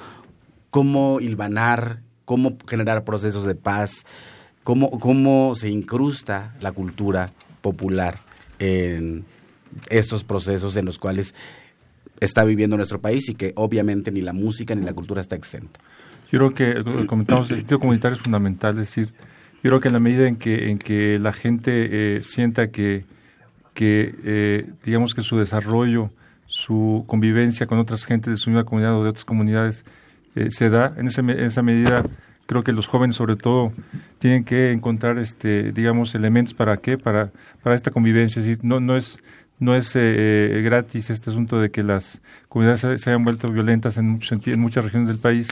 cómo 0.70 1.20
hilvanar, 1.20 2.02
cómo 2.26 2.58
generar 2.68 3.04
procesos 3.04 3.46
de 3.46 3.56
paz, 3.56 4.06
cómo, 4.64 4.90
cómo 5.00 5.54
se 5.56 5.70
incrusta 5.70 6.56
la 6.60 6.72
cultura 6.72 7.34
popular 7.62 8.20
en 8.60 9.26
estos 9.90 10.24
procesos 10.24 10.78
en 10.78 10.86
los 10.86 11.00
cuales 11.00 11.36
está 12.22 12.44
viviendo 12.44 12.78
nuestro 12.78 13.00
país 13.00 13.30
y 13.30 13.36
que 13.36 13.54
obviamente 13.56 14.12
ni 14.12 14.22
la 14.22 14.34
música 14.34 14.76
ni 14.76 14.84
la 14.84 14.94
cultura 14.94 15.22
está 15.22 15.36
exenta. 15.36 15.80
Yo 16.32 16.40
creo 16.40 16.54
que, 16.54 16.72
eh, 16.72 17.06
comentamos, 17.08 17.50
el 17.50 17.58
sentido 17.58 17.80
comunitario 17.80 18.16
es 18.16 18.22
fundamental, 18.22 18.72
es 18.72 18.88
decir, 18.88 19.08
yo 19.64 19.70
creo 19.70 19.80
que 19.80 19.88
en 19.88 19.94
la 19.94 20.00
medida 20.00 20.28
en 20.28 20.36
que, 20.36 20.70
en 20.70 20.78
que 20.78 21.18
la 21.20 21.34
gente 21.34 22.18
eh, 22.18 22.22
sienta 22.24 22.70
que, 22.70 23.06
que 23.74 24.16
eh, 24.24 24.70
digamos 24.86 25.16
que 25.16 25.24
su 25.24 25.38
desarrollo, 25.38 26.12
su 26.46 27.04
convivencia 27.08 27.66
con 27.66 27.80
otras 27.80 28.06
gentes 28.06 28.32
de 28.32 28.38
su 28.38 28.50
misma 28.50 28.64
comunidad 28.64 28.96
o 28.98 29.04
de 29.04 29.10
otras 29.10 29.26
comunidades 29.26 29.84
se 30.50 30.70
da, 30.70 30.94
en, 30.96 31.08
ese, 31.08 31.22
en 31.22 31.32
esa 31.32 31.62
medida 31.64 32.04
creo 32.46 32.64
que 32.64 32.72
los 32.72 32.88
jóvenes 32.88 33.16
sobre 33.16 33.36
todo 33.36 33.72
tienen 34.20 34.44
que 34.44 34.72
encontrar 34.72 35.18
este 35.18 35.72
digamos 35.72 36.16
elementos 36.16 36.54
para 36.54 36.78
qué 36.78 36.98
para 36.98 37.32
para 37.62 37.76
esta 37.76 37.92
convivencia 37.92 38.40
es 38.40 38.48
decir, 38.48 38.64
no 38.64 38.80
no 38.80 38.96
es 38.98 39.20
no 39.60 39.76
es 39.76 39.96
eh, 39.96 40.00
eh, 40.00 40.62
gratis 40.64 41.10
este 41.10 41.30
asunto 41.30 41.60
de 41.60 41.70
que 41.70 41.84
las 41.84 42.20
comunidades 42.48 43.02
se, 43.02 43.10
hayan 43.10 43.24
vuelto 43.24 43.52
violentas 43.52 43.98
en, 43.98 44.20
en 44.46 44.60
muchas 44.60 44.84
regiones 44.84 45.08
del 45.08 45.20
país, 45.20 45.48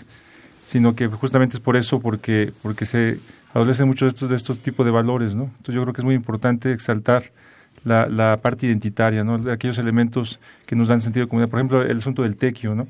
sino 0.50 0.96
que 0.96 1.08
justamente 1.08 1.58
es 1.58 1.62
por 1.62 1.76
eso, 1.76 2.02
porque, 2.02 2.52
porque 2.64 2.86
se 2.86 3.18
adolecen 3.54 3.88
mucho 3.88 4.06
de 4.06 4.12
estos, 4.12 4.30
de 4.30 4.36
estos 4.36 4.60
tipos 4.60 4.86
de 4.86 4.92
valores, 4.92 5.36
¿no? 5.36 5.44
Entonces 5.44 5.76
yo 5.76 5.82
creo 5.82 5.94
que 5.94 6.02
es 6.02 6.06
muy 6.06 6.16
importante 6.16 6.72
exaltar 6.72 7.32
la, 7.84 8.40
parte 8.42 8.66
identitaria, 8.66 9.24
¿no? 9.24 9.38
De 9.38 9.52
aquellos 9.52 9.78
elementos 9.78 10.40
que 10.66 10.76
nos 10.76 10.88
dan 10.88 11.02
sentido 11.02 11.26
de 11.26 11.30
comunidad. 11.30 11.50
Por 11.50 11.60
ejemplo, 11.60 11.82
el 11.84 11.98
asunto 11.98 12.24
del 12.24 12.38
tequio, 12.38 12.76
¿no? 12.76 12.88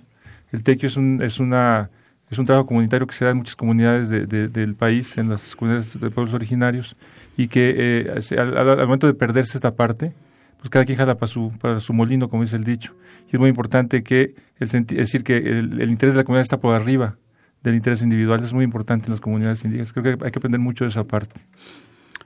El 0.52 0.64
tequio 0.64 0.88
es 0.88 0.98
un, 0.98 1.22
es 1.22 1.40
una 1.40 1.90
es 2.30 2.38
un 2.40 2.46
trabajo 2.46 2.68
comunitario 2.68 3.08
que 3.08 3.16
se 3.16 3.24
da 3.24 3.32
en 3.32 3.38
muchas 3.38 3.56
comunidades 3.56 4.10
de, 4.10 4.26
del 4.50 4.76
país, 4.76 5.18
en 5.18 5.30
las 5.30 5.56
comunidades 5.56 6.00
de 6.00 6.10
pueblos 6.10 6.34
originarios, 6.34 6.96
y 7.38 7.48
que 7.48 7.74
eh, 7.78 8.38
al, 8.38 8.78
momento 8.80 9.08
de 9.08 9.14
perderse 9.14 9.58
esta 9.58 9.76
parte, 9.76 10.14
pues 10.58 10.70
cada 10.70 10.86
quien 10.86 10.98
jala 10.98 11.16
para 11.18 11.32
su, 11.32 11.52
para 11.60 11.80
su 11.80 11.94
molino, 11.94 12.30
como 12.30 12.44
dice 12.44 12.56
el 12.56 12.64
dicho. 12.64 12.94
Y 13.32 13.36
es 13.36 13.40
muy 13.40 13.50
importante 13.50 14.04
que, 14.04 14.36
el, 14.60 14.68
es 14.68 14.88
decir, 14.88 15.24
que 15.24 15.38
el, 15.38 15.90
interés 15.90 16.14
de 16.14 16.20
la 16.20 16.24
comunidad 16.24 16.44
está 16.44 16.60
por 16.60 16.74
arriba 16.74 17.18
del 17.64 17.76
interés 17.76 18.02
individual. 18.02 18.44
Es 18.44 18.54
muy 18.54 18.64
importante 18.64 19.08
en 19.08 19.12
las 19.12 19.22
comunidades 19.22 19.64
indígenas. 19.64 19.94
Creo 19.94 20.04
que 20.04 20.26
hay 20.26 20.32
que 20.32 20.40
aprender 20.40 20.60
mucho 20.60 20.86
de 20.86 20.92
esa 20.92 21.04
parte. 21.04 21.42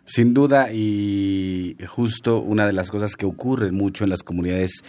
Sin 0.05 0.33
duda, 0.33 0.73
y 0.73 1.77
justo 1.87 2.41
una 2.41 2.65
de 2.65 2.73
las 2.73 2.89
cosas 2.89 3.15
que 3.15 3.25
ocurre 3.25 3.71
mucho 3.71 4.03
en 4.03 4.09
las 4.09 4.23
comunidades 4.23 4.83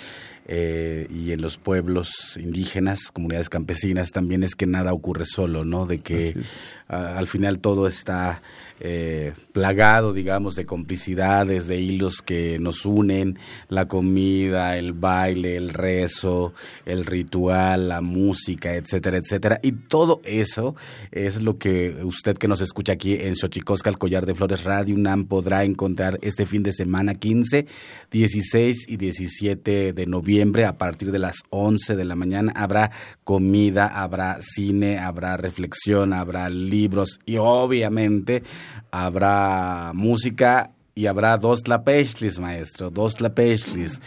eh, 0.47 1.07
y 1.11 1.33
en 1.33 1.41
los 1.43 1.59
pueblos 1.59 2.37
indígenas, 2.43 3.13
comunidades 3.13 3.49
campesinas, 3.49 4.11
también 4.11 4.43
es 4.43 4.57
que 4.57 4.67
nada 4.67 4.93
ocurre 4.93 5.25
solo, 5.27 5.65
¿no? 5.65 5.87
De 5.87 6.01
que 6.01 6.35
al 6.93 7.27
final 7.27 7.59
todo 7.59 7.87
está 7.87 8.43
eh, 8.85 9.33
plagado, 9.53 10.13
digamos, 10.13 10.57
de 10.57 10.67
complicidades, 10.67 11.69
de 11.69 11.81
hilos 11.81 12.21
que 12.21 12.59
nos 12.59 12.85
unen, 12.85 13.39
la 13.69 13.87
comida, 13.87 14.77
el 14.77 14.93
baile, 14.93 15.55
el 15.55 15.71
rezo, 15.71 16.53
el 16.85 17.07
ritual, 17.07 17.89
la 17.89 18.01
música, 18.01 18.75
etcétera, 18.75 19.19
etcétera. 19.19 19.61
Y 19.63 19.71
todo 19.71 20.21
eso 20.25 20.75
es 21.13 21.43
lo 21.43 21.59
que 21.59 22.03
usted 22.03 22.37
que 22.37 22.49
nos 22.49 22.61
escucha 22.61 22.95
aquí 22.95 23.15
en 23.15 23.37
Xochicosca, 23.37 23.89
el 23.89 23.99
Collar 23.99 24.27
de 24.27 24.35
Flores 24.35 24.65
Radio 24.65 24.97
UNAM, 24.97 25.27
podrá 25.27 25.63
encontrar 25.63 26.19
este 26.21 26.45
fin 26.45 26.65
de 26.65 26.73
semana 26.73 27.15
15, 27.15 27.67
16 28.11 28.89
y 28.89 28.97
17 28.97 29.93
de 29.93 30.07
noviembre 30.07 30.65
a 30.65 30.77
partir 30.77 31.13
de 31.13 31.21
las 31.21 31.37
11 31.51 31.95
de 31.95 32.05
la 32.05 32.17
mañana. 32.17 32.53
Habrá 32.57 32.91
comida, 33.23 33.87
habrá 33.87 34.39
cine, 34.41 34.99
habrá 34.99 35.37
reflexión, 35.37 36.13
habrá 36.13 36.51
libros 36.83 37.19
y 37.27 37.37
obviamente 37.39 38.43
habrá 38.91 39.93
música 39.95 40.71
y 40.95 41.07
habrá 41.07 41.39
dos 41.39 41.63
tlapeshlis, 41.63 42.39
maestro, 42.39 42.91
dos 42.91 43.15
tlapeshlis. 43.15 44.01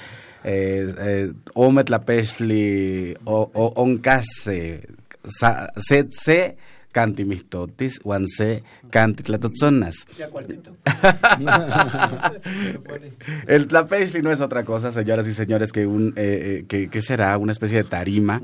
Eh, 0.44 0.94
eh, 1.00 1.34
ome 1.56 1.84
tlapeshli 1.84 3.16
o, 3.26 3.50
oncase, 3.76 4.88
se, 5.24 6.08
canti 6.12 6.56
mistotis, 7.26 8.00
se 8.28 8.64
canti 8.90 9.24
tlatotzonas. 9.24 10.08
el 13.48 13.68
tlapechli 13.68 14.22
no 14.22 14.32
es 14.32 14.42
otra 14.42 14.64
cosa, 14.64 14.92
señoras 14.92 15.28
y 15.28 15.34
señores, 15.34 15.72
que 15.72 15.86
un 15.86 16.14
eh, 16.16 16.66
eh, 16.70 16.90
que, 16.90 17.02
será 17.02 17.38
una 17.38 17.52
especie 17.52 17.78
de 17.78 17.84
tarima 17.84 18.42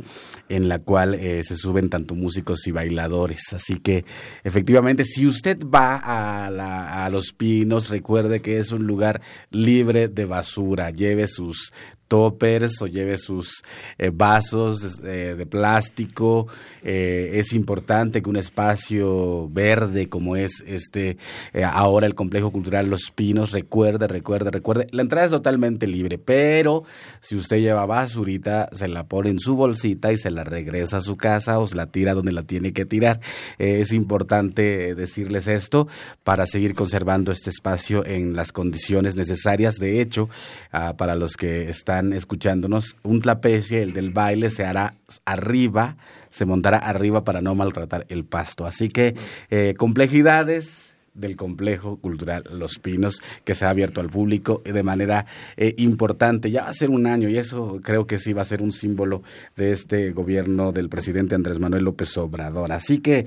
en 0.49 0.67
la 0.67 0.79
cual 0.79 1.15
eh, 1.15 1.43
se 1.43 1.55
suben 1.55 1.89
tanto 1.89 2.15
músicos 2.15 2.67
y 2.67 2.71
bailadores. 2.71 3.53
Así 3.53 3.79
que 3.79 4.05
efectivamente, 4.43 5.05
si 5.05 5.27
usted 5.27 5.59
va 5.63 5.97
a, 5.97 7.05
a 7.05 7.09
Los 7.09 7.33
Pinos, 7.33 7.89
recuerde 7.89 8.41
que 8.41 8.57
es 8.57 8.71
un 8.71 8.85
lugar 8.85 9.21
libre 9.49 10.07
de 10.07 10.25
basura. 10.25 10.91
Lleve 10.91 11.27
sus 11.27 11.71
toppers 12.11 12.81
o 12.81 12.87
lleve 12.87 13.17
sus 13.17 13.63
eh, 13.97 14.11
vasos 14.13 14.99
eh, 15.01 15.35
de 15.37 15.45
plástico. 15.45 16.45
Eh, 16.83 17.31
es 17.35 17.53
importante 17.53 18.21
que 18.21 18.29
un 18.29 18.35
espacio 18.35 19.47
verde 19.49 20.09
como 20.09 20.35
es 20.35 20.61
este 20.67 21.17
ahora 21.63 22.07
el 22.07 22.15
complejo 22.15 22.51
cultural 22.51 22.89
Los 22.89 23.11
Pinos 23.11 23.53
recuerde, 23.53 24.09
recuerde, 24.09 24.51
recuerde. 24.51 24.87
La 24.91 25.03
entrada 25.03 25.25
es 25.27 25.31
totalmente 25.31 25.87
libre, 25.87 26.17
pero 26.17 26.83
si 27.21 27.37
usted 27.37 27.59
lleva 27.59 27.85
basurita, 27.85 28.67
se 28.73 28.89
la 28.89 29.05
pone 29.07 29.29
en 29.29 29.39
su 29.39 29.55
bolsita 29.55 30.11
y 30.11 30.17
se 30.17 30.31
la 30.31 30.43
regresa 30.43 30.97
a 30.97 31.01
su 31.01 31.15
casa 31.15 31.59
o 31.59 31.67
se 31.67 31.77
la 31.77 31.87
tira 31.87 32.13
donde 32.13 32.33
la 32.33 32.43
tiene 32.43 32.73
que 32.73 32.85
tirar. 32.85 33.21
es 33.57 33.93
importante 33.93 34.95
decirles 34.95 35.47
esto 35.47 35.87
para 36.25 36.45
seguir 36.45 36.75
conservando 36.75 37.31
este 37.31 37.51
espacio 37.51 38.05
en 38.05 38.35
las 38.35 38.51
condiciones 38.51 39.15
necesarias. 39.15 39.75
De 39.75 40.01
hecho, 40.01 40.27
ah, 40.73 40.95
para 40.97 41.15
los 41.15 41.37
que 41.37 41.69
están 41.69 42.00
escuchándonos, 42.13 42.95
un 43.03 43.21
trapecie, 43.21 43.81
el 43.81 43.93
del 43.93 44.11
baile, 44.11 44.49
se 44.49 44.65
hará 44.65 44.95
arriba, 45.25 45.97
se 46.29 46.45
montará 46.45 46.77
arriba 46.77 47.23
para 47.23 47.41
no 47.41 47.55
maltratar 47.55 48.05
el 48.09 48.25
pasto. 48.25 48.65
Así 48.65 48.89
que 48.89 49.15
eh, 49.49 49.75
complejidades 49.77 50.95
del 51.13 51.35
complejo 51.35 51.97
cultural 51.97 52.43
Los 52.51 52.79
Pinos 52.79 53.21
que 53.43 53.55
se 53.55 53.65
ha 53.65 53.69
abierto 53.69 54.01
al 54.01 54.09
público 54.09 54.61
de 54.63 54.83
manera 54.83 55.25
eh, 55.57 55.73
importante. 55.77 56.51
Ya 56.51 56.63
va 56.63 56.69
a 56.69 56.73
ser 56.73 56.89
un 56.89 57.05
año 57.05 57.29
y 57.29 57.37
eso 57.37 57.79
creo 57.83 58.05
que 58.05 58.19
sí 58.19 58.33
va 58.33 58.41
a 58.41 58.45
ser 58.45 58.61
un 58.61 58.71
símbolo 58.71 59.23
de 59.55 59.71
este 59.71 60.11
gobierno 60.11 60.71
del 60.71 60.89
presidente 60.89 61.35
Andrés 61.35 61.59
Manuel 61.59 61.83
López 61.83 62.17
Obrador. 62.17 62.71
Así 62.71 62.99
que 62.99 63.25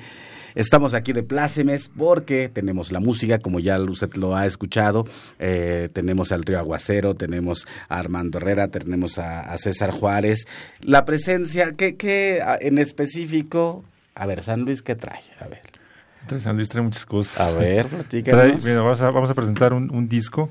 Estamos 0.55 0.95
aquí 0.95 1.13
de 1.13 1.23
plácemes 1.23 1.91
porque 1.97 2.49
tenemos 2.49 2.93
la 2.93 3.01
música, 3.01 3.39
como 3.41 3.59
ya 3.59 3.81
usted 3.81 4.15
lo 4.15 4.37
ha 4.37 4.47
escuchado. 4.47 5.07
Eh, 5.39 5.89
tenemos 5.93 6.31
al 6.31 6.45
trío 6.45 6.59
Aguacero, 6.59 7.15
tenemos 7.15 7.67
a 7.89 7.99
Armando 7.99 8.39
Herrera, 8.39 8.69
tenemos 8.69 9.19
a, 9.19 9.57
César 9.59 9.91
Juárez. 9.91 10.47
La 10.81 11.05
presencia, 11.05 11.73
¿qué, 11.73 12.41
en 12.61 12.79
específico? 12.79 13.85
A 14.15 14.27
ver, 14.27 14.43
San 14.43 14.63
Luis, 14.63 14.83
¿qué 14.83 14.95
trae? 14.95 15.23
A 15.41 15.49
ver. 15.49 16.41
San 16.41 16.57
Luis 16.57 16.69
trae 16.69 16.83
muchas 16.83 17.05
cosas. 17.05 17.41
A 17.41 17.51
ver, 17.53 17.87
platícanos. 17.89 18.65
vamos, 18.65 19.31
a, 19.31 19.35
presentar 19.35 19.73
un 19.73 20.09
disco 20.09 20.51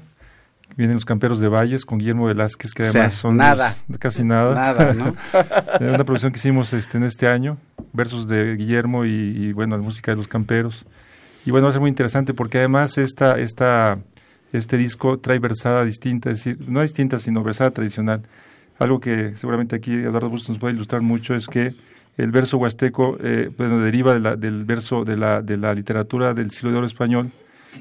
Vienen 0.75 0.95
los 0.95 1.05
Camperos 1.05 1.39
de 1.39 1.47
Valles 1.47 1.85
con 1.85 1.99
Guillermo 1.99 2.25
Velázquez, 2.25 2.73
que 2.73 2.83
además 2.83 3.13
son 3.13 3.37
nada. 3.37 3.75
casi 3.99 4.23
nada. 4.23 4.55
Nada, 4.55 4.93
¿no? 4.93 5.15
una 5.79 6.03
producción 6.03 6.31
que 6.31 6.39
hicimos 6.39 6.73
este, 6.73 6.97
en 6.97 7.03
este 7.03 7.27
año, 7.27 7.57
versos 7.91 8.27
de 8.27 8.55
Guillermo 8.55 9.05
y, 9.05 9.53
bueno, 9.53 9.77
la 9.77 9.83
música 9.83 10.11
de 10.11 10.17
los 10.17 10.27
Camperos. 10.27 10.85
Y 11.45 11.51
bueno, 11.51 11.65
va 11.65 11.69
a 11.69 11.73
ser 11.73 11.81
muy 11.81 11.89
interesante 11.89 12.33
porque 12.33 12.57
además 12.57 12.97
esta, 12.97 13.37
esta, 13.37 13.99
este 14.51 14.77
disco 14.77 15.19
trae 15.19 15.39
versada 15.39 15.85
distinta, 15.85 16.31
es 16.31 16.37
decir, 16.43 16.57
no 16.67 16.81
distinta, 16.81 17.19
sino 17.19 17.43
versada 17.43 17.71
tradicional. 17.71 18.23
Algo 18.79 18.99
que 18.99 19.35
seguramente 19.35 19.75
aquí 19.75 19.93
Eduardo 19.93 20.29
Bustos 20.29 20.49
nos 20.49 20.57
puede 20.59 20.73
ilustrar 20.73 21.01
mucho 21.01 21.35
es 21.35 21.47
que 21.47 21.75
el 22.17 22.31
verso 22.31 22.57
huasteco 22.57 23.17
eh, 23.21 23.51
bueno, 23.57 23.79
deriva 23.79 24.13
de 24.13 24.19
la, 24.19 24.35
del 24.35 24.65
verso 24.65 25.03
de 25.03 25.17
la, 25.17 25.41
de 25.41 25.57
la 25.57 25.73
literatura 25.73 26.33
del 26.33 26.51
siglo 26.51 26.71
de 26.71 26.77
oro 26.77 26.87
español. 26.87 27.31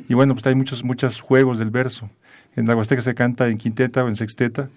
Y 0.08 0.14
bueno, 0.14 0.34
pues 0.34 0.46
hay 0.46 0.54
muchos, 0.54 0.84
muchos 0.84 1.20
juegos 1.20 1.58
del 1.58 1.70
verso. 1.70 2.10
En 2.56 2.66
la 2.66 2.76
Huasteca 2.76 3.02
se 3.02 3.14
canta 3.14 3.48
en 3.48 3.58
quinteta 3.58 4.04
o 4.04 4.08
en 4.08 4.14
sexteta, 4.14 4.68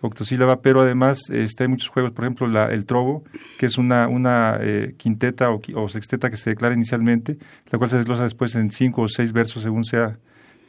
octosílaba, 0.00 0.62
pero 0.62 0.80
además 0.80 1.30
este, 1.30 1.64
hay 1.64 1.68
muchos 1.68 1.88
juegos, 1.88 2.12
por 2.12 2.24
ejemplo, 2.24 2.48
la, 2.48 2.66
el 2.66 2.86
trobo, 2.86 3.22
que 3.58 3.66
es 3.66 3.78
una, 3.78 4.08
una 4.08 4.58
eh, 4.60 4.94
quinteta 4.96 5.50
o, 5.50 5.88
sexteta 5.88 6.30
que 6.30 6.36
se 6.36 6.50
declara 6.50 6.74
inicialmente, 6.74 7.38
la 7.70 7.78
cual 7.78 7.90
se 7.90 7.96
desglosa 7.96 8.24
después 8.24 8.54
en 8.54 8.70
cinco 8.70 9.02
o 9.02 9.08
seis 9.08 9.32
versos 9.32 9.62
según 9.62 9.84
sea 9.84 10.18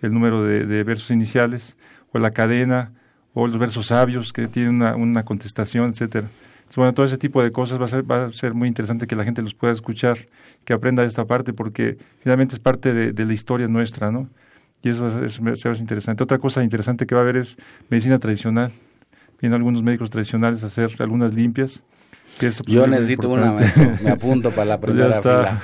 el 0.01 0.14
número 0.14 0.43
de, 0.43 0.84
versos 0.84 1.12
iniciales, 1.12 1.78
o 2.12 2.20
la 2.20 2.32
cadena, 2.32 2.91
o 3.34 3.47
los 3.47 3.57
versos 3.57 3.88
sabios 3.88 4.34
que 4.34 4.47
tienen 4.47 4.76
una, 4.76 4.95
una 4.95 5.24
contestación, 5.24 5.91
etcétera. 5.91 6.28
bueno, 6.76 6.93
todo 6.93 7.05
ese 7.05 7.18
tipo 7.18 7.41
de 7.43 7.51
cosas 7.51 7.80
va 7.80 7.86
a, 7.86 7.88
ser, 7.88 8.09
va 8.09 8.26
a 8.26 8.34
ser 8.34 8.53
muy 8.53 8.68
interesante 8.68 9.07
que 9.07 9.16
la 9.16 9.24
gente 9.24 9.41
los 9.41 9.53
pueda 9.53 9.74
escuchar, 9.74 10.28
que 10.66 10.74
aprenda 10.74 11.03
de 11.03 11.07
esta 11.07 11.26
parte, 11.26 11.53
porque 11.53 11.97
finalmente 12.22 12.55
es 12.55 12.59
parte 12.59 12.93
de, 12.93 13.14
de 13.14 13.26
la 13.26 13.34
historia 13.34 13.68
nuestra, 13.68 14.12
¿no? 14.12 14.28
Y 14.84 14.90
eso 14.90 15.24
es, 15.24 15.40
es, 15.40 15.80
interesante. 15.80 16.24
Otra 16.24 16.40
cosa 16.40 16.64
interesante 16.64 17.06
que 17.06 17.16
va 17.16 17.22
a 17.22 17.24
haber 17.24 17.38
es 17.38 17.58
medicina 17.90 18.20
tradicional. 18.20 18.72
Vienen 19.40 19.56
algunos 19.56 19.84
médicos 19.84 20.10
tradicionales 20.10 20.64
a 20.64 20.68
hacer 20.68 20.90
algunas 21.00 21.34
limpias. 21.34 21.84
Yo 22.66 22.88
necesito 22.88 23.30
una, 23.30 23.54
me 24.02 24.10
apunto 24.10 24.52
para 24.52 24.66
la 24.66 24.80
primera 24.82 25.22
fila. 25.22 25.62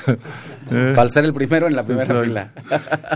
para 0.96 1.10
ser 1.10 1.26
el 1.26 1.34
primero 1.34 1.68
en 1.68 1.76
la 1.76 1.84
primera 1.84 2.22
fila. 2.24 2.52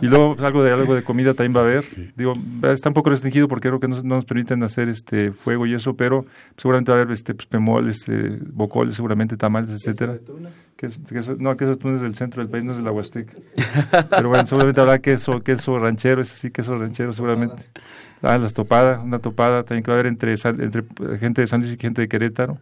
y 0.02 0.08
luego 0.08 0.36
algo 0.44 0.64
de 0.64 0.72
algo 0.72 0.96
de 0.96 1.04
comida 1.04 1.34
también 1.34 1.56
va 1.56 1.62
a 1.62 1.64
haber. 1.64 1.86
Digo, 2.16 2.34
está 2.64 2.90
un 2.90 2.94
poco 2.94 3.10
restringido 3.10 3.48
porque 3.48 3.68
creo 3.68 3.80
que 3.80 3.88
no, 3.88 4.02
nos 4.04 4.26
permiten 4.26 4.64
hacer 4.64 4.90
este 4.90 5.32
fuego 5.32 5.66
y 5.66 5.74
eso, 5.74 5.96
pero 5.96 6.26
seguramente 6.58 6.92
va 6.92 6.98
a 6.98 7.02
haber 7.02 7.14
este 7.14 7.34
pues, 7.34 7.48
pemoles, 7.48 8.00
este, 8.00 8.40
bocoles, 8.52 8.96
seguramente 8.96 9.38
tamales, 9.38 9.72
etcétera. 9.72 10.18
Que, 10.76 10.90
no, 11.38 11.56
queso 11.58 11.76
de 11.76 11.96
es 11.96 12.02
del 12.02 12.16
centro 12.16 12.42
del 12.42 12.50
país, 12.50 12.64
no 12.64 12.72
es 12.72 12.78
de 12.78 12.84
la 12.84 12.92
Huasteca. 12.92 13.34
Pero 14.10 14.30
bueno, 14.30 14.48
seguramente 14.48 14.82
habrá 14.82 14.98
queso, 14.98 15.42
queso 15.42 15.78
ranchero, 15.78 16.22
ese 16.22 16.36
sí, 16.36 16.50
queso 16.50 16.76
ranchero 16.78 17.14
seguramente. 17.14 17.64
Ah, 18.24 18.38
las 18.38 18.54
topadas, 18.54 19.04
una 19.04 19.20
topada 19.20 19.64
también 19.64 19.84
que 19.84 19.92
va 19.92 19.98
a 19.98 20.00
haber 20.00 20.08
entre, 20.08 20.34
entre 20.34 20.84
gente 21.20 21.42
de 21.42 21.48
San 21.48 21.62
Luis 21.62 21.74
y 21.74 21.78
gente 21.78 22.02
de 22.02 22.08
Querétaro. 22.08 22.60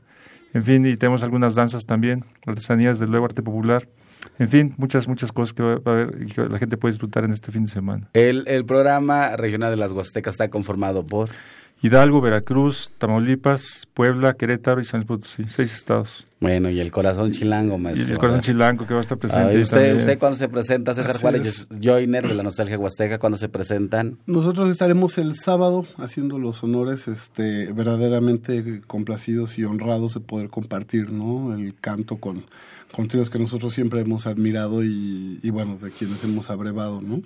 En 0.54 0.64
fin, 0.64 0.86
y 0.86 0.98
tenemos 0.98 1.24
algunas 1.24 1.56
danzas 1.56 1.86
también, 1.86 2.26
artesanías 2.46 3.00
del 3.00 3.12
luego 3.12 3.26
arte 3.26 3.42
popular. 3.42 3.88
En 4.38 4.50
fin, 4.50 4.74
muchas, 4.78 5.08
muchas 5.08 5.32
cosas 5.32 5.54
que 5.54 5.64
va 5.64 5.74
a 5.86 5.92
haber 5.92 6.22
y 6.22 6.26
que 6.26 6.42
la 6.42 6.60
gente 6.60 6.78
puede 6.78 6.94
disfrutar 6.94 7.24
en 7.24 7.32
este 7.32 7.52
fin 7.52 7.66
de 7.66 7.72
semana. 7.72 8.10
El, 8.14 8.46
el 8.48 8.66
programa 8.66 9.36
regional 9.38 9.70
de 9.72 9.78
las 9.78 9.92
Huastecas 9.92 10.34
está 10.34 10.50
conformado 10.50 11.06
por... 11.06 11.30
Hidalgo, 11.82 12.20
Veracruz, 12.20 12.92
Tamaulipas, 12.98 13.88
Puebla, 13.94 14.34
Querétaro 14.34 14.82
y 14.82 14.86
San 14.86 15.00
Luis 15.00 15.08
Potosí, 15.08 15.46
seis 15.50 15.74
estados. 15.74 16.26
Bueno, 16.42 16.70
y 16.70 16.80
el 16.80 16.92
corazón 16.92 17.32
chilango, 17.32 17.78
maestro. 17.78 18.08
Y 18.08 18.12
el 18.12 18.18
corazón 18.18 18.42
chilango 18.42 18.86
que 18.86 18.94
va 18.94 19.00
a 19.00 19.04
estar 19.04 19.18
presente. 19.18 19.60
usted, 19.60 19.98
usted 19.98 20.20
cuando 20.20 20.38
se 20.38 20.50
presenta, 20.50 20.94
César 20.94 21.20
Juárez 21.20 21.68
Joiner 21.82 22.28
de 22.28 22.34
la 22.34 22.44
Nostalgia 22.44 22.78
Huasteca, 22.78 23.18
cuando 23.18 23.38
se 23.38 23.50
presentan? 23.50 24.18
Nosotros 24.26 24.70
estaremos 24.70 25.18
el 25.18 25.36
sábado 25.36 25.86
haciendo 25.98 26.38
los 26.38 26.64
honores, 26.64 27.08
este, 27.08 27.72
verdaderamente 27.72 28.82
complacidos 28.88 29.58
y 29.58 29.64
honrados 29.64 30.14
de 30.14 30.20
poder 30.22 30.50
compartir, 30.50 31.12
¿no? 31.12 31.54
El 31.54 31.76
canto 31.76 32.18
con, 32.18 32.46
con 32.94 33.08
tríos 33.08 33.30
que 33.30 33.40
nosotros 33.40 33.74
siempre 33.74 34.02
hemos 34.02 34.26
admirado 34.26 34.84
y, 34.84 35.40
y 35.42 35.50
bueno, 35.50 35.78
de 35.82 35.92
quienes 35.92 36.24
hemos 36.24 36.50
abrevado, 36.50 37.02
¿no? 37.02 37.22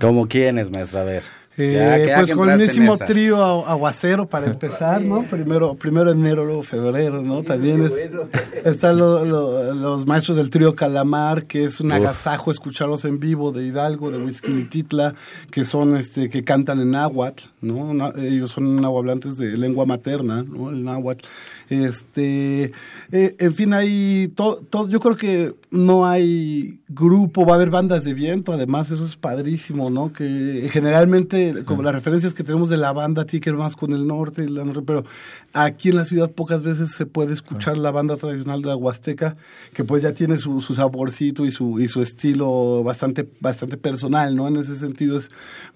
¿Como 0.00 0.26
quiénes, 0.26 0.70
maestro? 0.70 1.00
A 1.00 1.04
ver. 1.04 1.22
Eh, 1.60 2.12
pues 2.14 2.32
con 2.34 2.48
el 2.48 2.60
mismo 2.60 2.96
trío 2.96 3.66
aguacero 3.66 4.26
para 4.26 4.46
empezar, 4.52 5.02
¿no? 5.02 5.24
Primero, 5.24 5.74
primero 5.74 6.12
enero, 6.12 6.44
luego 6.44 6.62
febrero, 6.62 7.20
¿no? 7.20 7.42
También 7.42 7.82
es, 7.84 7.92
están 8.64 8.96
los 8.96 10.06
maestros 10.06 10.36
del 10.36 10.50
trío 10.50 10.76
Calamar, 10.76 11.46
que 11.46 11.64
es 11.64 11.80
un 11.80 11.90
agasajo 11.90 12.52
escucharlos 12.52 13.04
en 13.04 13.18
vivo 13.18 13.50
de 13.50 13.66
Hidalgo, 13.66 14.12
de 14.12 14.18
Whisky 14.18 14.64
Titla, 14.64 15.14
que 15.50 15.64
son, 15.64 15.96
este, 15.96 16.30
que 16.30 16.44
cantan 16.44 16.80
en 16.80 16.92
náhuatl, 16.92 17.44
¿no? 17.60 18.14
Ellos 18.16 18.52
son 18.52 18.80
nahuablantes 18.80 19.36
de 19.36 19.56
lengua 19.56 19.84
materna, 19.84 20.44
¿no? 20.44 20.70
El 20.70 20.84
náhuatl. 20.84 21.26
Este, 21.70 22.72
eh, 23.12 23.36
en 23.38 23.54
fin, 23.54 23.74
hay 23.74 24.28
todo, 24.34 24.62
todo, 24.62 24.88
yo 24.88 25.00
creo 25.00 25.16
que 25.16 25.54
no 25.70 26.06
hay 26.06 26.80
grupo, 26.88 27.44
va 27.44 27.52
a 27.52 27.56
haber 27.56 27.70
bandas 27.70 28.04
de 28.04 28.14
viento, 28.14 28.52
además 28.52 28.90
eso 28.90 29.04
es 29.04 29.16
padrísimo, 29.16 29.90
¿no? 29.90 30.12
Que 30.12 30.68
generalmente, 30.72 31.64
como 31.64 31.82
las 31.82 31.94
referencias 31.94 32.32
que 32.32 32.44
tenemos 32.44 32.70
de 32.70 32.78
la 32.78 32.92
banda 32.92 33.26
tiene 33.26 33.52
más 33.52 33.76
con 33.76 33.92
el 33.92 34.06
norte, 34.06 34.46
pero 34.86 35.04
aquí 35.52 35.90
en 35.90 35.96
la 35.96 36.04
ciudad 36.04 36.30
pocas 36.30 36.62
veces 36.62 36.92
se 36.92 37.04
puede 37.04 37.34
escuchar 37.34 37.76
la 37.76 37.90
banda 37.90 38.16
tradicional 38.16 38.62
de 38.62 38.68
la 38.68 38.76
Huasteca, 38.76 39.36
que 39.74 39.84
pues 39.84 40.02
ya 40.02 40.12
tiene 40.12 40.38
su, 40.38 40.60
su 40.60 40.74
saborcito 40.74 41.44
y 41.44 41.50
su, 41.50 41.80
y 41.80 41.88
su 41.88 42.00
estilo 42.00 42.82
bastante, 42.82 43.28
bastante 43.40 43.76
personal, 43.76 44.34
¿no? 44.34 44.48
En 44.48 44.56
ese 44.56 44.74
sentido 44.74 45.18
es, 45.18 45.28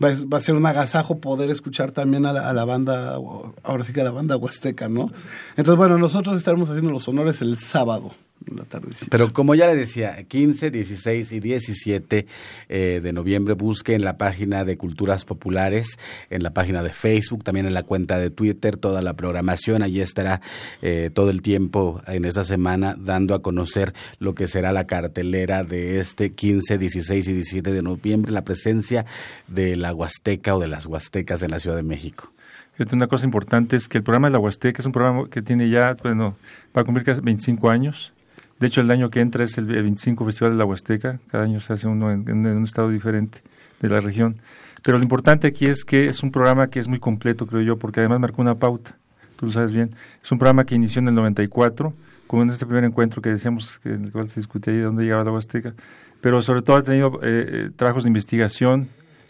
va, 0.03 0.37
a 0.37 0.41
ser 0.41 0.55
un 0.55 0.65
agasajo 0.65 1.19
poder 1.19 1.51
escuchar 1.51 1.93
también 1.93 2.25
a 2.25 2.33
la, 2.33 2.49
a 2.49 2.53
la 2.55 2.65
banda, 2.65 3.19
ahora 3.63 3.85
sí 3.85 3.93
que 3.93 4.01
a 4.01 4.05
la 4.05 4.11
banda 4.11 4.37
Huasteca, 4.37 4.89
¿no? 4.89 5.13
Entonces, 5.57 5.82
bueno, 5.83 5.99
nosotros 5.99 6.37
estaremos 6.37 6.71
haciendo 6.71 6.93
los 6.93 7.09
honores 7.09 7.41
el 7.41 7.59
sábado. 7.59 8.13
la 8.47 8.63
tardecita. 8.63 9.09
Pero 9.11 9.33
como 9.33 9.57
ya 9.57 9.67
le 9.67 9.75
decía, 9.75 10.23
15, 10.23 10.71
16 10.71 11.33
y 11.33 11.41
17 11.41 12.27
eh, 12.69 13.01
de 13.03 13.13
noviembre 13.13 13.55
busque 13.55 13.95
en 13.95 14.05
la 14.05 14.17
página 14.17 14.65
de 14.65 14.77
Culturas 14.77 15.25
Populares, 15.25 15.99
en 16.31 16.45
la 16.45 16.55
página 16.55 16.85
de 16.85 16.93
Facebook, 16.93 17.43
también 17.43 17.67
en 17.67 17.75
la 17.75 17.83
cuenta 17.83 18.21
de 18.21 18.31
Twitter, 18.31 18.77
toda 18.77 19.03
la 19.03 19.15
programación. 19.15 19.83
Allí 19.83 20.01
estará 20.01 20.41
eh, 20.83 21.11
todo 21.13 21.31
el 21.31 21.43
tiempo 21.43 22.01
en 22.07 22.27
esta 22.27 22.45
semana 22.45 22.95
dando 22.97 23.35
a 23.35 23.43
conocer 23.43 23.93
lo 24.21 24.37
que 24.37 24.47
será 24.47 24.71
la 24.71 24.87
cartelera 24.87 25.65
de 25.65 25.99
este 25.99 26.31
15, 26.31 26.79
16 26.79 27.27
y 27.27 27.33
17 27.33 27.73
de 27.73 27.83
noviembre, 27.83 28.31
la 28.31 28.45
presencia 28.45 29.05
de 29.49 29.75
la 29.75 29.93
Huasteca 29.93 30.55
o 30.55 30.61
de 30.61 30.69
las 30.69 30.87
Huastecas 30.87 31.43
en 31.43 31.51
la 31.51 31.59
Ciudad 31.59 31.75
de 31.75 31.83
México. 31.83 32.33
Una 32.91 33.07
cosa 33.07 33.25
importante 33.25 33.77
es 33.77 33.89
que 33.89 33.99
el 33.99 34.05
programa 34.05 34.29
de 34.29 34.33
la 34.33 34.39
Huasteca 34.39 34.83
es 34.83 34.87
un 34.87 34.93
programa 34.93 35.29
que 35.29 35.41
tiene 35.41 35.69
ya, 35.69 35.97
bueno, 36.03 36.35
va 36.77 36.83
a 36.83 36.85
cumplir 36.85 37.05
casi 37.05 37.21
25 37.21 37.71
años. 37.71 38.13
De 38.59 38.67
hecho, 38.67 38.81
el 38.81 38.91
año 38.91 39.11
que 39.11 39.21
entra 39.21 39.45
es 39.45 39.57
el 39.59 39.67
25 39.67 40.25
Festival 40.25 40.53
de 40.53 40.59
la 40.59 40.65
Huasteca. 40.65 41.21
Cada 41.31 41.45
año 41.45 41.61
se 41.61 41.73
hace 41.73 41.87
uno 41.87 42.11
en, 42.11 42.29
un 42.29 42.65
estado 42.65 42.91
diferente 42.91 43.43
de 43.81 43.89
la 43.89 44.01
región. 44.01 44.37
Pero 44.83 44.99
lo 44.99 45.05
importante 45.05 45.47
aquí 45.47 45.67
es 45.67 45.85
que 45.85 46.07
es 46.07 46.23
un 46.23 46.31
programa 46.31 46.69
que 46.69 46.81
es 46.81 46.89
muy 46.89 46.99
completo, 46.99 47.47
creo 47.47 47.63
yo, 47.63 47.79
porque 47.79 48.01
además 48.01 48.21
marcó 48.21 48.43
una 48.43 48.57
pauta. 48.57 48.97
Tú 49.37 49.47
lo 49.47 49.53
sabes 49.53 49.73
bien. 49.73 49.95
Es 50.23 50.31
un 50.33 50.39
programa 50.39 50.65
que 50.65 50.75
inició 50.75 51.01
en 51.01 51.09
el 51.09 51.15
94, 51.15 51.93
como 52.27 52.43
en 52.43 52.51
este 52.51 52.67
primer 52.67 52.85
encuentro 52.85 53.23
que 53.23 53.31
decíamos, 53.31 53.79
que 53.83 53.91
en 53.91 54.05
el 54.05 54.13
cual 54.13 54.29
se 54.29 54.41
discute 54.41 54.71
ahí 54.71 54.79
dónde 54.79 55.05
llegaba 55.05 55.25
la 55.25 55.33
Huasteca. 55.33 55.75
Pero 56.21 56.43
sobre 56.43 56.63
todo 56.63 56.77
ha 56.77 56.83
tenido 56.83 57.21
eh, 57.23 57.47
eh, 57.49 57.71
trabajos 57.75 58.05
de 58.05 58.09
investigación, 58.09 58.89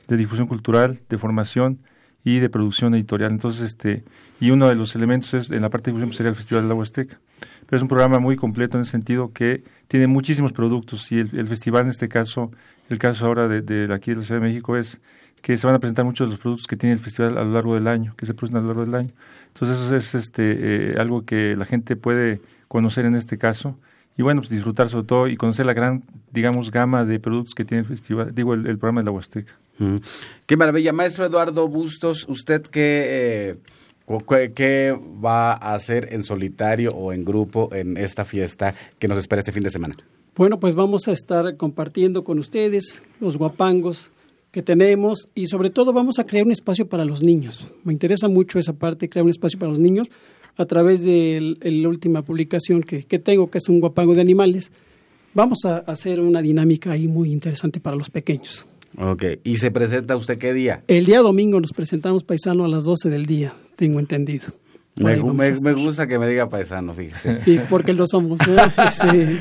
de 0.08 0.16
difusión 0.16 0.46
cultural, 0.46 1.00
de 1.08 1.18
formación 1.18 1.78
y 2.24 2.38
de 2.38 2.48
producción 2.48 2.94
editorial. 2.94 3.32
Entonces, 3.32 3.62
este, 3.62 4.04
y 4.40 4.50
uno 4.50 4.68
de 4.68 4.74
los 4.74 4.94
elementos 4.94 5.34
es, 5.34 5.50
en 5.50 5.62
la 5.62 5.70
parte 5.70 5.90
de 5.90 5.96
difusión 5.96 6.12
sería 6.12 6.30
el 6.30 6.36
Festival 6.36 6.64
de 6.64 6.68
la 6.68 6.74
Huasteca. 6.74 7.20
Pero 7.66 7.76
es 7.76 7.82
un 7.82 7.88
programa 7.88 8.18
muy 8.18 8.36
completo 8.36 8.76
en 8.76 8.80
el 8.80 8.86
sentido 8.86 9.32
que 9.32 9.64
tiene 9.88 10.06
muchísimos 10.06 10.52
productos 10.52 11.10
y 11.10 11.20
el, 11.20 11.46
festival 11.48 11.84
en 11.84 11.90
este 11.90 12.08
caso, 12.08 12.52
el 12.88 12.98
caso 12.98 13.26
ahora 13.26 13.48
de, 13.48 13.62
de, 13.62 13.92
aquí 13.92 14.12
de 14.12 14.18
la 14.18 14.24
Ciudad 14.24 14.40
de 14.40 14.46
México 14.46 14.76
es 14.76 15.00
que 15.40 15.58
se 15.58 15.66
van 15.66 15.74
a 15.74 15.80
presentar 15.80 16.04
muchos 16.04 16.28
de 16.28 16.32
los 16.32 16.40
productos 16.40 16.66
que 16.66 16.76
tiene 16.76 16.94
el 16.94 17.00
festival 17.00 17.36
a 17.36 17.42
lo 17.42 17.52
largo 17.52 17.74
del 17.74 17.88
año, 17.88 18.14
que 18.16 18.26
se 18.26 18.34
producen 18.34 18.58
a 18.58 18.60
lo 18.60 18.68
largo 18.68 18.84
del 18.84 18.94
año. 18.94 19.10
Entonces 19.48 19.78
eso 19.78 19.96
es 19.96 20.14
este, 20.14 20.92
eh, 20.92 20.94
algo 20.98 21.24
que 21.24 21.56
la 21.56 21.64
gente 21.64 21.96
puede 21.96 22.40
conocer 22.68 23.04
en 23.04 23.16
este 23.16 23.38
caso 23.38 23.76
y 24.16 24.22
bueno, 24.22 24.40
pues 24.40 24.50
disfrutar 24.50 24.88
sobre 24.88 25.06
todo 25.06 25.28
y 25.28 25.36
conocer 25.36 25.66
la 25.66 25.72
gran, 25.72 26.04
digamos, 26.30 26.70
gama 26.70 27.04
de 27.04 27.18
productos 27.18 27.54
que 27.54 27.64
tiene 27.64 27.80
el 27.82 27.86
festival, 27.86 28.34
digo, 28.34 28.54
el, 28.54 28.78
programa 28.78 29.00
de 29.00 29.06
la 29.06 29.10
Huasteca. 29.10 29.52
Qué 30.46 30.56
maravilla. 30.56 30.92
Maestro 30.92 31.24
Eduardo 31.24 31.68
Bustos, 31.68 32.26
¿usted 32.28 32.62
qué, 32.62 33.56
eh, 34.08 34.52
qué 34.54 34.96
va 35.24 35.52
a 35.52 35.74
hacer 35.74 36.08
en 36.12 36.22
solitario 36.22 36.90
o 36.90 37.12
en 37.12 37.24
grupo 37.24 37.70
en 37.72 37.96
esta 37.96 38.24
fiesta 38.24 38.74
que 38.98 39.08
nos 39.08 39.18
espera 39.18 39.40
este 39.40 39.52
fin 39.52 39.62
de 39.62 39.70
semana? 39.70 39.96
Bueno, 40.34 40.58
pues 40.58 40.74
vamos 40.74 41.08
a 41.08 41.12
estar 41.12 41.56
compartiendo 41.56 42.24
con 42.24 42.38
ustedes 42.38 43.02
los 43.20 43.36
guapangos 43.36 44.10
que 44.50 44.62
tenemos 44.62 45.28
y 45.34 45.46
sobre 45.46 45.70
todo 45.70 45.92
vamos 45.92 46.18
a 46.18 46.24
crear 46.24 46.44
un 46.46 46.52
espacio 46.52 46.86
para 46.86 47.04
los 47.04 47.22
niños. 47.22 47.66
Me 47.84 47.92
interesa 47.92 48.28
mucho 48.28 48.58
esa 48.58 48.74
parte, 48.74 49.08
crear 49.08 49.24
un 49.24 49.30
espacio 49.30 49.58
para 49.58 49.70
los 49.70 49.80
niños 49.80 50.08
a 50.56 50.66
través 50.66 51.02
de 51.02 51.56
la 51.62 51.88
última 51.88 52.22
publicación 52.22 52.82
que, 52.82 53.04
que, 53.04 53.18
tengo, 53.18 53.50
que 53.50 53.58
es 53.58 53.68
un 53.68 53.80
guapango 53.80 54.14
de 54.14 54.20
animales. 54.20 54.70
Vamos 55.34 55.64
a 55.64 55.78
hacer 55.78 56.20
una 56.20 56.42
dinámica 56.42 56.92
ahí 56.92 57.08
muy 57.08 57.32
interesante 57.32 57.80
para 57.80 57.96
los 57.96 58.10
pequeños. 58.10 58.66
Ok, 58.98 59.24
¿y 59.44 59.56
se 59.56 59.70
presenta 59.70 60.16
usted 60.16 60.38
qué 60.38 60.52
día? 60.52 60.82
El 60.86 61.06
día 61.06 61.20
domingo 61.20 61.60
nos 61.60 61.72
presentamos 61.72 62.24
paisano 62.24 62.64
a 62.64 62.68
las 62.68 62.84
12 62.84 63.08
del 63.10 63.26
día, 63.26 63.54
tengo 63.76 64.00
entendido. 64.00 64.52
Me, 64.96 65.16
gusta 65.16 66.06
que 66.06 66.18
me 66.18 66.28
diga 66.28 66.50
paisano, 66.50 66.92
fíjese. 66.92 67.40
Y 67.46 67.58
porque 67.60 67.94
lo 67.94 68.06
somos. 68.06 68.40
sí. 68.92 69.40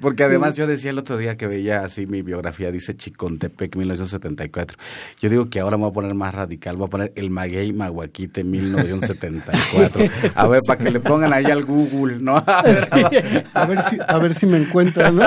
porque, 0.00 0.24
además 0.24 0.56
yo 0.56 0.66
decía 0.66 0.90
el 0.90 0.98
otro 0.98 1.16
día 1.16 1.36
que 1.36 1.46
veía 1.46 1.84
así 1.84 2.06
mi 2.06 2.22
biografía, 2.22 2.72
dice 2.72 2.96
Chicontepec 2.96 3.76
1974. 3.76 4.76
Yo 5.20 5.30
digo 5.30 5.48
que 5.48 5.60
ahora 5.60 5.76
me 5.76 5.82
voy 5.82 5.90
a 5.90 5.94
poner 5.94 6.14
más 6.14 6.34
radical, 6.34 6.76
voy 6.76 6.88
a 6.88 6.90
poner 6.90 7.12
el 7.14 7.30
Maguey 7.30 7.72
Maguaquite 7.72 8.42
1974. 8.42 10.02
A 10.34 10.48
ver, 10.48 10.60
para 10.66 10.84
que 10.84 10.90
le 10.90 10.98
pongan 11.00 11.32
ahí 11.32 11.44
al 11.44 11.64
Google, 11.64 12.18
¿no? 12.20 12.36
A 12.48 12.62
ver, 12.62 13.46
a 13.54 13.66
ver, 13.66 13.82
si, 13.82 13.98
a 14.06 14.18
ver 14.18 14.34
si 14.34 14.46
me 14.46 14.58
encuentran, 14.58 15.16
¿no? 15.16 15.24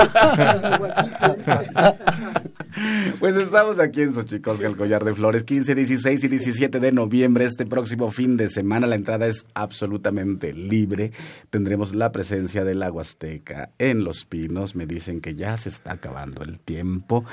Pues 3.20 3.36
estamos 3.36 3.78
aquí 3.78 4.02
en 4.02 4.12
Xochicosca, 4.12 4.66
el 4.66 4.76
Collar 4.76 5.04
de 5.04 5.14
Flores, 5.14 5.44
15, 5.44 5.74
16 5.74 6.24
y 6.24 6.28
17 6.28 6.80
de 6.80 6.92
noviembre, 6.92 7.44
este 7.44 7.66
próximo 7.66 8.10
fin 8.10 8.36
de 8.36 8.48
semana. 8.48 8.86
La 8.86 8.96
entrada 8.96 9.26
es 9.26 9.46
absolutamente 9.54 10.52
libre. 10.52 11.12
Tendremos 11.50 11.94
la 11.94 12.12
presencia 12.12 12.64
del 12.64 12.82
Huasteca 12.82 13.70
en 13.78 14.04
Los 14.04 14.24
Pinos. 14.24 14.74
Me 14.74 14.86
dicen 14.86 15.20
que 15.20 15.34
ya 15.34 15.56
se 15.56 15.68
está 15.68 15.92
acabando 15.92 16.42
el 16.42 16.58
tiempo. 16.58 17.24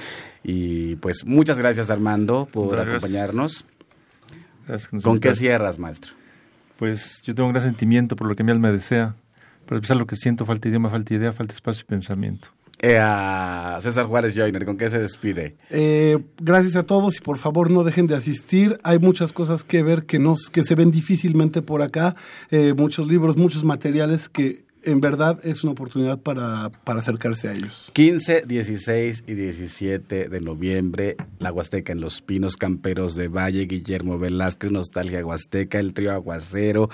Y 0.43 0.95
pues 0.97 1.25
muchas 1.25 1.57
gracias, 1.57 1.89
Armando, 1.89 2.47
por 2.51 2.79
acompañarnos. 2.79 3.65
¿Con 5.01 5.19
qué 5.19 5.33
cierras, 5.33 5.79
maestro? 5.79 6.13
Pues 6.77 7.21
yo 7.23 7.33
tengo 7.33 7.47
un 7.47 7.53
gran 7.53 7.65
sentimiento 7.65 8.15
por 8.15 8.27
lo 8.27 8.35
que 8.35 8.43
mi 8.43 8.51
alma 8.51 8.71
desea. 8.71 9.15
Para 9.65 9.77
empezar, 9.77 9.97
lo 9.97 10.07
que 10.07 10.15
siento, 10.15 10.45
falta 10.45 10.67
idioma, 10.67 10.89
falta 10.89 11.13
idea, 11.13 11.33
falta 11.33 11.53
espacio 11.53 11.83
y 11.83 11.89
pensamiento. 11.89 12.49
Eh, 12.81 12.97
a 12.97 13.77
César 13.81 14.05
Juárez 14.05 14.33
Joyner, 14.35 14.65
¿con 14.65 14.77
qué 14.77 14.89
se 14.89 14.99
despide? 14.99 15.55
Eh, 15.69 16.17
gracias 16.39 16.77
a 16.77 16.83
todos 16.83 17.17
y 17.17 17.19
por 17.19 17.37
favor 17.37 17.69
no 17.69 17.83
dejen 17.83 18.07
de 18.07 18.15
asistir. 18.15 18.77
Hay 18.83 18.99
muchas 18.99 19.33
cosas 19.33 19.65
que 19.65 19.83
ver 19.83 20.05
que, 20.05 20.17
nos, 20.17 20.49
que 20.49 20.63
se 20.63 20.75
ven 20.75 20.89
difícilmente 20.89 21.61
por 21.61 21.81
acá, 21.81 22.15
eh, 22.51 22.73
muchos 22.73 23.07
libros, 23.07 23.35
muchos 23.35 23.65
materiales 23.65 24.29
que 24.29 24.63
en 24.83 25.01
verdad 25.01 25.39
es 25.43 25.63
una 25.63 25.73
oportunidad 25.73 26.19
para, 26.19 26.69
para, 26.83 26.99
acercarse 26.99 27.49
a 27.49 27.53
ellos. 27.53 27.91
15, 27.93 28.43
16 28.47 29.23
y 29.27 29.33
17 29.33 30.29
de 30.29 30.41
noviembre, 30.41 31.17
La 31.39 31.51
Huasteca 31.51 31.91
en 31.91 32.01
Los 32.01 32.21
Pinos 32.21 32.55
Camperos 32.55 33.15
de 33.15 33.27
Valle, 33.27 33.65
Guillermo 33.65 34.17
Velázquez, 34.17 34.71
Nostalgia 34.71 35.25
Huasteca, 35.25 35.79
el 35.79 35.93
trío 35.93 36.13
Aguacero, 36.13 36.89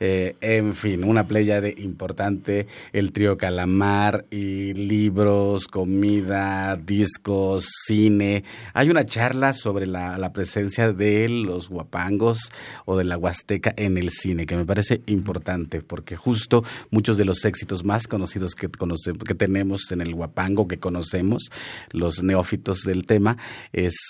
eh, 0.00 0.36
en 0.40 0.74
fin, 0.74 1.04
una 1.04 1.26
playa 1.26 1.60
de 1.60 1.74
importante, 1.78 2.66
el 2.92 3.12
trío 3.12 3.36
Calamar 3.36 4.26
y 4.30 4.74
libros, 4.74 5.66
comida, 5.66 6.76
discos, 6.76 7.70
cine. 7.86 8.44
Hay 8.74 8.90
una 8.90 9.06
charla 9.06 9.54
sobre 9.54 9.86
la, 9.86 10.18
la 10.18 10.32
presencia 10.32 10.92
de 10.92 11.28
los 11.28 11.68
guapangos 11.68 12.50
o 12.84 12.96
de 12.96 13.04
la 13.04 13.16
Huasteca 13.16 13.72
en 13.76 13.96
el 13.96 14.10
cine, 14.10 14.46
que 14.46 14.56
me 14.56 14.66
parece 14.66 15.00
importante, 15.06 15.80
porque 15.80 16.16
justo 16.16 16.62
muchos 16.90 17.16
de 17.16 17.24
los 17.24 17.29
los 17.30 17.44
éxitos 17.44 17.84
más 17.84 18.08
conocidos 18.08 18.54
que, 18.54 18.68
que 18.68 19.34
tenemos 19.34 19.92
en 19.92 20.00
el 20.00 20.14
Huapango, 20.14 20.66
que 20.66 20.78
conocemos, 20.78 21.50
los 21.92 22.22
neófitos 22.22 22.82
del 22.82 23.06
tema, 23.06 23.36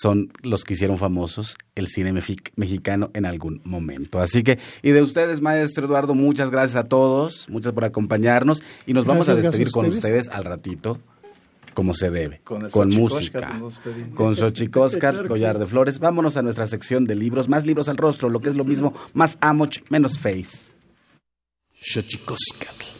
son 0.00 0.32
los 0.42 0.64
que 0.64 0.74
hicieron 0.74 0.98
famosos 0.98 1.56
el 1.74 1.88
cine 1.88 2.12
mexicano 2.12 3.10
en 3.12 3.26
algún 3.26 3.60
momento. 3.64 4.20
Así 4.20 4.42
que, 4.42 4.58
y 4.82 4.90
de 4.90 5.02
ustedes, 5.02 5.40
maestro 5.40 5.86
Eduardo, 5.86 6.14
muchas 6.14 6.50
gracias 6.50 6.76
a 6.76 6.88
todos, 6.88 7.46
muchas 7.50 7.72
por 7.72 7.84
acompañarnos 7.84 8.62
y 8.86 8.94
nos 8.94 9.04
vamos 9.04 9.28
a 9.28 9.34
despedir 9.34 9.70
con 9.70 9.86
ustedes 9.86 10.28
al 10.28 10.44
ratito 10.44 10.98
como 11.74 11.94
se 11.94 12.10
debe, 12.10 12.40
con, 12.42 12.90
música, 12.90 13.60
con 14.14 14.34
Xochicóscar, 14.36 15.28
collar 15.28 15.58
de 15.58 15.66
flores. 15.66 15.98
Vámonos 15.98 16.36
a 16.36 16.42
nuestra 16.42 16.66
sección 16.66 17.04
de 17.04 17.14
libros, 17.14 17.48
más 17.48 17.64
libros 17.64 17.88
al 17.88 17.96
rostro, 17.96 18.28
lo 18.28 18.40
que 18.40 18.48
es 18.48 18.56
lo 18.56 18.64
mismo, 18.64 18.92
más 19.14 19.38
amoch, 19.40 19.78
menos 19.88 20.18
face. 20.18 20.70
Xochicóscar. 21.80 22.99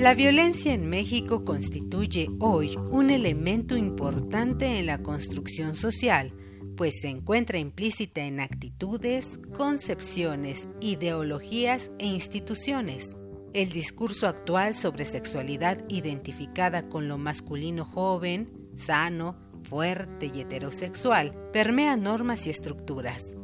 La 0.00 0.14
violencia 0.14 0.72
en 0.72 0.88
México 0.88 1.44
constituye 1.44 2.30
hoy 2.38 2.74
un 2.90 3.10
elemento 3.10 3.76
importante 3.76 4.78
en 4.78 4.86
la 4.86 5.02
construcción 5.02 5.74
social, 5.74 6.32
pues 6.74 7.02
se 7.02 7.10
encuentra 7.10 7.58
implícita 7.58 8.22
en 8.22 8.40
actitudes, 8.40 9.38
concepciones, 9.54 10.70
ideologías 10.80 11.92
e 11.98 12.06
instituciones. 12.06 13.18
El 13.52 13.68
discurso 13.68 14.26
actual 14.26 14.74
sobre 14.74 15.04
sexualidad 15.04 15.84
identificada 15.90 16.88
con 16.88 17.06
lo 17.06 17.18
masculino 17.18 17.84
joven, 17.84 18.70
sano, 18.76 19.36
fuerte 19.64 20.32
y 20.34 20.40
heterosexual 20.40 21.36
permea 21.52 21.98
normas 21.98 22.46
y 22.46 22.50
estructuras. 22.50 23.36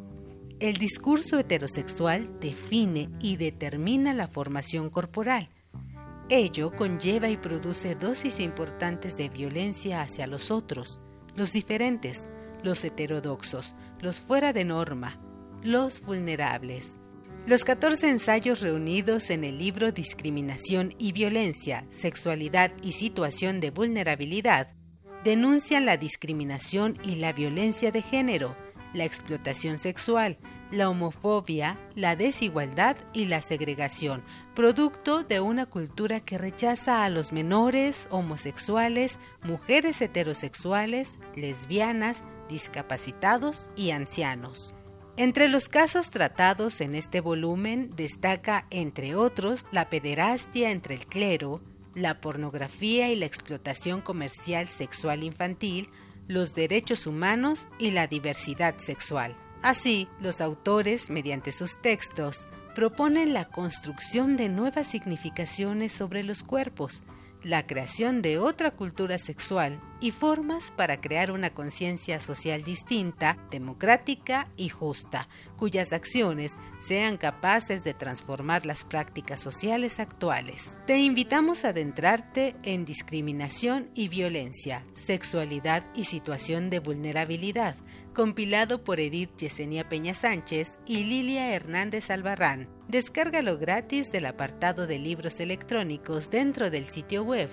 El 0.58 0.78
discurso 0.78 1.38
heterosexual 1.38 2.40
define 2.40 3.10
y 3.20 3.36
determina 3.36 4.14
la 4.14 4.26
formación 4.26 4.88
corporal, 4.88 5.50
Ello 6.28 6.72
conlleva 6.72 7.28
y 7.28 7.36
produce 7.36 7.94
dosis 7.94 8.40
importantes 8.40 9.16
de 9.16 9.28
violencia 9.28 10.02
hacia 10.02 10.26
los 10.26 10.50
otros, 10.50 10.98
los 11.36 11.52
diferentes, 11.52 12.28
los 12.64 12.84
heterodoxos, 12.84 13.76
los 14.00 14.20
fuera 14.20 14.52
de 14.52 14.64
norma, 14.64 15.20
los 15.62 16.02
vulnerables. 16.02 16.98
Los 17.46 17.62
14 17.62 18.10
ensayos 18.10 18.60
reunidos 18.60 19.30
en 19.30 19.44
el 19.44 19.58
libro 19.58 19.92
Discriminación 19.92 20.94
y 20.98 21.12
Violencia, 21.12 21.86
Sexualidad 21.90 22.72
y 22.82 22.90
Situación 22.90 23.60
de 23.60 23.70
Vulnerabilidad 23.70 24.74
denuncian 25.22 25.86
la 25.86 25.96
discriminación 25.96 26.98
y 27.04 27.16
la 27.16 27.32
violencia 27.32 27.92
de 27.92 28.02
género, 28.02 28.56
la 28.96 29.04
explotación 29.04 29.78
sexual, 29.78 30.38
la 30.70 30.88
homofobia, 30.88 31.78
la 31.94 32.16
desigualdad 32.16 32.96
y 33.12 33.26
la 33.26 33.40
segregación, 33.42 34.22
producto 34.54 35.22
de 35.22 35.40
una 35.40 35.66
cultura 35.66 36.20
que 36.20 36.38
rechaza 36.38 37.04
a 37.04 37.10
los 37.10 37.32
menores, 37.32 38.08
homosexuales, 38.10 39.18
mujeres 39.42 40.00
heterosexuales, 40.00 41.18
lesbianas, 41.36 42.24
discapacitados 42.48 43.70
y 43.76 43.90
ancianos. 43.90 44.74
Entre 45.18 45.48
los 45.48 45.68
casos 45.68 46.10
tratados 46.10 46.80
en 46.80 46.94
este 46.94 47.20
volumen 47.20 47.90
destaca, 47.96 48.66
entre 48.70 49.14
otros, 49.14 49.64
la 49.72 49.88
pederastia 49.88 50.70
entre 50.70 50.94
el 50.94 51.06
clero, 51.06 51.62
la 51.94 52.20
pornografía 52.20 53.10
y 53.10 53.16
la 53.16 53.24
explotación 53.24 54.02
comercial 54.02 54.68
sexual 54.68 55.24
infantil, 55.24 55.88
los 56.28 56.54
derechos 56.54 57.06
humanos 57.06 57.68
y 57.78 57.90
la 57.90 58.06
diversidad 58.06 58.78
sexual. 58.78 59.36
Así, 59.62 60.08
los 60.20 60.40
autores, 60.40 61.10
mediante 61.10 61.52
sus 61.52 61.80
textos, 61.80 62.48
proponen 62.74 63.32
la 63.32 63.46
construcción 63.46 64.36
de 64.36 64.48
nuevas 64.48 64.86
significaciones 64.86 65.92
sobre 65.92 66.22
los 66.22 66.42
cuerpos, 66.42 67.02
la 67.46 67.64
creación 67.64 68.22
de 68.22 68.38
otra 68.38 68.72
cultura 68.72 69.18
sexual 69.18 69.80
y 70.00 70.10
formas 70.10 70.72
para 70.76 71.00
crear 71.00 71.30
una 71.30 71.50
conciencia 71.50 72.20
social 72.20 72.64
distinta, 72.64 73.38
democrática 73.52 74.48
y 74.56 74.68
justa, 74.68 75.28
cuyas 75.56 75.92
acciones 75.92 76.54
sean 76.80 77.16
capaces 77.16 77.84
de 77.84 77.94
transformar 77.94 78.66
las 78.66 78.84
prácticas 78.84 79.38
sociales 79.38 80.00
actuales. 80.00 80.78
Te 80.86 80.98
invitamos 80.98 81.64
a 81.64 81.68
adentrarte 81.68 82.56
en 82.64 82.84
discriminación 82.84 83.90
y 83.94 84.08
violencia, 84.08 84.82
sexualidad 84.94 85.84
y 85.94 86.04
situación 86.04 86.68
de 86.68 86.80
vulnerabilidad, 86.80 87.76
compilado 88.16 88.82
por 88.82 88.98
Edith 88.98 89.36
Yesenia 89.36 89.88
Peña 89.90 90.14
Sánchez 90.14 90.78
y 90.86 91.04
Lilia 91.04 91.52
Hernández 91.52 92.10
Albarrán. 92.10 92.66
Descárgalo 92.88 93.58
gratis 93.58 94.10
del 94.10 94.24
apartado 94.24 94.86
de 94.86 94.98
libros 94.98 95.38
electrónicos 95.38 96.30
dentro 96.30 96.70
del 96.70 96.86
sitio 96.86 97.24
web 97.24 97.50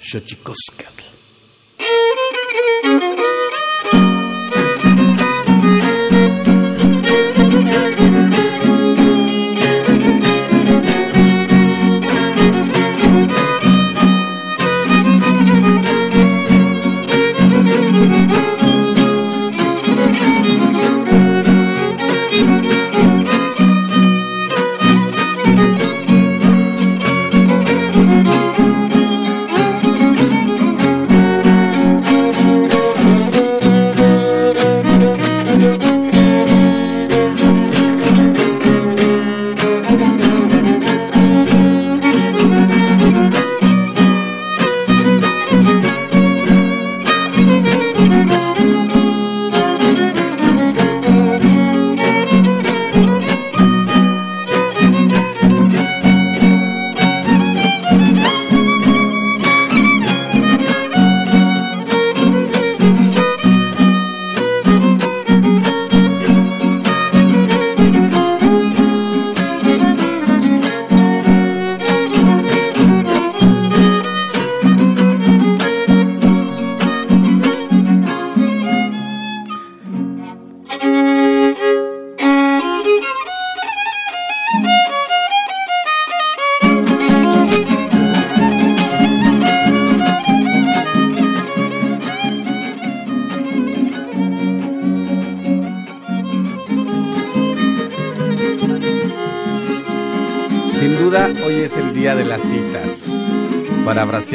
Xochicoscatl. 0.09 1.05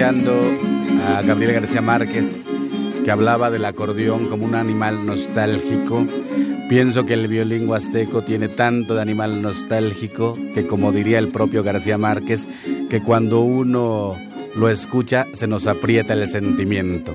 A 0.02 1.22
Gabriel 1.24 1.52
García 1.52 1.82
Márquez, 1.82 2.45
que 3.04 3.12
hablaba 3.12 3.52
del 3.52 3.66
acordeón 3.66 4.30
como 4.30 4.45
un 4.45 4.56
animal 4.56 5.06
nostálgico. 5.06 6.08
Pienso 6.70 7.06
que 7.06 7.16
el 7.16 7.28
violín 7.28 7.68
huasteco 7.68 8.22
tiene 8.22 8.47
tanto 8.47 8.95
de 8.95 9.02
animal 9.02 9.41
nostálgico 9.41 10.38
que, 10.54 10.66
como 10.66 10.93
diría 10.93 11.20
el 11.20 11.28
propio 11.28 11.64
García 11.64 11.97
Márquez, 11.97 12.47
que 12.89 13.02
cuando 13.02 13.41
uno 13.41 14.16
lo 14.56 14.70
escucha 14.70 15.28
se 15.34 15.47
nos 15.47 15.68
aprieta 15.68 16.14
el 16.14 16.26
sentimiento. 16.30 17.14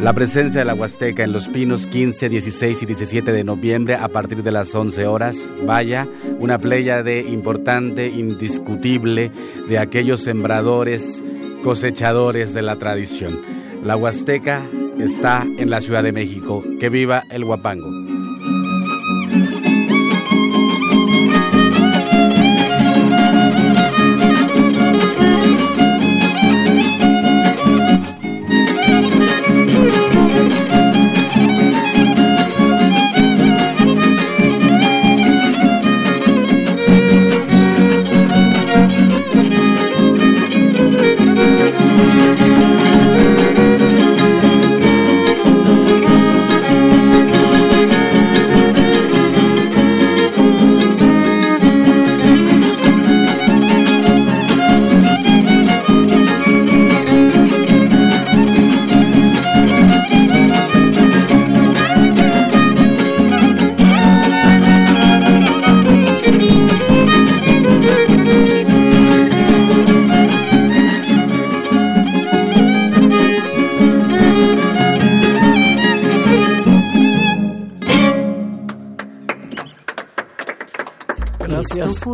La 0.00 0.12
presencia 0.12 0.62
de 0.62 0.64
la 0.64 0.74
Huasteca 0.74 1.22
en 1.22 1.30
Los 1.30 1.48
Pinos 1.48 1.86
15, 1.86 2.28
16 2.28 2.82
y 2.82 2.86
17 2.86 3.30
de 3.30 3.44
noviembre 3.44 3.94
a 3.94 4.08
partir 4.08 4.42
de 4.42 4.50
las 4.50 4.74
11 4.74 5.06
horas. 5.06 5.48
Vaya, 5.64 6.08
una 6.40 6.58
playa 6.58 7.04
de 7.04 7.20
importante, 7.20 8.08
indiscutible 8.08 9.30
de 9.68 9.78
aquellos 9.78 10.22
sembradores 10.22 11.22
cosechadores 11.62 12.54
de 12.54 12.62
la 12.62 12.76
tradición. 12.76 13.40
La 13.82 13.96
Huasteca 13.96 14.62
está 14.98 15.44
en 15.58 15.70
la 15.70 15.80
Ciudad 15.80 16.02
de 16.02 16.12
México. 16.12 16.62
Que 16.78 16.88
viva 16.88 17.22
el 17.30 17.44
Huapango. 17.44 18.11